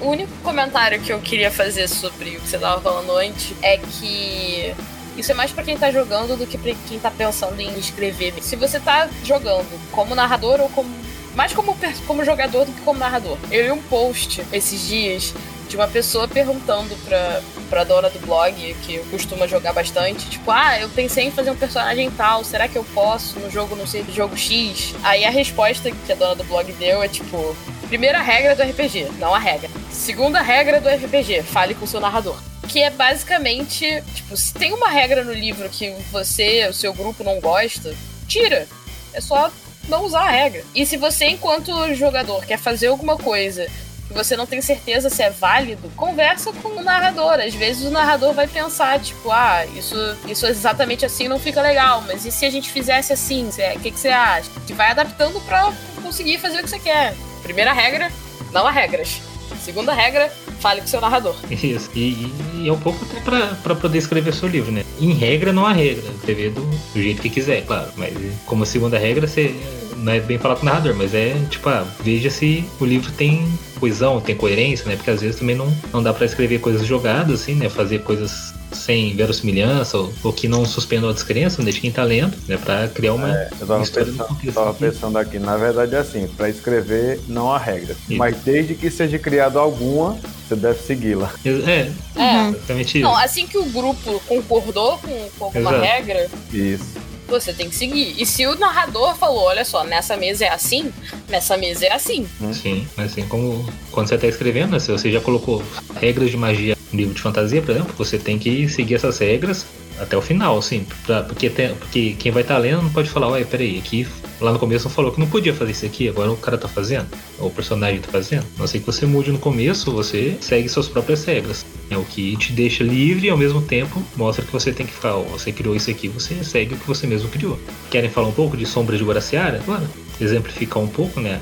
O 0.01 0.09
único 0.09 0.31
comentário 0.43 0.99
que 1.01 1.11
eu 1.11 1.19
queria 1.19 1.49
fazer 1.49 1.87
sobre 1.87 2.37
o 2.37 2.41
que 2.41 2.49
você 2.49 2.57
estava 2.57 2.81
falando 2.81 3.15
antes 3.17 3.53
é 3.61 3.77
que 3.77 4.75
isso 5.17 5.31
é 5.31 5.35
mais 5.35 5.51
para 5.51 5.63
quem 5.63 5.77
tá 5.77 5.89
jogando 5.91 6.37
do 6.37 6.45
que 6.45 6.57
para 6.57 6.73
quem 6.87 6.99
tá 6.99 7.09
pensando 7.09 7.59
em 7.59 7.79
escrever. 7.79 8.33
Se 8.41 8.55
você 8.55 8.79
tá 8.79 9.07
jogando 9.23 9.79
como 9.91 10.13
narrador 10.13 10.59
ou 10.59 10.69
como 10.69 10.89
mais 11.35 11.53
como, 11.53 11.77
como 12.07 12.23
jogador 12.23 12.65
do 12.65 12.71
que 12.71 12.81
como 12.81 12.97
narrador. 12.97 13.37
Eu 13.51 13.63
li 13.63 13.71
um 13.71 13.81
post 13.81 14.45
esses 14.53 14.87
dias 14.87 15.33
de 15.67 15.75
uma 15.75 15.87
pessoa 15.87 16.27
perguntando 16.27 16.95
pra, 17.05 17.41
pra 17.69 17.83
dona 17.83 18.09
do 18.09 18.19
blog, 18.19 18.75
que 18.83 18.99
costuma 19.09 19.47
jogar 19.47 19.73
bastante, 19.73 20.29
tipo, 20.29 20.49
ah, 20.51 20.79
eu 20.79 20.89
pensei 20.89 21.25
em 21.25 21.31
fazer 21.31 21.51
um 21.51 21.55
personagem 21.55 22.09
tal, 22.11 22.43
será 22.43 22.67
que 22.67 22.77
eu 22.77 22.83
posso 22.93 23.39
no 23.39 23.49
jogo, 23.49 23.75
não 23.75 23.87
sei, 23.87 24.03
do 24.03 24.13
jogo 24.13 24.37
X? 24.37 24.93
Aí 25.03 25.25
a 25.25 25.29
resposta 25.29 25.91
que 25.91 26.11
a 26.11 26.15
dona 26.15 26.35
do 26.35 26.43
blog 26.43 26.71
deu 26.73 27.01
é 27.01 27.07
tipo, 27.07 27.55
primeira 27.87 28.21
regra 28.21 28.55
do 28.55 28.63
RPG, 28.63 29.09
não 29.19 29.33
a 29.33 29.39
regra. 29.39 29.69
Segunda 29.91 30.41
regra 30.41 30.79
do 30.79 30.89
RPG, 30.89 31.43
fale 31.43 31.73
com 31.73 31.87
seu 31.87 31.99
narrador. 31.99 32.37
Que 32.67 32.81
é 32.81 32.89
basicamente, 32.89 34.03
tipo, 34.13 34.35
se 34.35 34.53
tem 34.53 34.73
uma 34.73 34.89
regra 34.89 35.23
no 35.23 35.33
livro 35.33 35.69
que 35.69 35.91
você, 36.11 36.67
o 36.67 36.73
seu 36.73 36.93
grupo 36.93 37.23
não 37.23 37.39
gosta, 37.39 37.95
tira. 38.27 38.67
É 39.13 39.21
só 39.21 39.51
não 39.87 40.03
usar 40.03 40.23
a 40.23 40.29
regra. 40.29 40.63
E 40.73 40.85
se 40.85 40.97
você, 40.97 41.25
enquanto 41.25 41.93
jogador, 41.93 42.45
quer 42.45 42.57
fazer 42.57 42.87
alguma 42.87 43.17
coisa 43.17 43.67
você 44.09 44.35
não 44.37 44.45
tem 44.45 44.61
certeza 44.61 45.09
se 45.09 45.23
é 45.23 45.29
válido, 45.29 45.89
conversa 45.95 46.51
com 46.53 46.69
o 46.69 46.83
narrador. 46.83 47.33
Às 47.33 47.53
vezes 47.53 47.85
o 47.85 47.91
narrador 47.91 48.33
vai 48.33 48.47
pensar, 48.47 48.99
tipo, 48.99 49.31
ah, 49.31 49.65
isso, 49.75 49.95
isso 50.27 50.45
exatamente 50.45 51.05
assim 51.05 51.27
não 51.27 51.39
fica 51.39 51.61
legal, 51.61 52.03
mas 52.07 52.25
e 52.25 52.31
se 52.31 52.45
a 52.45 52.49
gente 52.49 52.69
fizesse 52.69 53.13
assim? 53.13 53.49
O 53.75 53.79
que, 53.79 53.91
que 53.91 53.99
você 53.99 54.09
acha? 54.09 54.49
Que 54.65 54.73
vai 54.73 54.91
adaptando 54.91 55.39
pra 55.41 55.73
conseguir 56.01 56.37
fazer 56.37 56.59
o 56.59 56.63
que 56.63 56.69
você 56.69 56.79
quer. 56.79 57.15
Primeira 57.43 57.73
regra, 57.73 58.11
não 58.51 58.65
há 58.65 58.71
regras. 58.71 59.21
Segunda 59.61 59.93
regra, 59.93 60.31
fale 60.59 60.81
com 60.81 60.87
seu 60.87 61.01
narrador. 61.01 61.35
Isso, 61.49 61.89
e, 61.95 62.31
e 62.55 62.67
é 62.67 62.71
um 62.71 62.79
pouco 62.79 63.03
até 63.05 63.19
pra, 63.21 63.47
pra 63.63 63.75
poder 63.75 63.97
escrever 63.97 64.33
seu 64.33 64.47
livro, 64.47 64.71
né? 64.71 64.83
Em 64.99 65.13
regra, 65.13 65.51
não 65.51 65.65
há 65.65 65.73
regra. 65.73 66.03
Escrever 66.11 66.51
do, 66.51 66.61
do 66.61 67.01
jeito 67.01 67.21
que 67.21 67.29
quiser, 67.29 67.65
claro. 67.65 67.91
Mas 67.95 68.13
como 68.45 68.65
segunda 68.65 68.97
regra, 68.97 69.27
você 69.27 69.55
não 69.97 70.11
é 70.11 70.19
bem 70.19 70.37
falar 70.37 70.55
com 70.55 70.63
o 70.63 70.65
narrador, 70.65 70.95
mas 70.95 71.13
é 71.13 71.35
tipo, 71.49 71.67
ah, 71.69 71.85
veja 72.01 72.29
se 72.29 72.65
o 72.79 72.85
livro 72.85 73.11
tem 73.11 73.47
coesão, 73.79 74.21
tem 74.21 74.35
coerência, 74.35 74.87
né? 74.87 74.95
Porque 74.95 75.11
às 75.11 75.21
vezes 75.21 75.39
também 75.39 75.55
não, 75.55 75.71
não 75.91 76.01
dá 76.01 76.13
para 76.13 76.25
escrever 76.25 76.59
coisas 76.59 76.85
jogadas, 76.85 77.41
assim, 77.41 77.55
né? 77.55 77.69
Fazer 77.69 77.99
coisas 77.99 78.53
sem 78.71 79.15
verossimilhança 79.15 79.97
ou, 79.97 80.13
ou 80.23 80.33
que 80.33 80.47
não 80.47 80.65
suspendam 80.65 81.09
a 81.09 81.13
descrença 81.13 81.61
né, 81.61 81.71
de 81.71 81.79
quem 81.79 81.91
tá 81.91 82.03
lendo, 82.03 82.35
né? 82.47 82.57
Pra 82.57 82.87
criar 82.87 83.13
uma, 83.13 83.29
é, 83.29 83.49
eu 83.59 83.67
tava 83.67 83.83
história 83.83 84.11
pensando, 84.11 84.37
eu 84.43 84.53
tava 84.53 84.73
pensando 84.73 85.17
aqui, 85.17 85.39
na 85.39 85.57
verdade 85.57 85.95
é 85.95 85.99
assim, 85.99 86.27
para 86.27 86.49
escrever 86.49 87.19
não 87.27 87.51
há 87.51 87.57
regra. 87.57 87.95
Isso. 88.07 88.17
Mas 88.17 88.35
desde 88.43 88.75
que 88.75 88.89
seja 88.91 89.17
criado 89.17 89.59
alguma, 89.59 90.17
você 90.47 90.55
deve 90.55 90.79
segui-la. 90.81 91.33
É, 91.45 91.91
é, 92.15 92.49
exatamente 92.49 92.99
isso. 92.99 93.07
Não, 93.07 93.17
assim 93.17 93.47
que 93.47 93.57
o 93.57 93.65
grupo 93.65 94.21
concordou 94.27 94.97
com, 94.99 95.29
com 95.37 95.45
alguma 95.45 95.71
Exato. 95.71 95.85
regra. 95.85 96.29
Isso 96.51 97.05
você 97.27 97.53
tem 97.53 97.69
que 97.69 97.75
seguir. 97.75 98.15
E 98.17 98.25
se 98.25 98.45
o 98.45 98.55
narrador 98.55 99.15
falou, 99.15 99.43
olha 99.43 99.65
só, 99.65 99.83
nessa 99.83 100.15
mesa 100.17 100.45
é 100.45 100.49
assim, 100.49 100.91
nessa 101.29 101.57
mesa 101.57 101.85
é 101.85 101.93
assim. 101.93 102.27
Sim, 102.53 102.87
assim 102.97 103.27
como 103.27 103.65
quando 103.91 104.07
você 104.07 104.15
está 104.15 104.27
escrevendo, 104.27 104.71
né, 104.71 104.79
se 104.79 104.91
você 104.91 105.11
já 105.11 105.21
colocou 105.21 105.63
regras 105.99 106.29
de 106.29 106.37
magia 106.37 106.77
no 106.91 106.97
livro 106.97 107.13
de 107.13 107.21
fantasia, 107.21 107.61
por 107.61 107.71
exemplo, 107.71 107.93
você 107.97 108.17
tem 108.17 108.37
que 108.37 108.67
seguir 108.69 108.95
essas 108.95 109.17
regras 109.17 109.65
até 109.99 110.17
o 110.17 110.21
final, 110.21 110.57
assim, 110.57 110.85
pra, 111.05 111.23
porque, 111.23 111.49
tem, 111.49 111.73
porque 111.75 112.15
quem 112.19 112.31
vai 112.31 112.41
estar 112.41 112.55
tá 112.55 112.59
lendo 112.59 112.81
não 112.81 112.91
pode 112.91 113.09
falar, 113.09 113.29
ué, 113.29 113.43
peraí, 113.43 113.77
aqui 113.77 114.05
lá 114.45 114.53
no 114.53 114.59
começo 114.59 114.89
falou 114.89 115.11
que 115.11 115.19
não 115.19 115.27
podia 115.27 115.53
fazer 115.53 115.71
isso 115.71 115.85
aqui, 115.85 116.07
agora 116.07 116.31
o 116.31 116.37
cara 116.37 116.57
tá 116.57 116.67
fazendo, 116.67 117.07
ou 117.39 117.47
o 117.47 117.51
personagem 117.51 117.99
tá 117.99 118.09
fazendo. 118.11 118.45
Não 118.57 118.67
sei 118.67 118.79
que 118.79 118.85
você 118.85 119.05
mude 119.05 119.31
no 119.31 119.39
começo, 119.39 119.91
você 119.91 120.37
segue 120.39 120.69
suas 120.69 120.87
próprias 120.87 121.25
regras. 121.25 121.65
É 121.89 121.97
o 121.97 122.03
que 122.03 122.37
te 122.37 122.53
deixa 122.53 122.83
livre 122.83 123.27
e 123.27 123.29
ao 123.29 123.37
mesmo 123.37 123.61
tempo 123.61 124.01
mostra 124.15 124.45
que 124.45 124.51
você 124.51 124.71
tem 124.71 124.85
que 124.85 124.93
ficar, 124.93 125.13
você 125.13 125.51
criou 125.51 125.75
isso 125.75 125.89
aqui, 125.89 126.07
você 126.07 126.43
segue 126.43 126.75
o 126.75 126.77
que 126.77 126.87
você 126.87 127.07
mesmo 127.07 127.27
criou. 127.29 127.59
Querem 127.89 128.09
falar 128.09 128.27
um 128.27 128.31
pouco 128.31 128.55
de 128.55 128.65
Sombra 128.65 128.97
de 128.97 129.03
Guaraciara? 129.03 129.61
Claro. 129.65 129.87
Exemplificar 130.21 130.81
um 130.81 130.87
pouco, 130.87 131.19
né? 131.19 131.41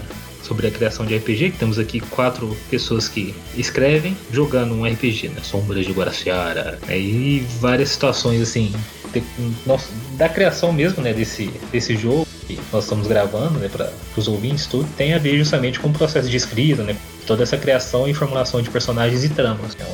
Sobre 0.54 0.68
a 0.68 0.72
criação 0.72 1.04
de 1.04 1.18
RPG, 1.18 1.56
temos 1.58 1.80
aqui 1.80 2.00
quatro 2.00 2.56
pessoas 2.70 3.08
que 3.08 3.34
escrevem 3.58 4.16
jogando 4.32 4.76
um 4.76 4.86
RPG, 4.86 5.30
né? 5.30 5.41
Sombras 5.41 5.84
de 5.84 5.91
Guaraciara, 5.91 6.78
né? 6.88 6.99
e 6.99 7.39
várias 7.60 7.89
situações 7.89 8.39
assim, 8.39 8.72
de, 9.12 9.24
nossa, 9.66 9.88
da 10.12 10.30
criação 10.30 10.72
mesmo, 10.72 11.01
né, 11.01 11.12
desse, 11.12 11.47
desse 11.72 11.97
jogo 11.97 12.28
que 12.45 12.60
nós 12.72 12.84
estamos 12.84 13.08
gravando, 13.08 13.58
né, 13.58 13.68
para 13.68 13.91
os 14.16 14.28
ouvintes, 14.28 14.68
tudo 14.68 14.88
tem 14.95 15.14
a 15.14 15.18
ver 15.18 15.38
justamente 15.38 15.80
com 15.80 15.88
o 15.88 15.93
processo 15.93 16.30
de 16.30 16.38
escrita, 16.38 16.84
né? 16.84 16.95
Toda 17.26 17.41
essa 17.41 17.58
criação 17.58 18.08
e 18.08 18.14
formulação 18.14 18.62
de 18.62 18.70
personagens 18.70 19.24
e 19.24 19.30
tramas. 19.30 19.76
Né? 19.76 19.86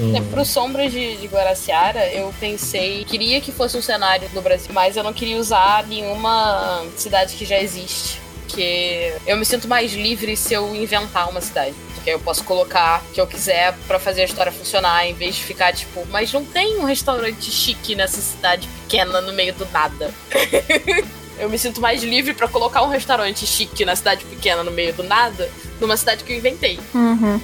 Um... 0.00 0.16
É, 0.16 0.20
pro 0.22 0.44
Sombras 0.44 0.92
de, 0.92 1.16
de 1.16 1.26
Guaraciara, 1.26 2.06
eu 2.12 2.32
pensei, 2.40 3.04
queria 3.04 3.40
que 3.40 3.52
fosse 3.52 3.76
um 3.76 3.82
cenário 3.82 4.30
no 4.32 4.40
Brasil, 4.40 4.70
mas 4.72 4.96
eu 4.96 5.02
não 5.02 5.12
queria 5.12 5.36
usar 5.36 5.84
nenhuma 5.86 6.84
cidade 6.96 7.34
que 7.34 7.44
já 7.44 7.60
existe 7.60 8.24
porque 8.46 9.12
eu 9.26 9.36
me 9.36 9.44
sinto 9.44 9.66
mais 9.66 9.92
livre 9.92 10.36
se 10.36 10.54
eu 10.54 10.74
inventar 10.74 11.28
uma 11.28 11.40
cidade. 11.40 11.74
Porque 11.94 12.10
eu 12.10 12.20
posso 12.20 12.44
colocar 12.44 13.02
o 13.10 13.12
que 13.12 13.20
eu 13.20 13.26
quiser 13.26 13.76
para 13.88 13.98
fazer 13.98 14.22
a 14.22 14.24
história 14.24 14.52
funcionar, 14.52 15.04
em 15.06 15.12
vez 15.12 15.34
de 15.34 15.42
ficar 15.42 15.74
tipo, 15.74 16.06
mas 16.10 16.32
não 16.32 16.44
tem 16.44 16.78
um 16.78 16.84
restaurante 16.84 17.50
chique 17.50 17.96
nessa 17.96 18.20
cidade 18.20 18.68
pequena 18.82 19.20
no 19.20 19.32
meio 19.32 19.52
do 19.52 19.66
nada. 19.66 20.14
Eu 21.38 21.50
me 21.50 21.58
sinto 21.58 21.82
mais 21.82 22.02
livre 22.02 22.32
para 22.32 22.48
colocar 22.48 22.82
um 22.82 22.88
restaurante 22.88 23.46
chique 23.46 23.84
na 23.84 23.94
cidade 23.94 24.24
pequena, 24.24 24.64
no 24.64 24.70
meio 24.70 24.94
do 24.94 25.02
nada, 25.02 25.50
numa 25.78 25.94
cidade 25.94 26.24
que 26.24 26.32
eu 26.32 26.38
inventei. 26.38 26.80
Uhum. 26.94 27.38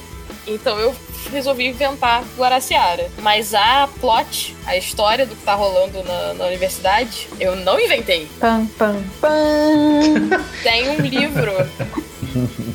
Então 0.46 0.78
eu 0.80 0.96
resolvi 1.30 1.66
inventar 1.66 2.24
Guaraciara. 2.36 3.10
Mas 3.18 3.54
a 3.54 3.88
plot, 4.00 4.56
a 4.66 4.76
história 4.76 5.26
do 5.26 5.34
que 5.36 5.42
tá 5.42 5.54
rolando 5.54 6.02
na, 6.02 6.34
na 6.34 6.46
universidade, 6.46 7.28
eu 7.38 7.56
não 7.56 7.78
inventei. 7.78 8.28
Pam, 8.40 8.66
pam, 8.78 9.02
pam. 9.20 10.44
Tem 10.62 10.90
um 10.90 11.00
livro 11.00 11.52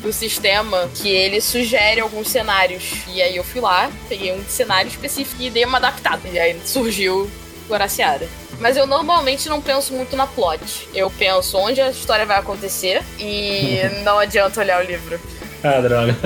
do 0.02 0.12
sistema 0.12 0.88
que 0.94 1.08
ele 1.08 1.40
sugere 1.40 2.00
alguns 2.00 2.28
cenários. 2.28 3.02
E 3.08 3.20
aí 3.20 3.36
eu 3.36 3.44
fui 3.44 3.60
lá, 3.60 3.90
peguei 4.08 4.32
um 4.32 4.44
cenário 4.44 4.88
específico 4.88 5.42
e 5.42 5.50
dei 5.50 5.64
uma 5.64 5.78
adaptada. 5.78 6.28
E 6.28 6.38
aí 6.38 6.60
surgiu 6.64 7.30
Guaraciara. 7.68 8.28
Mas 8.60 8.76
eu 8.76 8.86
normalmente 8.86 9.48
não 9.48 9.60
penso 9.60 9.92
muito 9.92 10.16
na 10.16 10.26
plot. 10.26 10.88
Eu 10.94 11.10
penso 11.10 11.56
onde 11.56 11.80
a 11.80 11.90
história 11.90 12.26
vai 12.26 12.38
acontecer 12.38 13.02
e 13.18 13.80
não 14.04 14.18
adianta 14.18 14.60
olhar 14.60 14.82
o 14.82 14.86
livro. 14.86 15.20
Ah, 15.64 15.80
droga. 15.80 16.16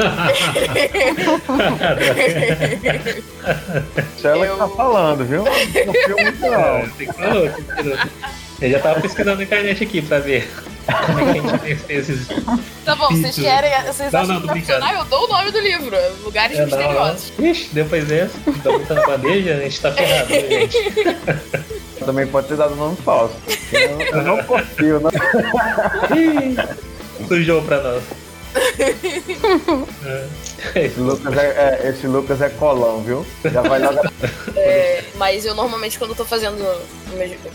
Isso 4.17 4.27
é 4.27 4.31
ela 4.31 4.47
Eu- 4.47 4.53
que 4.55 4.59
tá 4.61 4.69
falando, 4.69 5.25
viu? 5.25 5.45
Não 5.45 5.53
confio 5.87 6.17
muito 6.21 6.41
não. 6.51 6.89
Tem 6.91 7.07
que 7.07 7.13
falar, 7.15 7.43
tem 7.53 7.65
que 7.65 7.83
falar. 7.83 8.09
Eu 8.61 8.71
já 8.71 8.79
tava 8.79 9.01
pesquisando 9.01 9.37
na 9.39 9.43
internet 9.43 9.83
aqui 9.83 10.01
pra 10.03 10.19
ver 10.21 10.49
como 11.07 11.19
é 11.19 11.25
que 11.25 11.31
a 11.31 11.43
gente 11.43 11.57
vence 11.63 11.93
esses. 11.93 12.29
Tá 12.85 12.95
bom, 12.95 13.09
vocês 13.09 13.35
querem. 13.35 13.71
Vocês 13.87 14.13
Não, 14.13 14.21
acham 14.21 14.41
não, 14.41 14.53
que 14.55 14.61
funcionar? 14.61 14.95
Eu 14.95 15.05
dou 15.07 15.25
o 15.25 15.29
nome 15.29 15.51
do 15.51 15.59
livro. 15.61 15.97
Lugares 16.23 16.59
É, 16.59 16.65
Misteriosos. 16.67 17.33
não. 17.39 17.47
Ixi, 17.47 17.71
depois 17.73 18.05
dessa, 18.07 18.39
dá 18.63 18.71
muita 18.71 18.95
na 18.95 19.07
bandeja, 19.07 19.55
a 19.55 19.61
gente 19.61 19.81
tá 19.81 19.91
ferrado, 19.93 20.29
né, 20.31 20.41
gente. 20.49 20.79
Também 22.05 22.27
pode 22.27 22.49
ter 22.49 22.57
dado 22.57 22.75
nome 22.77 22.97
falso. 23.05 23.35
Eu, 23.73 24.01
eu 24.01 24.23
não 24.23 24.43
confio, 24.45 25.01
não. 25.01 25.11
Ih, 26.17 26.57
Sujou 27.29 27.63
pra 27.63 27.81
nós. 27.81 28.03
É. 30.75 30.85
Esse 30.85 31.01
Lucas 31.01 31.37
é, 31.37 31.47
é- 31.47 31.89
esse 31.89 32.07
Lucas 32.07 32.41
é 32.41 32.49
colão, 32.51 33.03
viu? 33.03 33.27
Já 33.45 33.63
vai 33.63 33.81
logo. 33.81 34.01
É, 34.55 35.03
mas 35.17 35.45
eu 35.45 35.55
normalmente, 35.55 35.99
quando 35.99 36.11
eu 36.11 36.17
tô 36.17 36.25
fazendo. 36.25 36.63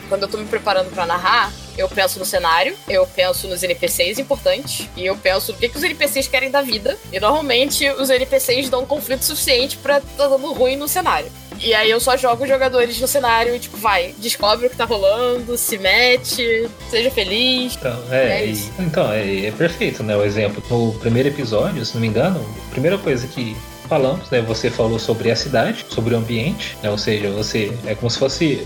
Quando 0.09 0.23
eu 0.23 0.27
tô 0.27 0.37
me 0.37 0.45
preparando 0.45 0.89
pra 0.91 1.05
narrar, 1.05 1.53
eu 1.77 1.87
penso 1.87 2.19
no 2.19 2.25
cenário, 2.25 2.75
eu 2.87 3.05
penso 3.07 3.47
nos 3.47 3.63
NPCs 3.63 4.19
importantes, 4.19 4.89
e 4.95 5.05
eu 5.05 5.15
penso 5.15 5.53
no 5.53 5.57
que, 5.57 5.69
que 5.69 5.77
os 5.77 5.83
NPCs 5.83 6.27
querem 6.27 6.51
da 6.51 6.61
vida. 6.61 6.97
E 7.13 7.19
normalmente 7.19 7.89
os 7.91 8.09
NPCs 8.09 8.69
dão 8.69 8.81
um 8.81 8.85
conflito 8.85 9.23
suficiente 9.23 9.77
pra 9.77 10.01
tá 10.01 10.27
dando 10.27 10.51
ruim 10.53 10.75
no 10.75 10.87
cenário. 10.87 11.31
E 11.61 11.73
aí 11.73 11.89
eu 11.89 11.99
só 11.99 12.15
jogo 12.15 12.43
os 12.43 12.49
jogadores 12.49 12.99
no 12.99 13.07
cenário 13.07 13.55
e, 13.55 13.59
tipo, 13.59 13.77
vai, 13.77 14.13
descobre 14.17 14.67
o 14.67 14.69
que 14.69 14.75
tá 14.75 14.85
rolando, 14.85 15.57
se 15.57 15.77
mete, 15.77 16.69
seja 16.89 17.11
feliz. 17.11 17.75
Então, 17.75 18.03
é, 18.11 18.45
É 18.45 18.53
então 18.79 19.11
é, 19.11 19.45
é 19.47 19.51
perfeito, 19.51 20.03
né? 20.03 20.15
O 20.15 20.23
exemplo. 20.23 20.63
No 20.69 20.93
primeiro 20.99 21.29
episódio, 21.29 21.85
se 21.85 21.93
não 21.93 22.01
me 22.01 22.07
engano, 22.07 22.43
a 22.67 22.71
primeira 22.71 22.97
coisa 22.97 23.27
que 23.27 23.55
falamos, 23.87 24.29
né? 24.29 24.41
Você 24.41 24.69
falou 24.69 24.99
sobre 24.99 25.31
a 25.31 25.35
cidade, 25.35 25.85
sobre 25.89 26.13
o 26.13 26.17
ambiente, 26.17 26.77
né? 26.81 26.89
Ou 26.89 26.97
seja, 26.97 27.29
você 27.31 27.71
é 27.85 27.95
como 27.95 28.09
se 28.09 28.17
fosse 28.17 28.63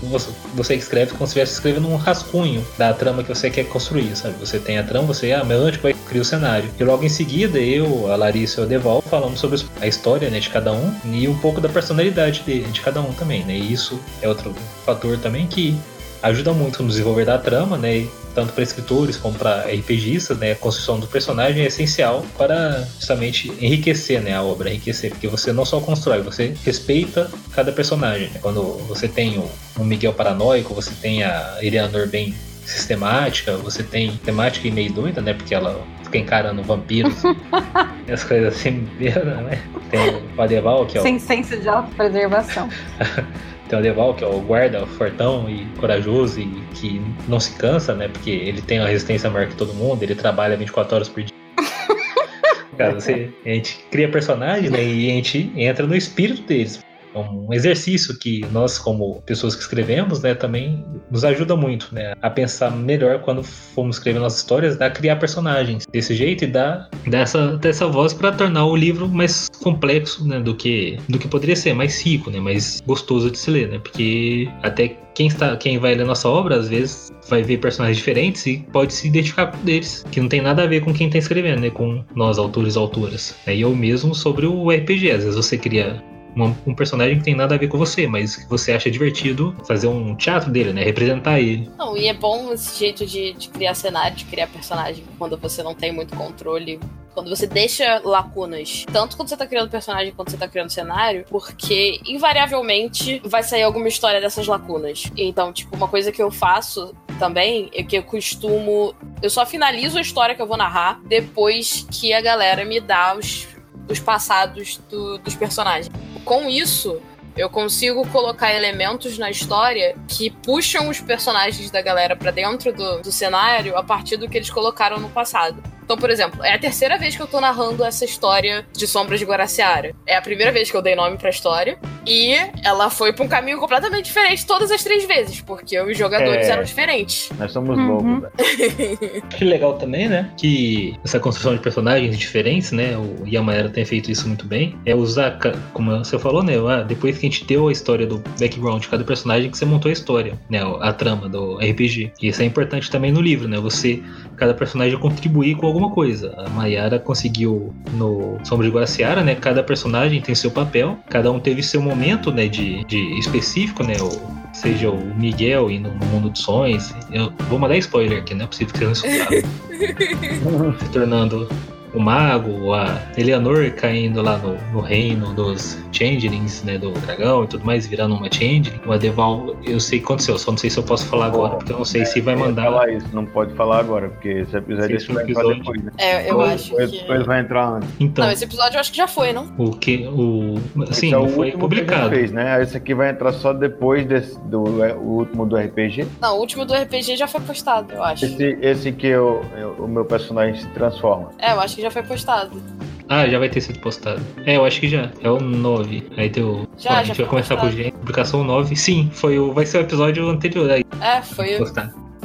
você, 0.54 0.74
escreve 0.74 1.12
como 1.12 1.26
se 1.26 1.30
estivesse 1.30 1.54
escrevendo 1.54 1.88
um 1.88 1.96
rascunho 1.96 2.64
da 2.76 2.92
trama 2.92 3.22
que 3.22 3.28
você 3.28 3.50
quer 3.50 3.64
construir, 3.64 4.16
sabe? 4.16 4.34
Você 4.40 4.58
tem 4.58 4.78
a 4.78 4.82
trama, 4.82 5.06
você, 5.06 5.32
ah, 5.32 5.42
onde 5.42 5.78
vai 5.78 5.94
criar 5.94 6.22
o 6.22 6.24
cenário? 6.24 6.70
E 6.78 6.84
logo 6.84 7.04
em 7.04 7.08
seguida, 7.08 7.58
eu, 7.58 8.10
a 8.10 8.16
Larissa 8.16 8.60
e 8.60 8.64
o 8.64 8.66
Deval 8.66 9.02
falamos 9.02 9.40
sobre 9.40 9.62
a 9.80 9.86
história, 9.86 10.28
né, 10.30 10.40
de 10.40 10.50
cada 10.50 10.72
um 10.72 10.94
e 11.04 11.28
um 11.28 11.38
pouco 11.38 11.60
da 11.60 11.68
personalidade 11.68 12.42
de, 12.44 12.60
de 12.60 12.80
cada 12.80 13.00
um 13.00 13.12
também, 13.12 13.44
né? 13.44 13.56
E 13.56 13.72
isso 13.72 14.00
é 14.20 14.28
outro 14.28 14.54
fator 14.84 15.18
também 15.18 15.46
que 15.46 15.76
ajuda 16.22 16.52
muito 16.52 16.82
no 16.82 16.88
desenvolver 16.88 17.24
da 17.24 17.36
trama, 17.38 17.76
né? 17.76 18.06
Tanto 18.34 18.52
para 18.52 18.62
escritores 18.62 19.16
como 19.16 19.38
para 19.38 19.66
RPGistas, 19.66 20.38
né? 20.38 20.52
A 20.52 20.56
construção 20.56 20.98
do 20.98 21.06
personagem 21.06 21.62
é 21.62 21.66
essencial 21.66 22.24
para 22.36 22.86
justamente 22.98 23.52
enriquecer, 23.60 24.20
né, 24.20 24.34
a 24.34 24.42
obra, 24.42 24.70
enriquecer, 24.70 25.10
porque 25.10 25.28
você 25.28 25.52
não 25.52 25.64
só 25.64 25.80
constrói, 25.80 26.22
você 26.22 26.54
respeita 26.64 27.30
cada 27.52 27.72
personagem. 27.72 28.28
né? 28.28 28.38
Quando 28.40 28.62
você 28.86 29.08
tem 29.08 29.38
o, 29.38 29.48
o 29.78 29.84
Miguel 29.84 30.12
paranoico, 30.12 30.74
você 30.74 30.92
tem 31.00 31.22
a 31.22 31.58
Eleanor 31.60 32.08
bem 32.08 32.34
sistemática, 32.64 33.56
você 33.56 33.82
tem 33.82 34.16
temática 34.16 34.68
e 34.68 34.70
meio 34.70 34.92
doida, 34.92 35.20
né? 35.20 35.34
Porque 35.34 35.54
ela 35.54 35.84
fica 36.04 36.18
encarando 36.18 36.62
vampiros 36.62 37.22
as 38.10 38.24
coisas 38.24 38.54
assim, 38.54 38.88
né? 38.98 39.62
Tem 39.90 40.00
o 40.36 40.40
Adeval, 40.40 40.86
que 40.86 40.98
é 40.98 41.00
o 41.00 41.02
Sem 41.02 41.18
senso 41.18 41.56
de 41.56 41.68
autopreservação. 41.68 42.68
tem 43.72 43.78
o 43.78 43.82
Deval, 43.82 44.14
que 44.14 44.22
é 44.22 44.26
o 44.26 44.38
guarda 44.40 44.86
fortão 44.86 45.48
e 45.48 45.64
corajoso 45.80 46.40
e 46.40 46.46
que 46.74 47.00
não 47.26 47.40
se 47.40 47.56
cansa, 47.56 47.94
né? 47.94 48.06
Porque 48.06 48.30
ele 48.30 48.60
tem 48.60 48.78
uma 48.78 48.88
resistência 48.88 49.30
maior 49.30 49.48
que 49.48 49.56
todo 49.56 49.72
mundo, 49.72 50.02
ele 50.02 50.14
trabalha 50.14 50.58
24 50.58 50.94
horas 50.94 51.08
por 51.08 51.22
dia. 51.22 51.34
Cara, 52.76 52.94
você, 52.94 53.30
a 53.46 53.48
gente 53.48 53.78
cria 53.90 54.10
personagem, 54.10 54.68
né? 54.68 54.84
E 54.84 55.10
a 55.10 55.14
gente 55.14 55.50
entra 55.56 55.86
no 55.86 55.96
espírito 55.96 56.42
deles. 56.42 56.84
É 57.14 57.18
um 57.18 57.52
exercício 57.52 58.18
que 58.18 58.44
nós, 58.52 58.78
como 58.78 59.22
pessoas 59.22 59.54
que 59.54 59.62
escrevemos, 59.62 60.20
né, 60.20 60.34
também 60.34 60.84
nos 61.10 61.24
ajuda 61.24 61.56
muito, 61.56 61.88
né, 61.92 62.14
a 62.20 62.30
pensar 62.30 62.70
melhor 62.70 63.20
quando 63.20 63.42
formos 63.42 63.96
escrever 63.96 64.18
nossas 64.18 64.38
histórias, 64.40 64.80
a 64.80 64.90
criar 64.90 65.16
personagens 65.16 65.86
desse 65.86 66.14
jeito 66.14 66.44
e 66.44 66.46
dar 66.46 66.88
dessa, 67.06 67.56
dessa 67.58 67.86
voz 67.86 68.12
para 68.12 68.32
tornar 68.32 68.66
o 68.66 68.76
livro 68.76 69.08
mais 69.08 69.48
complexo, 69.62 70.26
né, 70.26 70.40
do 70.40 70.54
que 70.54 70.98
do 71.08 71.18
que 71.18 71.28
poderia 71.28 71.56
ser, 71.56 71.74
mais 71.74 72.00
rico, 72.02 72.30
né, 72.30 72.40
mais 72.40 72.82
gostoso 72.86 73.30
de 73.30 73.38
se 73.38 73.50
ler, 73.50 73.68
né, 73.68 73.78
porque 73.78 74.48
até 74.62 74.96
quem 75.14 75.26
está, 75.26 75.56
quem 75.56 75.78
vai 75.78 75.94
ler 75.94 76.06
nossa 76.06 76.28
obra 76.28 76.56
às 76.56 76.68
vezes 76.68 77.12
vai 77.28 77.42
ver 77.42 77.58
personagens 77.58 77.98
diferentes 77.98 78.46
e 78.46 78.58
pode 78.72 78.94
se 78.94 79.08
identificar 79.08 79.46
com 79.48 79.62
deles, 79.64 80.04
que 80.10 80.20
não 80.20 80.28
tem 80.28 80.40
nada 80.40 80.62
a 80.62 80.66
ver 80.66 80.80
com 80.80 80.92
quem 80.92 81.06
está 81.06 81.18
escrevendo, 81.18 81.60
né, 81.60 81.70
com 81.70 82.02
nós 82.14 82.38
autores 82.38 82.74
e 82.74 82.78
autoras. 82.78 83.34
E 83.46 83.60
eu 83.60 83.74
mesmo 83.74 84.14
sobre 84.14 84.46
o 84.46 84.70
RPG, 84.70 85.10
às 85.10 85.24
vezes 85.24 85.36
você 85.36 85.58
cria 85.58 86.02
uma- 86.34 86.56
um 86.66 86.74
personagem 86.74 87.18
que 87.18 87.24
tem 87.24 87.34
nada 87.34 87.54
a 87.54 87.58
ver 87.58 87.68
com 87.68 87.78
você, 87.78 88.06
mas 88.06 88.36
que 88.36 88.48
você 88.48 88.72
acha 88.72 88.90
divertido 88.90 89.54
fazer 89.66 89.86
um 89.88 90.14
teatro 90.16 90.50
dele, 90.50 90.72
né? 90.72 90.82
Representar 90.84 91.40
ele. 91.40 91.70
Não, 91.78 91.96
e 91.96 92.06
é 92.08 92.14
bom 92.14 92.52
esse 92.52 92.78
jeito 92.78 93.04
de, 93.06 93.32
de 93.32 93.48
criar 93.48 93.74
cenário, 93.74 94.16
de 94.16 94.24
criar 94.24 94.46
personagem, 94.48 95.04
quando 95.18 95.36
você 95.36 95.62
não 95.62 95.74
tem 95.74 95.92
muito 95.92 96.16
controle. 96.16 96.78
Quando 97.14 97.28
você 97.28 97.46
deixa 97.46 98.00
lacunas, 98.02 98.86
tanto 98.90 99.18
quando 99.18 99.28
você 99.28 99.36
tá 99.36 99.46
criando 99.46 99.68
personagem 99.68 100.14
quanto 100.14 100.30
você 100.30 100.38
tá 100.38 100.48
criando 100.48 100.70
cenário, 100.70 101.26
porque 101.28 102.00
invariavelmente 102.06 103.20
vai 103.24 103.42
sair 103.42 103.62
alguma 103.62 103.86
história 103.86 104.20
dessas 104.20 104.46
lacunas. 104.46 105.04
Então, 105.16 105.52
tipo, 105.52 105.76
uma 105.76 105.88
coisa 105.88 106.10
que 106.10 106.22
eu 106.22 106.30
faço 106.30 106.94
também 107.18 107.70
é 107.74 107.82
que 107.82 107.96
eu 107.96 108.02
costumo. 108.02 108.94
Eu 109.22 109.30
só 109.30 109.44
finalizo 109.44 109.98
a 109.98 110.00
história 110.00 110.34
que 110.34 110.40
eu 110.42 110.46
vou 110.46 110.56
narrar 110.56 111.00
depois 111.06 111.86
que 111.90 112.12
a 112.12 112.20
galera 112.20 112.64
me 112.64 112.80
dá 112.80 113.14
os, 113.16 113.46
os 113.88 114.00
passados 114.00 114.80
do- 114.90 115.18
dos 115.18 115.34
personagens. 115.34 115.90
Com 116.24 116.48
isso, 116.48 117.00
eu 117.36 117.48
consigo 117.48 118.06
colocar 118.08 118.54
elementos 118.54 119.18
na 119.18 119.30
história 119.30 119.96
que 120.06 120.30
puxam 120.30 120.88
os 120.88 121.00
personagens 121.00 121.70
da 121.70 121.80
galera 121.80 122.14
pra 122.14 122.30
dentro 122.30 122.72
do, 122.72 123.00
do 123.00 123.10
cenário 123.10 123.76
a 123.76 123.82
partir 123.82 124.16
do 124.16 124.28
que 124.28 124.36
eles 124.36 124.50
colocaram 124.50 124.98
no 124.98 125.08
passado. 125.08 125.62
Então, 125.84 125.96
por 125.96 126.10
exemplo, 126.10 126.42
é 126.44 126.54
a 126.54 126.58
terceira 126.58 126.96
vez 126.98 127.16
que 127.16 127.22
eu 127.22 127.26
tô 127.26 127.40
narrando 127.40 127.84
essa 127.84 128.04
história 128.04 128.66
de 128.72 128.86
Sombras 128.86 129.18
de 129.18 129.26
Guaraciara. 129.26 129.94
É 130.06 130.16
a 130.16 130.22
primeira 130.22 130.52
vez 130.52 130.70
que 130.70 130.76
eu 130.76 130.82
dei 130.82 130.94
nome 130.94 131.16
pra 131.18 131.30
história. 131.30 131.78
E 132.06 132.34
ela 132.64 132.90
foi 132.90 133.12
pra 133.12 133.24
um 133.24 133.28
caminho 133.28 133.58
completamente 133.58 134.06
diferente 134.06 134.44
todas 134.44 134.70
as 134.72 134.82
três 134.82 135.04
vezes, 135.06 135.40
porque 135.40 135.78
os 135.80 135.96
jogadores 135.96 136.46
É. 136.48 136.50
eram 136.50 136.64
diferentes. 136.64 137.30
Nós 137.38 137.52
somos 137.52 137.76
Uhum. 137.78 137.86
loucos, 137.88 138.20
velho. 138.36 139.22
Que 139.30 139.44
legal 139.44 139.74
também, 139.78 140.08
né? 140.08 140.30
Que 140.36 140.96
essa 141.04 141.18
construção 141.20 141.54
de 141.54 141.60
personagens 141.60 142.18
diferentes, 142.18 142.72
né? 142.72 142.96
O 142.96 143.26
Yamaera 143.26 143.68
tem 143.68 143.84
feito 143.84 144.10
isso 144.10 144.26
muito 144.26 144.46
bem. 144.46 144.76
É 144.84 144.94
usar, 144.94 145.38
como 145.72 145.96
você 145.98 146.18
falou, 146.18 146.42
né? 146.42 146.54
Ah, 146.68 146.82
depois 146.82 147.18
que 147.18 147.26
a 147.26 147.30
gente 147.30 147.44
deu 147.44 147.68
a 147.68 147.72
história 147.72 148.06
do 148.06 148.18
background 148.38 148.82
de 148.82 148.88
cada 148.88 149.04
personagem, 149.04 149.50
que 149.50 149.56
você 149.58 149.64
montou 149.64 149.88
a 149.88 149.92
história, 149.92 150.38
né? 150.50 150.60
A 150.80 150.92
trama 150.92 151.28
do 151.28 151.58
RPG. 151.58 152.12
E 152.20 152.28
isso 152.28 152.42
é 152.42 152.44
importante 152.44 152.90
também 152.90 153.12
no 153.12 153.20
livro, 153.20 153.46
né? 153.48 153.58
Você, 153.58 154.02
cada 154.36 154.54
personagem 154.54 154.98
contribuir 154.98 155.56
com 155.56 155.66
alguma 155.72 155.90
coisa. 155.90 156.34
A 156.36 156.48
Mayara 156.50 156.98
conseguiu 156.98 157.74
no 157.94 158.38
Sombra 158.44 158.66
de 158.66 158.72
Guaraciara, 158.72 159.22
né? 159.22 159.34
Cada 159.34 159.62
personagem 159.62 160.20
tem 160.20 160.34
seu 160.34 160.50
papel, 160.50 160.98
cada 161.08 161.30
um 161.32 161.40
teve 161.40 161.62
seu 161.62 161.82
momento, 161.82 162.30
né? 162.30 162.46
De, 162.46 162.84
de 162.84 163.18
específico, 163.18 163.82
né? 163.82 163.94
O, 164.00 164.54
seja 164.54 164.90
o 164.90 165.14
Miguel 165.16 165.70
indo 165.70 165.90
no 165.90 166.06
mundo 166.06 166.30
dos 166.30 166.40
sonhos. 166.40 166.94
Eu 167.10 167.32
vou 167.48 167.58
mandar 167.58 167.76
spoiler 167.78 168.18
aqui, 168.18 168.34
não 168.34 168.44
é 168.44 168.48
possível 168.48 168.72
que 168.72 168.84
vocês 168.84 169.02
não 169.02 169.10
escutaram. 169.10 170.78
se 170.78 170.88
tornando 170.90 171.48
o 171.94 172.00
mago, 172.00 172.72
a 172.72 172.98
Eleanor 173.16 173.70
caindo 173.72 174.22
lá 174.22 174.38
no, 174.38 174.56
no 174.72 174.80
reino 174.80 175.32
dos 175.34 175.78
changelings, 175.92 176.62
né, 176.64 176.78
do 176.78 176.90
dragão 176.92 177.44
e 177.44 177.46
tudo 177.46 177.64
mais, 177.64 177.86
virando 177.86 178.14
uma 178.14 178.30
changeling. 178.32 178.80
O 178.86 178.92
Adeval, 178.92 179.56
eu 179.64 179.78
sei 179.78 179.98
o 179.98 180.02
que 180.02 180.06
aconteceu, 180.06 180.38
só 180.38 180.50
não 180.50 180.58
sei 180.58 180.70
se 180.70 180.78
eu 180.78 180.82
posso 180.82 181.06
falar 181.06 181.26
agora, 181.26 181.56
porque 181.56 181.72
eu 181.72 181.76
não 181.78 181.84
sei 181.84 182.02
é, 182.02 182.04
se 182.04 182.20
vai 182.20 182.34
mandar. 182.34 182.64
falar 182.64 182.90
isso, 182.90 183.06
não 183.12 183.26
pode 183.26 183.52
falar 183.54 183.80
agora, 183.80 184.08
porque 184.08 184.28
esse 184.28 184.56
episódio, 184.56 184.96
Esse 184.96 185.12
vai 185.12 185.24
episódio- 185.24 185.56
depois, 185.58 185.82
né? 185.84 185.92
É, 185.98 186.20
eu 186.22 186.24
Depois- 186.38 186.52
acho 186.52 186.70
depois, 186.70 186.90
que. 186.90 186.98
depois 186.98 187.26
vai 187.26 187.40
entrar 187.40 187.68
antes. 187.68 187.88
Então, 188.00 188.24
Não, 188.24 188.32
esse 188.32 188.44
episódio 188.44 188.76
eu 188.76 188.80
acho 188.80 188.90
que 188.90 188.96
já 188.96 189.06
foi, 189.08 189.32
não? 189.32 189.52
o 189.58 189.70
que 189.76 190.06
o 190.08 190.54
sim, 190.92 191.12
é 191.12 191.16
o 191.16 191.22
não 191.22 191.28
foi 191.28 191.38
último 191.46 191.52
que 191.52 191.58
publicado. 191.58 192.10
Fez, 192.10 192.32
né? 192.32 192.62
Esse 192.62 192.76
aqui 192.76 192.94
vai 192.94 193.10
entrar 193.10 193.32
só 193.32 193.52
depois 193.52 194.06
desse, 194.06 194.38
do 194.46 194.82
é, 194.84 194.94
o 194.94 194.98
último 195.18 195.44
do 195.46 195.56
RPG. 195.56 196.06
Não, 196.20 196.36
o 196.36 196.40
último 196.40 196.64
do 196.64 196.74
RPG 196.74 197.16
já 197.16 197.26
foi 197.26 197.40
postado, 197.42 197.92
eu 197.92 198.02
acho. 198.02 198.24
Esse, 198.24 198.58
esse 198.62 198.92
que 198.92 199.06
eu, 199.06 199.44
eu- 199.58 199.76
o 199.78 199.86
meu 199.88 200.04
personagem 200.04 200.56
se 200.60 200.66
transforma. 200.68 201.30
É, 201.38 201.52
eu 201.52 201.60
acho 201.60 201.76
que 201.76 201.81
já 201.82 201.90
foi 201.90 202.02
postado. 202.02 202.62
Ah, 203.08 203.28
já 203.28 203.38
vai 203.38 203.48
ter 203.48 203.60
sido 203.60 203.78
postado. 203.80 204.22
É, 204.46 204.56
eu 204.56 204.64
acho 204.64 204.80
que 204.80 204.88
já. 204.88 205.10
É 205.20 205.28
o 205.28 205.38
9. 205.38 206.10
Aí 206.16 206.30
deu. 206.30 206.66
Já, 206.78 206.90
Ó, 206.90 206.94
a 206.94 207.04
gente 207.04 207.18
vai 207.18 207.26
começar 207.26 207.56
com 207.56 207.66
o 207.66 207.70
postado. 207.70 207.92
Publicação 207.92 208.44
9. 208.44 208.76
Sim, 208.76 209.10
foi 209.12 209.38
o. 209.38 209.52
Vai 209.52 209.66
ser 209.66 209.78
o 209.78 209.80
episódio 209.82 210.28
anterior 210.28 210.70
aí. 210.70 210.84
É, 211.00 211.20
foi, 211.20 211.58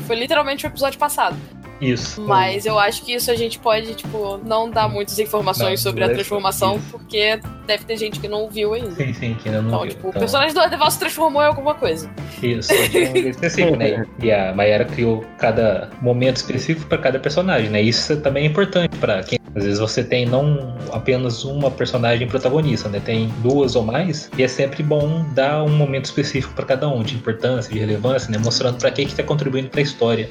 foi 0.05 0.15
literalmente 0.15 0.65
o 0.65 0.67
episódio 0.67 0.97
passado. 0.97 1.35
Isso. 1.79 2.21
Mas 2.21 2.65
eu 2.65 2.77
acho 2.79 3.03
que 3.03 3.13
isso 3.13 3.29
a 3.29 3.35
gente 3.35 3.59
pode, 3.59 3.93
tipo, 3.93 4.39
não 4.43 4.69
dar 4.69 4.87
muitas 4.87 5.19
informações 5.19 5.83
Não, 5.83 5.91
sobre 5.91 6.03
a 6.03 6.07
isso. 6.07 6.15
transformação, 6.15 6.79
porque 6.91 7.39
deve 7.67 7.83
ter 7.85 7.97
gente 7.97 8.19
que 8.19 8.27
não 8.27 8.49
viu 8.49 8.73
ainda. 8.73 8.91
Sim, 8.91 9.13
sim, 9.13 9.35
que 9.35 9.47
ainda 9.49 9.61
não 9.61 9.69
Então, 9.69 9.81
viu. 9.81 9.89
tipo, 9.91 10.07
o 10.07 10.09
Então, 10.09 10.19
personagem 10.19 10.53
do 10.53 10.59
Adeval 10.59 10.89
se 10.89 10.99
transformou 10.99 11.41
em 11.41 11.45
alguma 11.45 11.75
coisa. 11.75 12.09
Isso, 12.41 12.73
específico, 12.73 13.75
né? 13.75 14.05
E 14.21 14.31
a 14.31 14.53
Mayara 14.53 14.85
criou 14.85 15.23
cada 15.37 15.89
momento 16.01 16.37
específico 16.37 16.87
para 16.87 16.97
cada 16.97 17.19
personagem, 17.19 17.69
né? 17.69 17.81
Isso 17.81 18.17
também 18.21 18.43
é 18.43 18.47
importante 18.47 18.97
para 18.97 19.21
quem. 19.23 19.37
Às 19.55 19.63
vezes 19.63 19.79
você 19.79 20.03
tem 20.03 20.25
não 20.25 20.75
apenas 20.91 21.43
uma 21.43 21.71
personagem 21.71 22.27
protagonista, 22.27 22.89
né? 22.89 22.99
Tem 23.03 23.27
duas 23.41 23.75
ou 23.75 23.83
mais, 23.83 24.29
e 24.37 24.43
é 24.43 24.47
sempre 24.47 24.83
bom 24.83 25.25
dar 25.33 25.63
um 25.63 25.69
momento 25.75 26.05
específico 26.05 26.53
para 26.53 26.65
cada 26.65 26.87
um, 26.87 27.01
de 27.01 27.15
importância, 27.15 27.71
de 27.73 27.79
relevância, 27.79 28.31
né? 28.31 28.37
Mostrando 28.37 28.77
para 28.77 28.91
que 28.91 29.05
que 29.05 29.15
tá 29.15 29.23
contribuindo 29.23 29.69
para 29.69 29.79
a 29.79 29.83
história. 29.83 30.29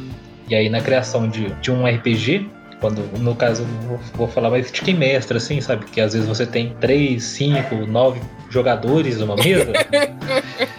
E 0.48 0.54
aí 0.54 0.68
na 0.68 0.80
criação 0.80 1.28
de, 1.28 1.50
de 1.60 1.70
um 1.70 1.86
RPG, 1.86 2.48
quando 2.80 3.00
no 3.18 3.34
caso 3.34 3.64
vou, 3.86 3.98
vou 4.14 4.28
falar 4.28 4.50
mais 4.50 4.70
de 4.70 4.80
quem 4.80 4.94
mestra, 4.94 5.38
assim, 5.38 5.60
sabe? 5.60 5.84
Que 5.86 6.00
às 6.00 6.12
vezes 6.12 6.28
você 6.28 6.46
tem 6.46 6.74
três, 6.80 7.24
cinco, 7.24 7.74
nove 7.86 8.20
jogadores 8.50 9.18
numa 9.18 9.36
mesa. 9.36 9.72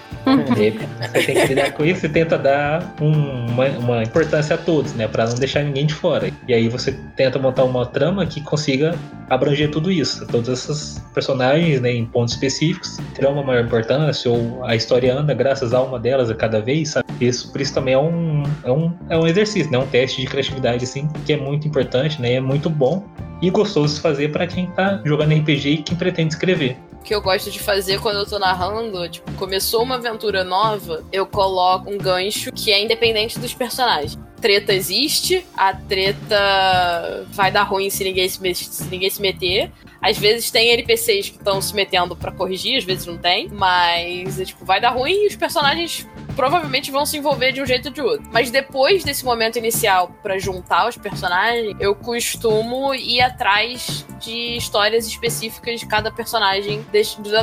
E 1.14 1.24
tem 1.26 1.36
que 1.36 1.48
lidar 1.48 1.72
com 1.72 1.86
isso 1.86 2.06
e 2.06 2.10
tenta 2.10 2.38
dar 2.38 2.96
um- 3.02 3.46
uma, 3.48 3.66
uma 3.70 4.04
importância 4.04 4.56
a 4.56 4.58
todos, 4.58 4.94
né? 4.94 5.08
Pra 5.08 5.26
não 5.26 5.36
deixar 5.36 5.64
ninguém 5.64 5.86
de 5.86 5.94
fora. 5.94 6.30
E 6.48 6.54
aí 6.54 6.68
você 6.70 6.92
tenta 7.16 7.40
montar 7.40 7.64
uma 7.64 7.86
trama 7.86 8.26
que 8.26 8.42
consiga 8.42 8.96
abranger 9.30 9.70
tudo 9.72 9.92
isso. 9.92 10.26
Todos 10.28 10.48
esses 10.50 11.04
personagens, 11.14 11.82
né, 11.82 11.92
em 11.92 12.06
pontos 12.06 12.34
específicos, 12.34 12.98
terão 13.14 13.34
uma 13.34 13.44
maior 13.44 13.64
importância, 13.66 14.30
ou 14.32 14.64
a 14.66 14.76
história 14.76 15.14
anda 15.14 15.34
graças 15.34 15.74
a 15.74 15.82
uma 15.82 16.00
delas 16.00 16.30
a 16.30 16.36
cada 16.36 16.62
vez, 16.62 16.90
sabe? 16.90 17.06
Isso, 17.20 17.52
por 17.52 17.60
isso 17.60 17.74
também 17.74 17.94
é 17.94 17.98
um, 17.98 18.44
é 18.64 18.72
um, 18.72 18.94
é 19.10 19.18
um 19.18 19.26
exercício, 19.28 19.72
né? 19.72 19.78
Um 19.78 19.88
teste 19.88 20.22
de 20.22 20.28
criatividade, 20.28 20.84
assim, 20.84 21.08
que 21.26 21.34
é 21.34 21.38
muito 21.38 21.68
importante, 21.68 22.22
né? 22.22 22.34
É 22.34 22.40
muito 22.42 22.70
bom 22.70 23.04
e 23.42 23.50
gostoso 23.50 23.96
de 23.96 24.02
fazer 24.02 24.32
pra 24.32 24.48
quem 24.48 24.68
tá 24.68 25.02
jogando 25.06 25.34
RPG 25.34 25.70
e 25.70 25.78
quem 25.78 25.96
pretende 25.98 26.34
escrever. 26.34 26.78
Que 27.08 27.16
eu 27.16 27.22
gosto 27.22 27.50
de 27.50 27.58
fazer 27.58 28.02
quando 28.02 28.18
eu 28.18 28.26
tô 28.26 28.38
narrando, 28.38 29.08
tipo, 29.08 29.32
começou 29.36 29.82
uma 29.82 29.96
aventura 29.96 30.44
nova, 30.44 31.06
eu 31.10 31.26
coloco 31.26 31.90
um 31.90 31.98
gancho 31.98 32.52
que 32.52 32.70
é 32.70 32.84
independente 32.84 33.40
dos 33.40 33.54
personagens. 33.54 34.20
Treta 34.42 34.74
existe, 34.74 35.46
a 35.56 35.74
treta 35.74 37.26
vai 37.30 37.50
dar 37.50 37.64
ruim 37.64 37.90
se 37.90 38.04
ninguém 38.04 38.28
se, 38.28 38.38
se 38.56 38.84
ninguém 38.90 39.10
se 39.10 39.22
meter. 39.22 39.72
Às 40.02 40.18
vezes 40.18 40.52
tem 40.52 40.68
NPCs 40.72 41.30
que 41.30 41.38
estão 41.38 41.62
se 41.62 41.74
metendo 41.74 42.14
pra 42.14 42.30
corrigir, 42.30 42.78
às 42.78 42.84
vezes 42.84 43.06
não 43.06 43.18
tem. 43.18 43.48
Mas, 43.48 44.38
é, 44.38 44.44
tipo, 44.44 44.66
vai 44.66 44.82
dar 44.82 44.90
ruim 44.90 45.24
e 45.24 45.28
os 45.28 45.36
personagens 45.38 46.06
provavelmente 46.38 46.92
vão 46.92 47.06
se 47.06 47.18
envolver 47.18 47.52
de 47.52 47.62
um 47.62 47.66
jeito 47.66 47.88
ou 47.88 47.92
de 47.94 48.02
outro. 48.02 48.26
Mas 48.32 48.50
depois 48.50 49.04
desse 49.04 49.26
momento 49.26 49.58
inicial 49.58 50.12
pra 50.24 50.38
juntar 50.38 50.88
os 50.88 50.96
personagens, 50.96 51.76
eu 51.80 51.94
costumo 51.96 52.94
ir 52.94 53.20
atrás 53.22 54.06
de 54.20 54.56
histórias 54.56 55.06
específicas 55.08 55.80
de 55.80 55.86
cada 55.86 56.12
personagem 56.12 56.86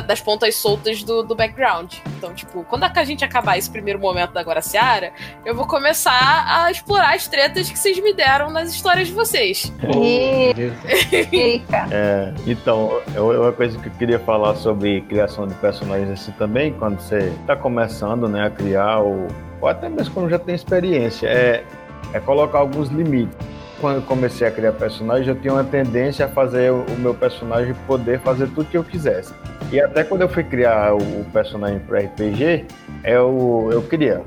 das 0.07 0.21
pontas 0.21 0.55
soltas 0.55 1.03
do, 1.03 1.21
do 1.23 1.35
background. 1.35 1.93
Então, 2.17 2.33
tipo, 2.33 2.63
quando 2.63 2.85
a 2.85 3.03
gente 3.03 3.23
acabar 3.23 3.57
esse 3.57 3.69
primeiro 3.69 3.99
momento 3.99 4.31
da 4.31 4.41
Guaraciara, 4.41 5.11
eu 5.45 5.53
vou 5.53 5.67
começar 5.67 6.45
a 6.47 6.71
explorar 6.71 7.13
as 7.15 7.27
tretas 7.27 7.69
que 7.69 7.77
vocês 7.77 7.99
me 7.99 8.13
deram 8.13 8.49
nas 8.49 8.73
histórias 8.73 9.07
de 9.07 9.13
vocês. 9.13 9.71
É, 11.91 12.33
então, 12.47 13.01
eu- 13.13 13.41
uma 13.41 13.51
coisa 13.51 13.77
que 13.77 13.87
eu 13.87 13.93
queria 13.93 14.19
falar 14.19 14.55
sobre 14.55 15.01
criação 15.01 15.47
de 15.47 15.53
personagens 15.55 16.09
assim 16.09 16.31
também, 16.33 16.71
quando 16.73 16.99
você 16.99 17.33
está 17.41 17.55
começando 17.55 18.27
né, 18.29 18.45
a 18.45 18.49
criar, 18.49 18.84
ou, 18.99 19.27
até 19.67 19.89
mesmo 19.89 20.13
quando 20.13 20.29
já 20.29 20.39
tem 20.39 20.55
experiência, 20.55 21.27
é, 21.27 21.63
é 22.13 22.19
colocar 22.19 22.59
alguns 22.59 22.89
limites. 22.89 23.35
Quando 23.81 23.97
eu 23.97 24.01
comecei 24.03 24.47
a 24.47 24.51
criar 24.51 24.71
personagens, 24.71 25.27
eu 25.27 25.35
tinha 25.35 25.53
uma 25.53 25.63
tendência 25.63 26.25
a 26.25 26.29
fazer 26.29 26.71
o, 26.71 26.85
meu 26.97 27.13
personagem 27.13 27.75
poder 27.85 28.19
fazer 28.19 28.47
tudo 28.47 28.69
que 28.69 28.77
eu 28.77 28.83
quisesse. 28.83 29.33
E 29.71 29.79
até 29.79 30.03
quando 30.03 30.21
eu 30.21 30.29
fui 30.29 30.43
criar 30.43 30.95
o, 30.95 31.25
personagem 31.33 31.79
para 31.79 31.99
RPG, 31.99 32.65
eu, 33.03 33.69
eu 33.71 33.81
queria. 33.81 34.21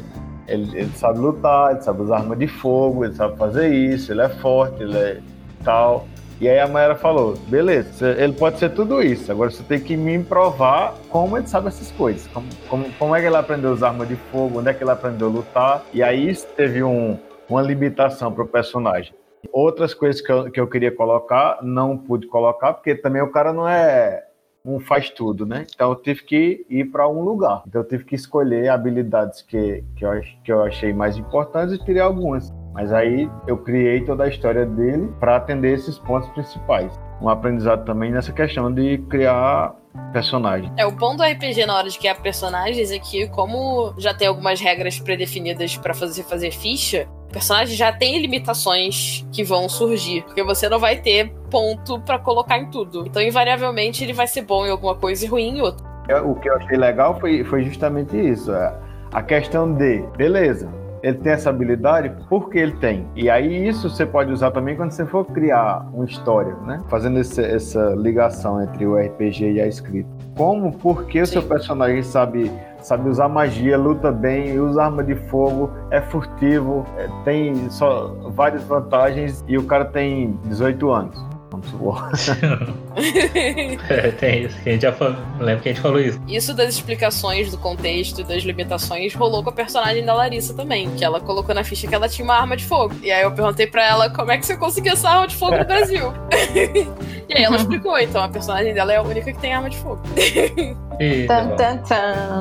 Ele, 0.46 0.78
ele 0.78 0.92
sabe 0.94 1.18
lutar, 1.18 1.72
ele 1.72 1.82
sabe 1.82 2.02
usar 2.02 2.18
arma 2.18 2.36
de 2.36 2.46
fogo, 2.46 3.04
ele 3.04 3.14
sabe 3.14 3.36
fazer 3.36 3.68
isso, 3.68 4.12
ele 4.12 4.22
é 4.22 4.28
forte, 4.28 4.82
ele 4.82 4.96
é 4.96 5.20
tal. 5.64 6.06
E 6.40 6.48
aí 6.48 6.60
a 6.60 6.68
Mayara 6.68 6.94
falou, 6.94 7.36
beleza, 7.48 8.10
ele 8.12 8.32
pode 8.32 8.60
ser 8.60 8.70
tudo 8.70 9.02
isso, 9.02 9.32
agora 9.32 9.50
você 9.50 9.62
tem 9.64 9.80
que 9.80 9.96
me 9.96 10.22
provar 10.22 10.94
como 11.10 11.36
ele 11.36 11.48
sabe 11.48 11.66
essas 11.66 11.90
coisas. 11.90 12.28
Como, 12.28 12.46
como, 12.68 12.92
como 12.92 13.16
é 13.16 13.20
que 13.20 13.26
ele 13.26 13.36
aprendeu 13.36 13.70
a 13.70 13.72
usar 13.72 13.88
arma 13.88 14.06
de 14.06 14.14
fogo, 14.14 14.60
onde 14.60 14.70
é 14.70 14.74
que 14.74 14.84
ele 14.84 14.90
aprendeu 14.90 15.26
a 15.26 15.30
lutar. 15.30 15.82
E 15.92 16.00
aí 16.00 16.32
teve 16.56 16.82
um, 16.84 17.18
uma 17.48 17.60
limitação 17.60 18.32
para 18.32 18.44
o 18.44 18.46
personagem. 18.46 19.12
Outras 19.52 19.92
coisas 19.94 20.20
que 20.20 20.30
eu, 20.30 20.50
que 20.50 20.60
eu 20.60 20.68
queria 20.68 20.94
colocar, 20.94 21.58
não 21.60 21.98
pude 21.98 22.28
colocar, 22.28 22.72
porque 22.72 22.94
também 22.94 23.22
o 23.22 23.32
cara 23.32 23.52
não 23.52 23.68
é 23.68 24.24
um 24.64 24.78
faz 24.78 25.10
tudo, 25.10 25.46
né? 25.46 25.66
Então 25.74 25.90
eu 25.90 25.96
tive 25.96 26.22
que 26.22 26.66
ir 26.68 26.84
para 26.86 27.08
um 27.08 27.22
lugar. 27.22 27.62
Então 27.66 27.80
eu 27.80 27.88
tive 27.88 28.04
que 28.04 28.14
escolher 28.14 28.68
habilidades 28.68 29.42
que, 29.42 29.82
que, 29.96 30.04
eu, 30.04 30.20
que 30.44 30.52
eu 30.52 30.62
achei 30.62 30.92
mais 30.92 31.16
importantes 31.16 31.74
e 31.74 31.84
tirei 31.84 32.02
algumas. 32.02 32.52
Mas 32.74 32.92
aí 32.92 33.28
eu 33.46 33.56
criei 33.58 34.00
toda 34.04 34.24
a 34.24 34.28
história 34.28 34.64
dele 34.64 35.12
para 35.18 35.36
atender 35.36 35.74
esses 35.74 35.98
pontos 35.98 36.28
principais. 36.30 36.92
Um 37.20 37.28
aprendizado 37.28 37.84
também 37.84 38.12
nessa 38.12 38.32
questão 38.32 38.72
de 38.72 38.98
criar 39.10 39.74
personagem. 40.12 40.72
É, 40.76 40.86
o 40.86 40.92
bom 40.92 41.16
do 41.16 41.22
RPG 41.24 41.66
na 41.66 41.76
hora 41.76 41.88
de 41.88 41.98
criar 41.98 42.14
personagens 42.16 42.92
é 42.92 42.98
que, 43.00 43.26
como 43.30 43.92
já 43.98 44.14
tem 44.14 44.28
algumas 44.28 44.60
regras 44.60 45.00
predefinidas 45.00 45.76
pra 45.76 45.92
fazer 45.92 46.22
fazer 46.22 46.52
ficha, 46.52 47.08
o 47.28 47.32
personagem 47.32 47.74
já 47.76 47.90
tem 47.92 48.20
limitações 48.20 49.26
que 49.32 49.42
vão 49.42 49.68
surgir. 49.68 50.22
Porque 50.22 50.42
você 50.44 50.68
não 50.68 50.78
vai 50.78 50.96
ter 50.96 51.32
ponto 51.50 52.00
pra 52.00 52.18
colocar 52.18 52.58
em 52.58 52.70
tudo. 52.70 53.04
Então, 53.06 53.20
invariavelmente, 53.20 54.04
ele 54.04 54.12
vai 54.12 54.26
ser 54.28 54.42
bom 54.42 54.64
em 54.66 54.70
alguma 54.70 54.94
coisa 54.94 55.24
e 55.24 55.28
ruim 55.28 55.58
em 55.58 55.60
outra. 55.60 55.84
Eu- 56.08 56.30
O 56.30 56.34
que 56.36 56.48
eu 56.48 56.54
achei 56.56 56.76
legal 56.76 57.18
foi, 57.18 57.42
foi 57.44 57.62
justamente 57.64 58.16
isso. 58.16 58.52
é, 58.52 58.72
A 59.12 59.22
questão 59.22 59.72
de, 59.74 60.00
beleza, 60.16 60.68
ele 61.02 61.18
tem 61.18 61.32
essa 61.32 61.50
habilidade 61.50 62.12
porque 62.28 62.58
ele 62.58 62.72
tem. 62.72 63.06
E 63.14 63.28
aí 63.30 63.68
isso 63.68 63.88
você 63.90 64.04
pode 64.06 64.32
usar 64.32 64.50
também 64.50 64.76
quando 64.76 64.90
você 64.90 65.04
for 65.06 65.24
criar 65.26 65.86
uma 65.92 66.04
história, 66.04 66.54
né? 66.66 66.80
Fazendo 66.88 67.18
esse- 67.18 67.44
essa 67.44 67.94
ligação 67.96 68.62
entre 68.62 68.86
o 68.86 68.96
RPG 68.96 69.52
e 69.52 69.60
a 69.60 69.66
escrita. 69.66 70.08
Como, 70.36 70.72
porque 70.78 71.20
o 71.20 71.26
seu 71.26 71.42
personagem 71.42 72.02
sabe, 72.02 72.50
sabe 72.80 73.08
usar 73.08 73.28
magia, 73.28 73.76
luta 73.76 74.12
bem, 74.12 74.58
usa 74.60 74.84
arma 74.84 75.02
de 75.02 75.14
fogo, 75.14 75.70
é 75.90 76.00
furtivo, 76.00 76.84
é, 76.96 77.08
tem 77.24 77.68
só 77.70 78.08
várias 78.30 78.62
vantagens 78.64 79.44
e 79.48 79.58
o 79.58 79.64
cara 79.64 79.84
tem 79.84 80.38
18 80.44 80.90
anos. 80.90 81.24
É, 83.88 84.10
tem 84.12 84.44
isso. 84.44 84.60
Que 84.62 84.68
a 84.68 84.72
gente 84.72 84.82
já 84.82 84.92
falou, 84.92 85.16
lembro 85.38 85.62
que 85.62 85.68
a 85.68 85.72
gente 85.72 85.82
falou 85.82 86.00
isso. 86.00 86.20
Isso 86.26 86.54
das 86.54 86.70
explicações 86.70 87.50
do 87.50 87.58
contexto 87.58 88.20
e 88.20 88.24
das 88.24 88.42
limitações 88.42 89.14
rolou 89.14 89.42
com 89.42 89.50
a 89.50 89.52
personagem 89.52 90.04
da 90.04 90.14
Larissa 90.14 90.54
também, 90.54 90.90
que 90.90 91.04
ela 91.04 91.20
colocou 91.20 91.54
na 91.54 91.64
ficha 91.64 91.86
que 91.86 91.94
ela 91.94 92.08
tinha 92.08 92.24
uma 92.24 92.34
arma 92.34 92.56
de 92.56 92.64
fogo. 92.64 92.94
E 93.02 93.10
aí 93.10 93.22
eu 93.22 93.32
perguntei 93.32 93.66
pra 93.66 93.86
ela 93.86 94.10
como 94.10 94.30
é 94.30 94.38
que 94.38 94.46
você 94.46 94.56
conseguiu 94.56 94.92
essa 94.92 95.08
arma 95.08 95.26
de 95.26 95.36
fogo 95.36 95.56
no 95.56 95.64
Brasil. 95.64 96.12
e 97.28 97.36
aí 97.36 97.44
ela 97.44 97.56
explicou, 97.56 97.98
então 97.98 98.22
a 98.22 98.28
personagem 98.28 98.72
dela 98.72 98.92
é 98.92 98.96
a 98.96 99.02
única 99.02 99.32
que 99.32 99.38
tem 99.38 99.52
arma 99.52 99.68
de 99.68 99.76
fogo. 99.76 100.00
Tan, 101.28 101.50
tan, 101.54 101.76
tan. 101.78 102.38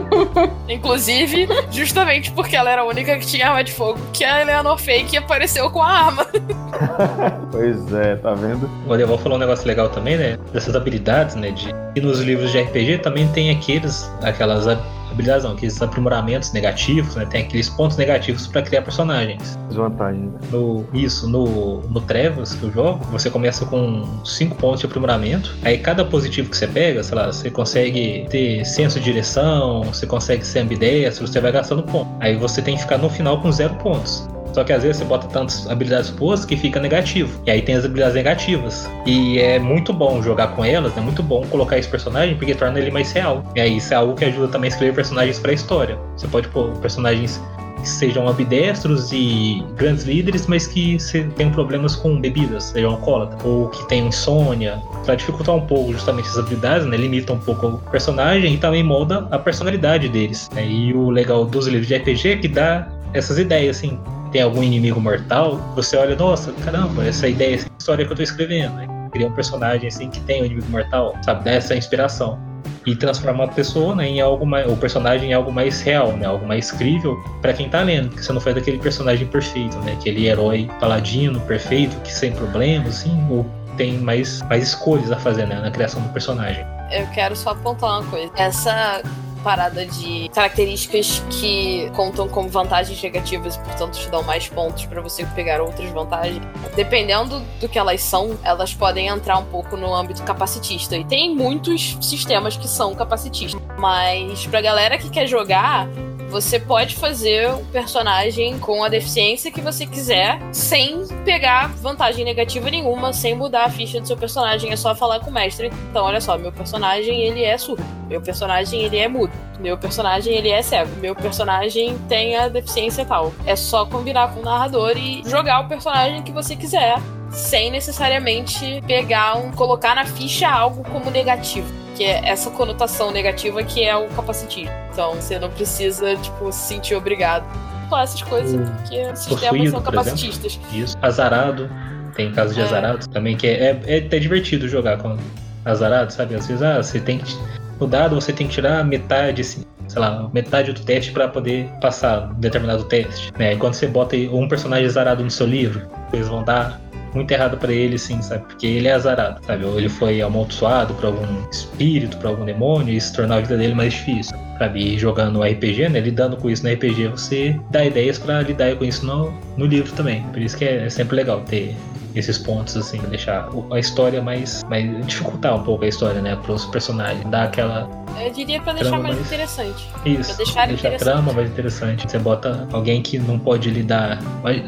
Inclusive, 0.70 1.46
justamente 1.70 2.32
porque 2.32 2.56
ela 2.56 2.70
era 2.70 2.80
a 2.80 2.84
única 2.86 3.18
que 3.18 3.26
tinha 3.26 3.48
arma 3.48 3.62
de 3.62 3.72
fogo, 3.72 3.98
que 4.10 4.24
a 4.24 4.40
Eleanor 4.40 4.78
Fake 4.78 5.14
apareceu 5.18 5.70
com 5.70 5.82
a 5.82 5.88
arma. 5.88 6.26
Pois 7.50 7.92
é, 7.92 8.16
tá 8.16 8.34
vendo? 8.34 8.70
O 8.86 8.92
Adeval 8.92 9.18
falou 9.18 9.36
um 9.36 9.40
negócio 9.40 9.66
legal 9.66 9.88
também, 9.88 10.16
né? 10.16 10.38
Dessas 10.52 10.76
habilidades, 10.76 11.34
né? 11.34 11.50
De... 11.50 11.70
E 11.96 12.00
nos 12.00 12.20
livros 12.20 12.52
de 12.52 12.60
RPG 12.60 12.98
também 12.98 13.26
tem 13.28 13.50
aqueles, 13.50 14.10
aquelas, 14.22 14.66
habilidades 15.10 15.44
não, 15.44 15.52
aqueles 15.52 15.80
aprimoramentos 15.80 16.52
negativos, 16.52 17.14
né? 17.14 17.26
Tem 17.26 17.42
aqueles 17.42 17.68
pontos 17.68 17.96
negativos 17.96 18.46
para 18.46 18.62
criar 18.62 18.82
personagens. 18.82 19.58
Desvantagem, 19.68 20.22
né? 20.22 20.38
No, 20.50 20.84
isso, 20.92 21.28
no, 21.28 21.80
no 21.82 22.00
Trevas 22.00 22.54
que 22.54 22.64
eu 22.64 22.72
jogo, 22.72 23.04
você 23.06 23.30
começa 23.30 23.64
com 23.66 24.04
5 24.24 24.56
pontos 24.56 24.80
de 24.80 24.86
aprimoramento. 24.86 25.56
Aí 25.62 25.78
cada 25.78 26.04
positivo 26.04 26.50
que 26.50 26.56
você 26.56 26.66
pega, 26.66 27.02
sei 27.02 27.16
lá, 27.16 27.26
você 27.26 27.50
consegue 27.50 28.26
ter 28.30 28.64
senso 28.64 28.98
de 28.98 29.04
direção, 29.04 29.82
você 29.84 30.06
consegue 30.06 30.44
ser 30.44 30.60
ambidestro, 30.60 31.26
você 31.26 31.40
vai 31.40 31.52
gastando 31.52 31.82
ponto. 31.82 32.10
Aí 32.20 32.36
você 32.36 32.62
tem 32.62 32.76
que 32.76 32.82
ficar 32.82 32.98
no 32.98 33.08
final 33.08 33.40
com 33.40 33.50
zero 33.50 33.74
pontos. 33.76 34.28
Só 34.58 34.64
que 34.64 34.72
às 34.72 34.82
vezes 34.82 34.96
você 34.96 35.04
bota 35.04 35.28
tantas 35.28 35.70
habilidades 35.70 36.10
boas 36.10 36.44
que 36.44 36.56
fica 36.56 36.80
negativo. 36.80 37.40
E 37.46 37.50
aí 37.52 37.62
tem 37.62 37.76
as 37.76 37.84
habilidades 37.84 38.16
negativas. 38.16 38.90
E 39.06 39.38
é 39.38 39.56
muito 39.56 39.92
bom 39.92 40.20
jogar 40.20 40.48
com 40.48 40.64
elas, 40.64 40.96
é 40.96 41.00
muito 41.00 41.22
bom 41.22 41.46
colocar 41.46 41.78
esse 41.78 41.88
personagem 41.88 42.36
porque 42.36 42.56
torna 42.56 42.76
ele 42.80 42.90
mais 42.90 43.12
real. 43.12 43.44
E 43.54 43.60
aí 43.60 43.76
isso 43.76 43.94
é 43.94 43.96
algo 43.96 44.16
que 44.16 44.24
ajuda 44.24 44.48
também 44.48 44.66
a 44.66 44.72
escrever 44.72 44.96
personagens 44.96 45.38
para 45.38 45.52
a 45.52 45.54
história. 45.54 45.96
Você 46.16 46.26
pode 46.26 46.48
pôr 46.48 46.72
personagens 46.78 47.40
que 47.76 47.88
sejam 47.88 48.26
ambidestros 48.26 49.12
e 49.12 49.64
grandes 49.76 50.02
líderes, 50.02 50.48
mas 50.48 50.66
que 50.66 50.96
tenham 51.36 51.52
problemas 51.52 51.94
com 51.94 52.20
bebidas, 52.20 52.64
sejam 52.64 52.90
alcoólatras, 52.90 53.40
ou 53.44 53.68
que 53.68 53.86
tenham 53.86 54.08
insônia, 54.08 54.82
para 55.04 55.14
dificultar 55.14 55.54
um 55.54 55.64
pouco 55.64 55.92
justamente 55.92 56.26
essas 56.26 56.40
habilidades, 56.40 56.84
né? 56.84 56.96
Limita 56.96 57.32
um 57.32 57.38
pouco 57.38 57.68
o 57.68 57.78
personagem 57.92 58.54
e 58.54 58.58
também 58.58 58.82
molda 58.82 59.28
a 59.30 59.38
personalidade 59.38 60.08
deles. 60.08 60.50
Né? 60.52 60.66
E 60.66 60.92
o 60.92 61.10
legal 61.10 61.44
dos 61.44 61.68
livros 61.68 61.86
de 61.86 61.94
RPG 61.94 62.28
é 62.28 62.36
que 62.38 62.48
dá 62.48 62.88
essas 63.14 63.38
ideias, 63.38 63.76
assim 63.76 63.96
tem 64.28 64.42
algum 64.42 64.62
inimigo 64.62 65.00
mortal, 65.00 65.56
você 65.74 65.96
olha, 65.96 66.16
nossa, 66.16 66.52
caramba, 66.64 67.06
essa 67.06 67.28
ideia, 67.28 67.56
essa 67.56 67.68
história 67.78 68.04
que 68.04 68.12
eu 68.12 68.16
tô 68.16 68.22
escrevendo. 68.22 68.74
Né? 68.74 68.86
Cria 69.12 69.26
um 69.26 69.32
personagem 69.32 69.88
assim 69.88 70.10
que 70.10 70.20
tem 70.20 70.42
um 70.42 70.44
inimigo 70.44 70.68
mortal, 70.70 71.14
sabe? 71.22 71.44
Dá 71.44 71.52
essa 71.52 71.74
inspiração. 71.74 72.38
E 72.86 72.96
transformar 72.96 73.44
a 73.44 73.48
pessoa 73.48 73.94
né, 73.94 74.06
em 74.08 74.20
algo 74.20 74.46
mais. 74.46 74.70
o 74.70 74.76
personagem 74.76 75.30
em 75.30 75.34
algo 75.34 75.52
mais 75.52 75.80
real, 75.80 76.12
né? 76.12 76.26
Algo 76.26 76.46
mais 76.46 76.70
crível 76.70 77.18
para 77.42 77.52
quem 77.52 77.68
tá 77.68 77.82
lendo. 77.82 78.10
Que 78.10 78.24
você 78.24 78.32
não 78.32 78.40
faz 78.40 78.54
daquele 78.54 78.78
personagem 78.78 79.26
perfeito, 79.26 79.76
né? 79.78 79.92
Aquele 79.92 80.26
herói 80.26 80.70
paladino, 80.80 81.40
perfeito, 81.40 81.98
que 82.00 82.12
sem 82.12 82.32
problemas, 82.32 83.00
assim, 83.00 83.26
ou 83.30 83.44
tem 83.76 83.98
mais, 83.98 84.42
mais 84.42 84.64
escolhas 84.68 85.10
a 85.10 85.16
fazer 85.16 85.46
né, 85.46 85.60
na 85.60 85.70
criação 85.70 86.02
do 86.02 86.08
personagem. 86.10 86.66
Eu 86.90 87.06
quero 87.08 87.36
só 87.36 87.50
apontar 87.50 88.00
uma 88.00 88.10
coisa. 88.10 88.32
Essa 88.36 89.02
parada 89.38 89.86
de 89.86 90.28
características 90.30 91.22
que 91.30 91.90
contam 91.94 92.28
como 92.28 92.48
vantagens 92.48 93.00
negativas 93.02 93.56
e, 93.56 93.58
portanto, 93.60 93.98
te 93.98 94.08
dão 94.08 94.22
mais 94.22 94.48
pontos 94.48 94.84
para 94.86 95.00
você 95.00 95.24
pegar 95.26 95.60
outras 95.60 95.90
vantagens. 95.90 96.42
Dependendo 96.74 97.40
do 97.60 97.68
que 97.68 97.78
elas 97.78 98.02
são, 98.02 98.38
elas 98.42 98.74
podem 98.74 99.08
entrar 99.08 99.38
um 99.38 99.44
pouco 99.44 99.76
no 99.76 99.94
âmbito 99.94 100.22
capacitista. 100.22 100.96
E 100.96 101.04
tem 101.04 101.34
muitos 101.34 101.96
sistemas 102.00 102.56
que 102.56 102.68
são 102.68 102.94
capacitistas. 102.94 103.60
Mas 103.78 104.46
pra 104.46 104.60
galera 104.60 104.98
que 104.98 105.08
quer 105.10 105.26
jogar, 105.26 105.88
você 106.28 106.60
pode 106.60 106.94
fazer 106.96 107.50
o 107.50 107.64
personagem 107.66 108.58
com 108.58 108.84
a 108.84 108.88
deficiência 108.88 109.50
que 109.50 109.60
você 109.60 109.86
quiser, 109.86 110.38
sem 110.52 111.06
pegar 111.24 111.68
vantagem 111.76 112.24
negativa 112.24 112.70
nenhuma, 112.70 113.12
sem 113.12 113.34
mudar 113.34 113.64
a 113.64 113.70
ficha 113.70 114.00
do 114.00 114.06
seu 114.06 114.16
personagem. 114.16 114.70
É 114.70 114.76
só 114.76 114.94
falar 114.94 115.20
com 115.20 115.30
o 115.30 115.32
mestre. 115.32 115.70
Então, 115.90 116.04
olha 116.04 116.20
só, 116.20 116.36
meu 116.36 116.52
personagem 116.52 117.22
ele 117.22 117.42
é 117.42 117.56
surdo, 117.56 117.84
meu 118.06 118.20
personagem 118.20 118.82
ele 118.82 118.98
é 118.98 119.08
mudo, 119.08 119.32
meu 119.58 119.78
personagem 119.78 120.34
ele 120.34 120.50
é 120.50 120.62
cego, 120.62 120.94
meu 120.96 121.14
personagem 121.14 121.98
tem 122.08 122.36
a 122.36 122.48
deficiência 122.48 123.04
tal. 123.04 123.32
É 123.46 123.56
só 123.56 123.86
combinar 123.86 124.34
com 124.34 124.40
o 124.40 124.44
narrador 124.44 124.96
e 124.96 125.22
jogar 125.26 125.60
o 125.60 125.68
personagem 125.68 126.22
que 126.22 126.32
você 126.32 126.54
quiser, 126.54 126.98
sem 127.30 127.70
necessariamente 127.70 128.82
pegar 128.86 129.36
um, 129.36 129.50
colocar 129.52 129.94
na 129.94 130.04
ficha 130.04 130.48
algo 130.48 130.82
como 130.84 131.10
negativo 131.10 131.87
que 131.98 132.04
é 132.04 132.28
essa 132.28 132.48
conotação 132.52 133.10
negativa 133.10 133.60
que 133.64 133.82
é 133.82 133.96
o 133.96 134.06
capacitismo. 134.10 134.70
Então 134.92 135.14
você 135.14 135.36
não 135.36 135.50
precisa, 135.50 136.14
tipo, 136.14 136.52
se 136.52 136.68
sentir 136.68 136.94
obrigado 136.94 137.44
com 137.90 137.98
essas 137.98 138.22
coisas, 138.22 138.54
o 138.54 138.72
porque 138.72 139.02
os 139.12 139.18
sistemas 139.18 139.70
são 139.70 139.82
capacitistas. 139.82 140.60
Isso. 140.72 140.96
Azarado, 141.02 141.68
tem 142.14 142.30
casos 142.30 142.54
de 142.54 142.60
é. 142.60 142.64
azarado 142.64 143.08
também, 143.08 143.36
que 143.36 143.48
é, 143.48 143.70
é, 143.70 143.80
é 143.84 143.98
até 143.98 144.20
divertido 144.20 144.68
jogar 144.68 144.98
com 144.98 145.16
azarado, 145.64 146.12
sabe? 146.12 146.36
Às 146.36 146.46
vezes, 146.46 146.62
ah, 146.62 146.80
você 146.80 147.00
tem 147.00 147.18
que. 147.18 147.36
No 147.80 147.88
dado 147.88 148.14
você 148.14 148.32
tem 148.32 148.46
que 148.46 148.54
tirar 148.54 148.84
metade, 148.84 149.40
assim, 149.40 149.64
sei 149.88 150.00
lá, 150.00 150.30
metade 150.32 150.72
do 150.72 150.80
teste 150.80 151.10
para 151.10 151.26
poder 151.26 151.68
passar 151.80 152.30
um 152.30 152.34
determinado 152.34 152.84
teste. 152.84 153.32
Né? 153.36 153.54
E 153.54 153.56
quando 153.56 153.74
você 153.74 153.88
bota 153.88 154.14
um 154.16 154.46
personagem 154.46 154.86
azarado 154.86 155.24
no 155.24 155.30
seu 155.30 155.46
livro, 155.46 155.88
eles 156.12 156.28
vão 156.28 156.44
dar 156.44 156.80
muito 157.18 157.30
errado 157.32 157.58
para 157.58 157.72
ele, 157.72 157.98
sim, 157.98 158.22
sabe? 158.22 158.44
Porque 158.44 158.66
ele 158.66 158.88
é 158.88 158.92
azarado, 158.92 159.44
sabe? 159.44 159.64
Ou 159.64 159.78
ele 159.78 159.88
foi 159.88 160.22
amaldiçoado 160.22 160.94
por 160.94 161.06
algum 161.06 161.48
espírito, 161.50 162.16
por 162.16 162.28
algum 162.28 162.44
demônio, 162.44 162.94
e 162.94 162.96
isso 162.96 163.14
tornou 163.14 163.36
a 163.36 163.40
vida 163.40 163.56
dele 163.56 163.74
mais 163.74 163.92
difícil, 163.92 164.36
sabe? 164.58 164.94
E 164.94 164.98
jogando 164.98 165.42
RPG, 165.42 165.88
né? 165.88 166.00
Lidando 166.00 166.36
com 166.36 166.48
isso 166.48 166.64
no 166.64 166.72
RPG, 166.72 167.08
você 167.08 167.60
dá 167.70 167.84
ideias 167.84 168.18
para 168.18 168.40
lidar 168.42 168.74
com 168.76 168.84
isso 168.84 169.04
no, 169.04 169.32
no 169.56 169.66
livro 169.66 169.92
também. 169.92 170.22
Por 170.32 170.40
isso 170.40 170.56
que 170.56 170.64
é, 170.64 170.86
é 170.86 170.90
sempre 170.90 171.16
legal 171.16 171.40
ter 171.40 171.74
esses 172.18 172.38
pontos, 172.38 172.76
assim, 172.76 172.98
pra 172.98 173.08
deixar 173.08 173.48
a 173.70 173.78
história 173.78 174.20
mais, 174.20 174.62
mais. 174.64 175.06
dificultar 175.06 175.54
um 175.56 175.62
pouco 175.62 175.84
a 175.84 175.88
história, 175.88 176.20
né? 176.20 176.36
Para 176.36 176.52
os 176.52 176.66
personagens, 176.66 177.24
dar 177.26 177.44
aquela. 177.44 177.88
Eu 178.20 178.30
diria 178.32 178.60
pra 178.60 178.72
deixar 178.72 178.98
mais, 178.98 179.14
mais, 179.14 179.26
interessante. 179.26 179.88
Isso, 180.04 180.34
pra 180.34 180.36
deixar, 180.36 180.66
deixar 180.68 180.94
a 180.94 180.96
trama 180.96 181.32
mais 181.32 181.50
interessante. 181.50 182.10
Você 182.10 182.18
bota 182.18 182.66
alguém 182.72 183.02
que 183.02 183.18
não 183.18 183.38
pode 183.38 183.70
lidar. 183.70 184.18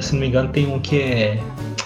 Se 0.00 0.12
não 0.12 0.20
me 0.20 0.28
engano, 0.28 0.48
tem 0.50 0.66
um 0.66 0.78
que 0.78 1.00
é 1.00 1.40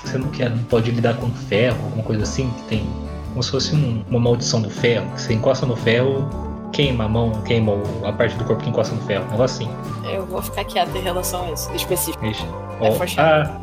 você 0.05 0.19
não 0.19 0.29
quer, 0.29 0.51
não 0.51 0.63
pode 0.65 0.91
lidar 0.91 1.15
com 1.17 1.31
ferro, 1.31 1.83
alguma 1.85 2.05
coisa 2.05 2.23
assim, 2.23 2.51
que 2.51 2.63
tem 2.65 2.87
como 3.31 3.43
se 3.43 3.51
fosse 3.51 3.75
um, 3.75 4.05
uma 4.09 4.21
maldição 4.21 4.63
do 4.63 4.71
ferro, 4.71 5.11
que 5.13 5.23
você 5.23 5.35
encosta 5.35 5.67
no 5.67 5.75
ferro, 5.75 6.29
queima 6.73 7.05
a 7.05 7.09
mão, 7.09 7.33
queima 7.43 7.73
a 8.05 8.13
parte 8.13 8.37
do 8.37 8.45
corpo 8.45 8.63
que 8.63 8.71
encosta 8.71 8.95
no 8.95 9.03
ferro, 9.03 9.25
um 9.27 9.31
negócio 9.33 9.67
assim. 9.67 10.09
Eu 10.09 10.25
vou 10.25 10.41
ficar 10.41 10.65
quieto 10.65 10.95
em 10.97 11.01
relação 11.01 11.45
a 11.45 11.51
isso, 11.51 11.73
específico. 11.75 12.25
Ixi. 12.25 12.45
É 12.81 12.91
oh, 12.91 13.21
ah. 13.21 13.61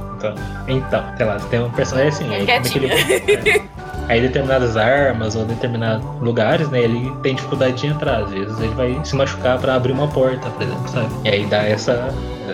então, 0.16 0.34
então, 0.68 1.04
sei 1.16 1.26
lá, 1.26 1.36
tem 1.50 1.60
um 1.60 1.70
personagem 1.70 2.08
assim, 2.08 2.34
aí, 2.34 2.48
é 2.50 2.60
que 2.60 2.78
ele, 2.78 3.68
aí 4.08 4.20
determinadas 4.20 4.76
armas 4.76 5.36
ou 5.36 5.44
determinados 5.44 6.04
lugares, 6.20 6.68
né, 6.68 6.82
ele 6.82 7.12
tem 7.22 7.34
dificuldade 7.34 7.74
de 7.80 7.86
entrar, 7.86 8.22
às 8.22 8.30
vezes 8.30 8.58
ele 8.60 8.74
vai 8.74 9.00
se 9.04 9.14
machucar 9.16 9.58
para 9.58 9.74
abrir 9.74 9.92
uma 9.92 10.08
porta, 10.08 10.48
por 10.50 10.62
exemplo, 10.62 10.88
sabe? 10.88 11.08
E 11.24 11.28
aí 11.28 11.46
dá 11.46 11.62
essa 11.62 12.12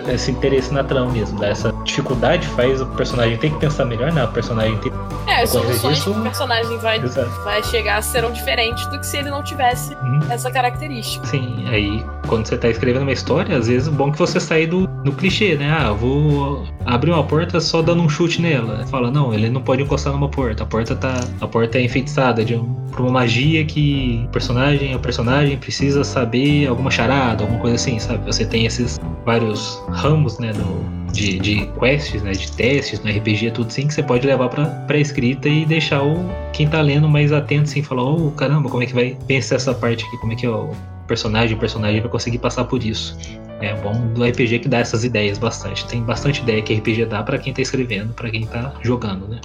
esse 0.08 0.30
interesse 0.30 0.72
na 0.72 0.84
trama 0.84 1.12
mesmo, 1.12 1.38
dá 1.38 1.48
essa 1.48 1.72
dificuldade 1.84 2.46
faz 2.48 2.80
o 2.80 2.86
personagem 2.86 3.36
ter 3.38 3.50
que 3.50 3.58
pensar 3.58 3.84
melhor, 3.84 4.12
né? 4.12 4.24
O 4.24 4.28
personagem 4.28 4.76
tem 4.78 4.92
É, 5.26 5.42
as 5.42 5.50
soluções 5.50 5.98
disso, 5.98 6.12
que 6.12 6.18
o 6.18 6.22
personagem 6.22 6.78
vai, 6.78 7.00
vai 7.44 7.62
chegar 7.64 8.02
serão 8.02 8.32
diferentes 8.32 8.86
do 8.86 8.98
que 8.98 9.06
se 9.06 9.18
ele 9.18 9.30
não 9.30 9.42
tivesse 9.42 9.94
uhum. 9.94 10.20
essa 10.30 10.50
característica. 10.50 11.26
Sim, 11.26 11.64
aí 11.68 12.04
quando 12.26 12.46
você 12.46 12.56
tá 12.56 12.68
escrevendo 12.68 13.02
uma 13.02 13.12
história, 13.12 13.56
às 13.56 13.66
vezes 13.66 13.88
é 13.88 13.90
bom 13.90 14.12
que 14.12 14.18
você 14.18 14.38
saia 14.38 14.66
do, 14.66 14.86
do 14.86 15.12
clichê, 15.12 15.56
né? 15.56 15.70
Ah, 15.70 15.92
vou 15.92 16.64
abrir 16.86 17.10
uma 17.10 17.24
porta 17.24 17.60
só 17.60 17.82
dando 17.82 18.02
um 18.02 18.08
chute 18.08 18.40
nela. 18.40 18.86
Fala, 18.86 19.10
não, 19.10 19.34
ele 19.34 19.50
não 19.50 19.60
pode 19.60 19.82
encostar 19.82 20.12
numa 20.12 20.28
porta. 20.28 20.62
A 20.62 20.66
porta 20.66 20.94
tá. 20.94 21.20
A 21.40 21.46
porta 21.48 21.78
é 21.78 21.82
enfeitiçada 21.82 22.44
de 22.44 22.54
um, 22.54 22.72
por 22.90 23.00
uma 23.00 23.10
magia 23.10 23.64
que 23.64 24.24
o 24.26 24.28
personagem, 24.28 24.94
o 24.94 25.00
personagem 25.00 25.58
precisa 25.58 26.04
saber 26.04 26.68
alguma 26.68 26.90
charada, 26.90 27.42
alguma 27.42 27.60
coisa 27.60 27.76
assim, 27.76 27.98
sabe? 27.98 28.24
Você 28.26 28.44
tem 28.44 28.66
esses 28.66 29.00
vários 29.24 29.79
ramos, 29.92 30.38
né, 30.38 30.52
do, 30.52 31.12
de, 31.12 31.38
de 31.38 31.66
quests, 31.78 32.22
né, 32.22 32.32
de 32.32 32.50
testes 32.52 33.00
no 33.00 33.10
RPG, 33.10 33.50
tudo 33.52 33.68
assim, 33.68 33.86
que 33.86 33.94
você 33.94 34.02
pode 34.02 34.26
levar 34.26 34.48
pra, 34.48 34.66
pra 34.66 34.98
escrita 34.98 35.48
e 35.48 35.64
deixar 35.64 36.02
o, 36.02 36.16
quem 36.52 36.68
tá 36.68 36.80
lendo 36.80 37.08
mais 37.08 37.32
atento, 37.32 37.64
assim, 37.64 37.82
falar, 37.82 38.04
oh, 38.04 38.30
caramba, 38.32 38.68
como 38.68 38.82
é 38.82 38.86
que 38.86 38.94
vai 38.94 39.16
pensar 39.26 39.56
essa 39.56 39.74
parte 39.74 40.04
aqui, 40.04 40.16
como 40.18 40.32
é 40.32 40.36
que 40.36 40.46
é 40.46 40.50
o 40.50 40.70
personagem, 41.06 41.56
o 41.56 41.60
personagem 41.60 42.00
vai 42.00 42.10
conseguir 42.10 42.38
passar 42.38 42.64
por 42.64 42.84
isso. 42.84 43.18
É 43.60 43.74
bom 43.74 43.92
do 44.14 44.24
RPG 44.24 44.60
que 44.60 44.68
dá 44.68 44.78
essas 44.78 45.04
ideias 45.04 45.36
bastante. 45.36 45.86
Tem 45.86 46.02
bastante 46.02 46.40
ideia 46.40 46.62
que 46.62 46.72
RPG 46.72 47.04
dá 47.06 47.22
para 47.22 47.36
quem 47.36 47.52
tá 47.52 47.60
escrevendo, 47.60 48.14
para 48.14 48.30
quem 48.30 48.46
tá 48.46 48.72
jogando, 48.80 49.28
né? 49.28 49.40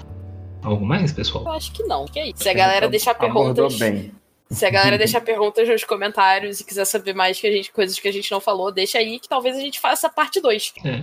Algo 0.64 0.86
mais, 0.86 1.12
pessoal? 1.12 1.44
Eu 1.44 1.52
acho 1.52 1.72
que 1.74 1.84
não. 1.84 2.06
Que 2.06 2.20
é 2.20 2.28
isso. 2.30 2.42
Se 2.42 2.50
a 2.50 2.54
galera 2.54 2.88
deixar 2.88 3.14
perguntas. 3.14 3.78
Bem. 3.78 4.12
Se 4.50 4.66
a 4.66 4.70
galera 4.70 4.98
deixar 5.00 5.22
perguntas 5.22 5.68
nos 5.68 5.84
comentários 5.84 6.60
e 6.60 6.64
quiser 6.64 6.86
saber 6.86 7.14
mais 7.14 7.40
que 7.40 7.48
a 7.48 7.52
gente, 7.52 7.72
coisas 7.72 8.00
que 8.00 8.08
a 8.08 8.14
gente 8.14 8.32
não 8.32 8.40
falou, 8.40 8.72
deixa 8.72 8.98
aí 8.98 9.20
que 9.20 9.28
talvez 9.28 9.58
a 9.58 9.62
gente 9.62 9.80
faça 9.80 10.10
parte 10.10 10.42
2. 10.42 10.74
É. 10.84 11.02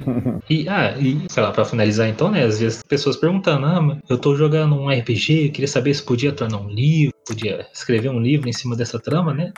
E, 0.49 0.69
ah, 0.69 0.97
e, 0.99 1.27
sei 1.29 1.43
lá, 1.43 1.51
pra 1.51 1.65
finalizar 1.65 2.09
então, 2.09 2.31
né? 2.31 2.45
Às 2.45 2.61
vezes 2.61 2.83
pessoas 2.83 3.17
perguntando, 3.17 3.67
ah, 3.67 3.99
eu 4.09 4.19
tô 4.19 4.35
jogando 4.35 4.77
um 4.77 4.91
RPG, 4.91 5.51
queria 5.51 5.69
saber 5.69 5.95
se 5.95 6.03
podia 6.03 6.33
tornar 6.33 6.59
um 6.59 6.69
livro, 6.69 7.12
podia 7.27 7.67
escrever 7.73 8.09
um 8.09 8.21
livro 8.21 8.49
em 8.49 8.53
cima 8.53 8.77
dessa 8.77 8.99
trama, 8.99 9.33
né? 9.33 9.53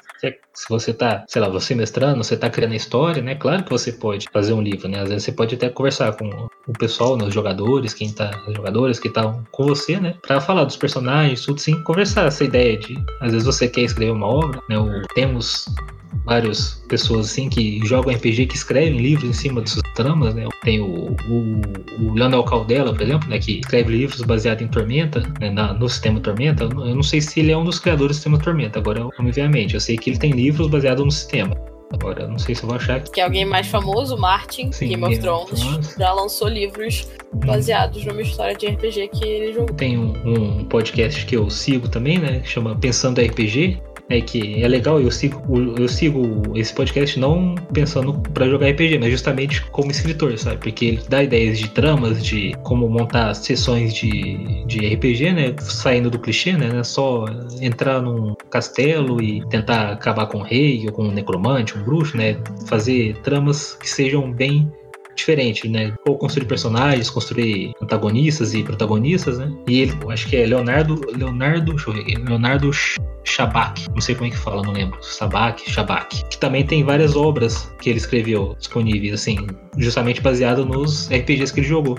Se 0.52 0.68
você 0.68 0.92
tá, 0.92 1.24
sei 1.28 1.42
lá, 1.42 1.48
você 1.48 1.74
mestrando, 1.74 2.22
você 2.22 2.36
tá 2.36 2.48
criando 2.48 2.72
a 2.72 2.76
história, 2.76 3.22
né? 3.22 3.34
Claro 3.34 3.64
que 3.64 3.70
você 3.70 3.92
pode 3.92 4.26
fazer 4.32 4.52
um 4.52 4.62
livro, 4.62 4.88
né? 4.88 5.00
Às 5.00 5.08
vezes 5.08 5.24
você 5.24 5.32
pode 5.32 5.54
até 5.54 5.68
conversar 5.68 6.16
com 6.16 6.28
o 6.66 6.72
pessoal, 6.72 7.16
né? 7.16 7.24
os 7.24 7.34
jogadores, 7.34 7.94
quem 7.94 8.12
tá, 8.12 8.30
os 8.46 8.54
jogadores 8.54 8.98
que 8.98 9.08
estão 9.08 9.44
com 9.50 9.64
você, 9.66 9.98
né? 9.98 10.14
Pra 10.22 10.40
falar 10.40 10.64
dos 10.64 10.76
personagens, 10.76 11.44
tudo 11.44 11.60
sim, 11.60 11.82
conversar 11.82 12.26
essa 12.26 12.44
ideia 12.44 12.76
de, 12.78 12.96
às 13.20 13.32
vezes 13.32 13.46
você 13.46 13.68
quer 13.68 13.82
escrever 13.82 14.12
uma 14.12 14.26
obra, 14.26 14.60
né? 14.68 14.78
Ou 14.78 15.02
temos 15.14 15.66
várias 16.24 16.82
pessoas 16.88 17.26
assim 17.26 17.48
que 17.48 17.80
jogam 17.84 18.14
RPG 18.14 18.46
que 18.46 18.56
escrevem 18.56 18.98
livros 18.98 19.28
em 19.28 19.32
cima 19.32 19.62
de 19.62 19.70
suas 19.70 19.84
tramas, 19.94 20.34
né? 20.34 20.46
Tem 20.62 20.80
o, 20.80 21.16
o, 21.28 21.60
o 22.00 22.14
Leonel 22.14 22.44
Caldela, 22.44 22.92
por 22.92 23.02
exemplo, 23.02 23.28
né? 23.28 23.38
Que 23.38 23.60
escreve 23.60 23.96
livros 23.96 24.22
baseados 24.22 24.62
em 24.62 24.68
Tormenta, 24.68 25.22
né, 25.40 25.50
na, 25.50 25.72
no 25.72 25.88
sistema 25.88 26.20
Tormenta. 26.20 26.64
Eu 26.64 26.94
não 26.94 27.02
sei 27.02 27.20
se 27.20 27.40
ele 27.40 27.52
é 27.52 27.56
um 27.56 27.64
dos 27.64 27.78
criadores 27.78 28.16
do 28.16 28.20
sistema 28.20 28.38
Tormenta, 28.38 28.78
agora 28.78 29.00
eu, 29.00 29.10
eu 29.16 29.24
me 29.24 29.32
vejo 29.32 29.46
a 29.46 29.50
mente. 29.50 29.74
Eu 29.74 29.80
sei 29.80 29.96
que 29.96 30.10
ele 30.10 30.18
tem 30.18 30.32
livros 30.32 30.68
baseados 30.68 31.04
no 31.04 31.10
sistema. 31.10 31.54
Agora, 31.92 32.26
não 32.26 32.38
sei 32.38 32.54
se 32.54 32.62
eu 32.62 32.68
vou 32.68 32.76
achar. 32.76 33.00
Que 33.00 33.20
é 33.20 33.24
alguém 33.24 33.44
mais 33.44 33.68
famoso, 33.68 34.16
Martin, 34.16 34.72
Sim, 34.72 34.88
Game 34.88 35.04
of 35.04 35.18
Thrones, 35.18 35.60
já 35.96 36.12
lançou 36.12 36.48
livros 36.48 37.08
baseados 37.32 38.04
numa 38.04 38.22
história 38.22 38.54
de 38.56 38.66
RPG 38.66 39.08
que 39.08 39.24
ele 39.24 39.52
jogou. 39.52 39.76
Tem 39.76 39.96
um, 39.96 40.12
um 40.26 40.64
podcast 40.64 41.24
que 41.24 41.36
eu 41.36 41.48
sigo 41.48 41.88
também, 41.88 42.18
né? 42.18 42.40
Que 42.40 42.48
chama 42.48 42.74
Pensando 42.74 43.20
RPG 43.20 43.80
é 44.08 44.20
que 44.20 44.62
é 44.62 44.68
legal, 44.68 45.00
eu 45.00 45.10
sigo, 45.10 45.40
eu 45.78 45.88
sigo 45.88 46.52
esse 46.54 46.74
podcast 46.74 47.18
não 47.18 47.54
pensando 47.72 48.12
para 48.32 48.48
jogar 48.48 48.70
RPG, 48.70 48.98
mas 48.98 49.10
justamente 49.10 49.64
como 49.66 49.90
escritor, 49.90 50.36
sabe? 50.38 50.58
Porque 50.58 50.84
ele 50.84 51.02
dá 51.08 51.22
ideias 51.22 51.58
de 51.58 51.68
tramas, 51.68 52.24
de 52.24 52.54
como 52.62 52.88
montar 52.88 53.34
sessões 53.34 53.94
de, 53.94 54.64
de 54.66 54.94
RPG, 54.94 55.32
né? 55.32 55.54
Saindo 55.58 56.10
do 56.10 56.18
clichê, 56.18 56.52
né? 56.52 56.70
É 56.78 56.84
só 56.84 57.24
entrar 57.60 58.02
num 58.02 58.34
castelo 58.50 59.22
e 59.22 59.46
tentar 59.48 59.92
acabar 59.92 60.26
com 60.26 60.38
um 60.38 60.42
rei 60.42 60.84
ou 60.86 60.92
com 60.92 61.04
um 61.04 61.12
necromante, 61.12 61.76
um 61.76 61.82
bruxo, 61.82 62.16
né? 62.16 62.36
Fazer 62.66 63.16
tramas 63.22 63.74
que 63.74 63.88
sejam 63.88 64.30
bem 64.30 64.70
diferente, 65.14 65.68
né? 65.68 65.94
Ou 66.06 66.18
construir 66.18 66.46
personagens, 66.46 67.10
construir 67.10 67.72
antagonistas 67.80 68.54
e 68.54 68.62
protagonistas, 68.62 69.38
né? 69.38 69.52
E 69.68 69.80
ele, 69.80 69.92
acho 70.10 70.28
que 70.28 70.36
é 70.36 70.46
Leonardo, 70.46 71.00
Leonardo, 71.16 71.72
deixa 71.72 71.90
eu 71.90 71.94
ver, 71.94 72.18
Leonardo 72.18 72.70
Shabak, 73.24 73.90
não 73.90 74.00
sei 74.00 74.14
como 74.14 74.28
é 74.28 74.30
que 74.30 74.36
fala, 74.36 74.62
não 74.62 74.72
lembro. 74.72 74.98
Sabak, 75.02 75.70
Shabak, 75.70 76.24
que 76.28 76.38
também 76.38 76.64
tem 76.64 76.84
várias 76.84 77.16
obras 77.16 77.72
que 77.80 77.90
ele 77.90 77.98
escreveu 77.98 78.54
disponíveis, 78.58 79.14
assim, 79.14 79.46
justamente 79.78 80.20
baseado 80.20 80.64
nos 80.64 81.08
RPGs 81.08 81.52
que 81.52 81.60
ele 81.60 81.68
jogou. 81.68 81.98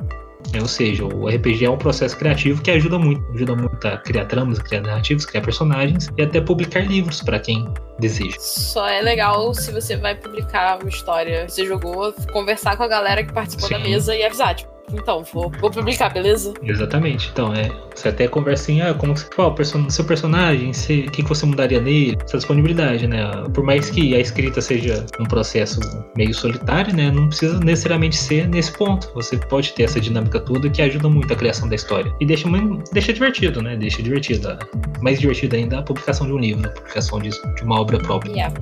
Ou 0.60 0.68
seja, 0.68 1.06
o 1.06 1.28
RPG 1.28 1.66
é 1.66 1.70
um 1.70 1.78
processo 1.78 2.18
criativo 2.18 2.62
que 2.62 2.72
ajuda 2.72 2.98
muito, 2.98 3.26
ajuda 3.34 3.56
muito 3.56 3.88
a 3.88 3.98
criar 3.98 4.26
tramas, 4.26 4.60
criar 4.60 4.82
narrativas, 4.82 5.26
criar 5.26 5.42
personagens 5.42 6.10
e 6.18 6.22
até 6.22 6.40
publicar 6.40 6.86
livros 6.86 7.22
para 7.22 7.40
quem 7.40 7.68
deseja. 8.00 8.38
Só 8.40 8.88
é 8.88 9.02
legal 9.02 9.54
se 9.54 9.72
você 9.72 9.98
vai 9.98 10.16
publicar 10.16 10.80
uma 10.80 10.90
história 10.90 11.46
que 11.46 11.52
você 11.52 11.66
jogou, 11.66 12.14
conversar 12.32 12.78
com 12.78 12.84
a 12.84 12.88
galera 12.88 13.24
que 13.24 13.34
participou 13.34 13.68
Sim. 13.68 13.76
da 13.76 13.80
mesa 13.80 14.16
e 14.16 14.24
avisar, 14.24 14.56
tipo, 14.56 14.75
então, 14.94 15.24
vou, 15.34 15.52
vou 15.60 15.72
publicar, 15.72 16.10
beleza? 16.10 16.54
Exatamente. 16.64 17.30
Então, 17.32 17.54
é. 17.54 17.70
Você 17.94 18.10
até 18.10 18.28
conversa 18.28 18.64
assim, 18.64 18.82
ah, 18.82 18.94
como 18.94 19.16
você 19.16 19.26
qual 19.34 19.54
person 19.54 19.90
seu 19.90 20.04
personagem, 20.04 20.72
o 20.72 21.12
que, 21.12 21.24
que 21.24 21.24
você 21.24 21.46
mudaria 21.46 21.80
nele? 21.80 22.18
Essa 22.24 22.38
disponibilidade, 22.38 23.08
né? 23.08 23.24
Por 23.54 23.64
mais 23.64 23.90
que 23.90 24.14
a 24.16 24.20
escrita 24.20 24.62
seja 24.62 25.06
um 25.20 25.24
processo 25.24 25.80
meio 26.18 26.34
solitário, 26.34 26.94
né? 26.96 27.10
Não 27.12 27.28
precisa 27.28 27.60
necessariamente 27.60 28.18
ser 28.18 28.48
nesse 28.48 28.72
ponto. 28.74 29.12
Você 29.14 29.38
pode 29.38 29.74
ter 29.74 29.84
essa 29.84 30.00
dinâmica 30.00 30.40
toda 30.40 30.70
que 30.70 30.82
ajuda 30.82 31.08
muito 31.10 31.32
a 31.32 31.36
criação 31.36 31.70
da 31.70 31.76
história. 31.76 32.14
E 32.20 32.26
deixa, 32.26 32.50
deixa 32.92 33.14
divertido, 33.14 33.62
né? 33.62 33.76
Deixa 33.78 34.04
divertido. 34.04 34.58
Mais 35.02 35.20
divertido 35.20 35.56
ainda 35.56 35.80
a 35.80 35.84
publicação 35.84 36.28
de 36.28 36.34
um 36.34 36.38
livro, 36.38 36.68
a 36.68 36.72
publicação 36.72 37.20
de, 37.20 37.30
de 37.30 37.64
uma 37.64 37.80
obra 37.80 37.98
própria. 38.00 38.32
Yeah. 38.32 38.54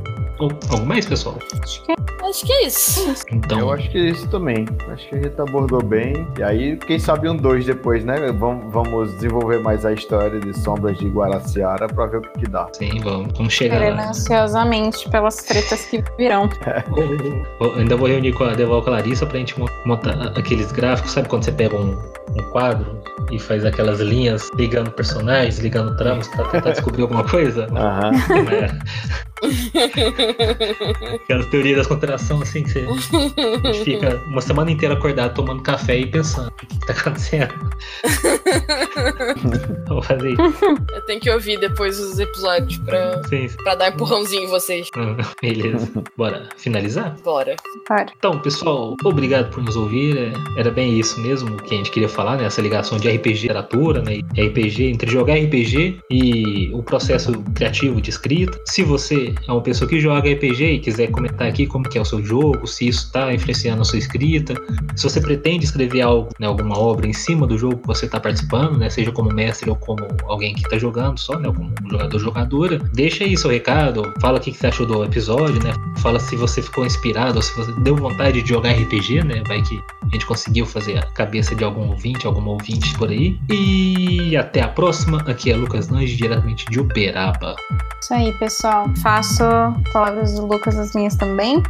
Algo 0.70 0.86
mais, 0.86 1.06
pessoal? 1.06 1.38
Acho 1.62 1.84
que, 1.86 1.92
é, 1.92 1.96
acho 2.28 2.46
que 2.46 2.54
é 2.54 2.68
isso. 2.68 3.16
Então... 3.32 3.60
Eu 3.60 3.72
acho 3.72 3.90
que 3.90 3.98
é 3.98 4.10
isso 4.10 4.28
também. 4.30 4.66
Acho 4.90 5.10
que 5.10 5.16
a 5.16 5.22
gente 5.22 5.42
abordou 5.42 5.82
bem. 5.82 6.13
E 6.38 6.44
aí, 6.44 6.78
quem 6.78 7.00
sabe 7.00 7.30
um 7.30 7.36
dois 7.36 7.66
depois, 7.66 8.04
né? 8.04 8.32
Vamos, 8.32 8.72
vamos 8.72 9.14
desenvolver 9.16 9.60
mais 9.60 9.86
a 9.86 9.94
história 9.94 10.40
de 10.40 10.58
Sombras 10.58 10.98
de 10.98 11.08
Guaraciara 11.08 11.88
pra 11.88 12.06
ver 12.08 12.18
o 12.18 12.22
que, 12.22 12.40
que 12.40 12.50
dá. 12.50 12.68
Sim, 12.74 13.00
vamos, 13.04 13.34
vamos 13.38 13.54
chegar 13.54 13.80
Querendo 13.80 13.98
lá. 13.98 14.10
ansiosamente 14.10 15.10
pelas 15.10 15.36
tretas 15.38 15.86
que 15.86 16.04
virão. 16.18 16.50
É. 16.66 17.80
ainda 17.80 17.96
vou 17.98 18.08
reunir 18.08 18.34
com 18.34 18.46
a 18.46 18.54
Deval 18.54 18.82
Clarissa 18.82 19.26
pra 19.26 19.38
gente 19.38 19.56
montar 19.86 20.14
aqueles 20.38 20.72
gráficos. 20.72 21.12
Sabe 21.12 21.28
quando 21.28 21.44
você 21.44 21.52
pega 21.52 21.76
um, 21.76 21.92
um 22.38 22.44
quadro 22.52 23.02
e 23.32 23.38
faz 23.40 23.66
aquelas 23.66 24.00
linhas 24.00 24.50
ligando 24.56 24.92
personagens, 24.92 25.60
ligando 25.60 25.96
tramas 25.98 26.28
pra 26.30 26.46
tentar 26.46 26.72
descobrir 26.72 27.02
alguma 27.04 27.24
coisa? 27.24 27.68
Aham. 27.76 28.12
É. 28.52 29.24
Aquela 31.24 31.44
teoria 31.46 31.78
da 31.78 31.86
conspiração, 31.86 32.42
assim, 32.42 32.64
que 32.64 32.72
você 32.72 32.88
a 33.64 33.72
gente 33.72 33.84
fica 33.84 34.22
uma 34.28 34.42
semana 34.42 34.72
inteira 34.72 34.96
acordado 34.96 35.34
tomando 35.34 35.62
café 35.62 35.98
e 35.98 36.08
pensando 36.08 36.48
o 36.50 36.52
que, 36.54 36.66
que 36.68 36.80
tá 36.86 36.94
acontecendo. 36.94 37.54
Vou 39.88 40.02
fazer 40.02 40.32
isso. 40.32 40.42
Eu 40.94 41.02
tenho 41.06 41.20
que 41.20 41.30
ouvir 41.30 41.60
depois 41.60 42.00
os 42.00 42.20
episódios 42.20 42.78
pra, 42.80 43.24
sim, 43.24 43.48
sim. 43.48 43.58
pra 43.58 43.76
dar 43.76 43.90
empurrãozinho 43.90 44.44
em 44.44 44.48
vocês. 44.48 44.88
Ah, 44.96 45.16
beleza. 45.42 45.92
Bora 46.18 46.50
finalizar? 46.58 47.16
Bora. 47.24 47.56
Bora. 47.88 48.06
Então, 48.18 48.40
pessoal, 48.40 48.96
obrigado 49.04 49.50
por 49.52 49.64
nos 49.64 49.76
ouvir. 49.76 50.18
É, 50.18 50.34
era 50.60 50.72
bem 50.72 51.00
isso 51.00 51.20
mesmo 51.20 51.58
que 51.58 51.74
a 51.74 51.78
gente 51.78 51.92
queria 51.92 52.10
falar, 52.10 52.38
né? 52.38 52.46
Essa 52.46 52.62
ligação 52.62 52.98
de 52.98 53.10
RPG 53.10 53.30
e 53.30 53.42
literatura, 53.42 54.02
né? 54.02 54.20
E 54.36 54.48
RPG, 54.48 54.86
entre 54.86 55.10
jogar 55.10 55.36
RPG 55.36 56.00
e 56.10 56.70
o 56.74 56.84
processo 56.84 57.32
criativo 57.56 58.02
de 58.02 58.10
escrita. 58.10 58.60
Se 58.66 58.84
você 58.84 59.33
é 59.48 59.52
uma 59.52 59.62
pessoa 59.62 59.90
que 59.90 60.00
joga 60.00 60.32
RPG 60.32 60.64
e 60.64 60.80
quiser 60.80 61.08
comentar 61.08 61.48
aqui 61.48 61.66
como 61.66 61.88
que 61.88 61.98
é 61.98 62.02
o 62.02 62.06
seu 62.06 62.24
jogo, 62.24 62.68
se 62.68 62.88
isso 62.88 63.06
está 63.06 63.34
influenciando 63.34 63.82
a 63.82 63.86
sua 63.86 64.00
escrita, 64.00 64.54
se 64.96 65.04
você 65.04 65.20
pretende 65.20 65.66
escrever 65.66 66.02
algo, 66.02 66.30
né, 66.40 66.48
alguma 66.48 66.78
obra 66.78 67.08
em 67.08 67.14
cima 67.14 67.48
do 67.48 67.58
jogo 67.58 67.78
que 67.78 67.88
você 67.88 68.06
está 68.06 68.20
participando, 68.20 68.78
né, 68.78 68.90
seja 68.90 69.12
como 69.12 69.34
mestre 69.34 69.70
ou 69.70 69.76
como 69.76 70.06
alguém 70.26 70.54
que 70.54 70.62
está 70.62 70.78
jogando 70.78 71.18
só, 71.20 71.38
né, 71.40 71.52
como 71.52 71.74
jogador 71.90 72.20
jogadora, 72.20 72.80
deixa 72.94 73.24
aí 73.24 73.36
seu 73.38 73.50
recado, 73.50 74.14
fala 74.22 74.38
o 74.38 74.42
que, 74.42 74.52
que 74.52 74.58
você 74.58 74.68
achou 74.68 74.86
do 74.86 75.04
episódio, 75.04 75.64
né, 75.64 75.74
fala 75.98 76.20
se 76.20 76.36
você 76.36 76.62
ficou 76.62 76.86
inspirado, 76.86 77.38
ou 77.38 77.42
se 77.42 77.56
você 77.56 77.72
deu 77.82 77.96
vontade 77.96 78.42
de 78.42 78.50
jogar 78.50 78.72
RPG, 78.72 79.24
né, 79.24 79.42
vai 79.48 79.64
que 79.64 79.82
a 80.02 80.10
gente 80.14 80.26
conseguiu 80.26 80.66
fazer 80.66 80.98
a 80.98 81.02
cabeça 81.08 81.56
de 81.56 81.64
algum 81.64 81.90
ouvinte, 81.90 82.28
algum 82.28 82.46
ouvinte 82.46 82.94
por 82.98 83.10
aí. 83.10 83.40
E 83.50 84.36
até 84.36 84.62
a 84.62 84.68
próxima. 84.68 85.24
Aqui 85.28 85.52
é 85.52 85.56
Lucas 85.56 85.90
Lange, 85.90 86.16
diretamente 86.16 86.66
de 86.70 86.80
Uberaba. 86.80 87.56
Isso 88.02 88.14
aí, 88.14 88.32
pessoal. 88.34 88.86
Faço 89.24 89.46
palavras 89.94 90.34
do 90.34 90.46
Lucas 90.46 90.78
as 90.78 90.94
minhas 90.94 91.16
também. 91.16 91.64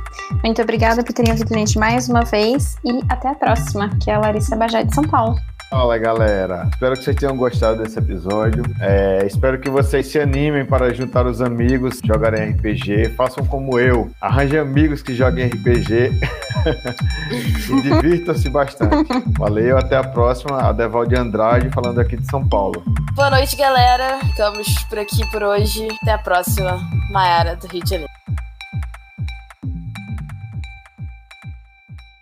Muito 0.43 0.59
obrigada 0.59 1.03
por 1.03 1.13
terem 1.13 1.31
ouvido 1.31 1.53
a 1.53 1.57
gente 1.59 1.77
mais 1.77 2.09
uma 2.09 2.23
vez 2.23 2.77
e 2.83 2.99
até 3.07 3.29
a 3.29 3.35
próxima, 3.35 3.91
que 3.99 4.09
é 4.09 4.15
a 4.15 4.19
Larissa 4.19 4.55
Bajá 4.55 4.81
de 4.81 4.95
São 4.95 5.03
Paulo. 5.03 5.35
Fala 5.73 5.97
galera, 5.97 6.67
espero 6.71 6.95
que 6.95 7.03
vocês 7.03 7.15
tenham 7.15 7.35
gostado 7.35 7.81
desse 7.81 7.97
episódio. 7.97 8.63
É, 8.79 9.25
espero 9.25 9.59
que 9.59 9.71
vocês 9.71 10.05
se 10.05 10.19
animem 10.19 10.63
para 10.63 10.93
juntar 10.93 11.25
os 11.25 11.41
amigos, 11.41 11.99
jogarem 12.05 12.51
RPG. 12.51 13.09
Façam 13.17 13.43
como 13.43 13.79
eu, 13.79 14.11
arranjem 14.21 14.59
amigos 14.59 15.01
que 15.01 15.15
joguem 15.15 15.47
RPG 15.47 16.11
e 17.71 17.81
divirtam-se 17.81 18.49
bastante. 18.51 19.09
Valeu, 19.35 19.75
até 19.75 19.97
a 19.97 20.03
próxima. 20.03 20.61
A 20.61 20.71
Devalde 20.71 21.15
Andrade 21.15 21.71
falando 21.71 21.99
aqui 21.99 22.17
de 22.17 22.29
São 22.29 22.47
Paulo. 22.47 22.83
Boa 23.15 23.31
noite, 23.31 23.55
galera. 23.55 24.19
Ficamos 24.19 24.67
por 24.83 24.99
aqui 24.99 25.27
por 25.31 25.41
hoje. 25.41 25.87
Até 26.03 26.11
a 26.11 26.19
próxima. 26.19 26.79
Maiara 27.09 27.55
do 27.55 27.65
Rio 27.65 27.83
de 27.83 27.89
Janeiro. 27.89 28.13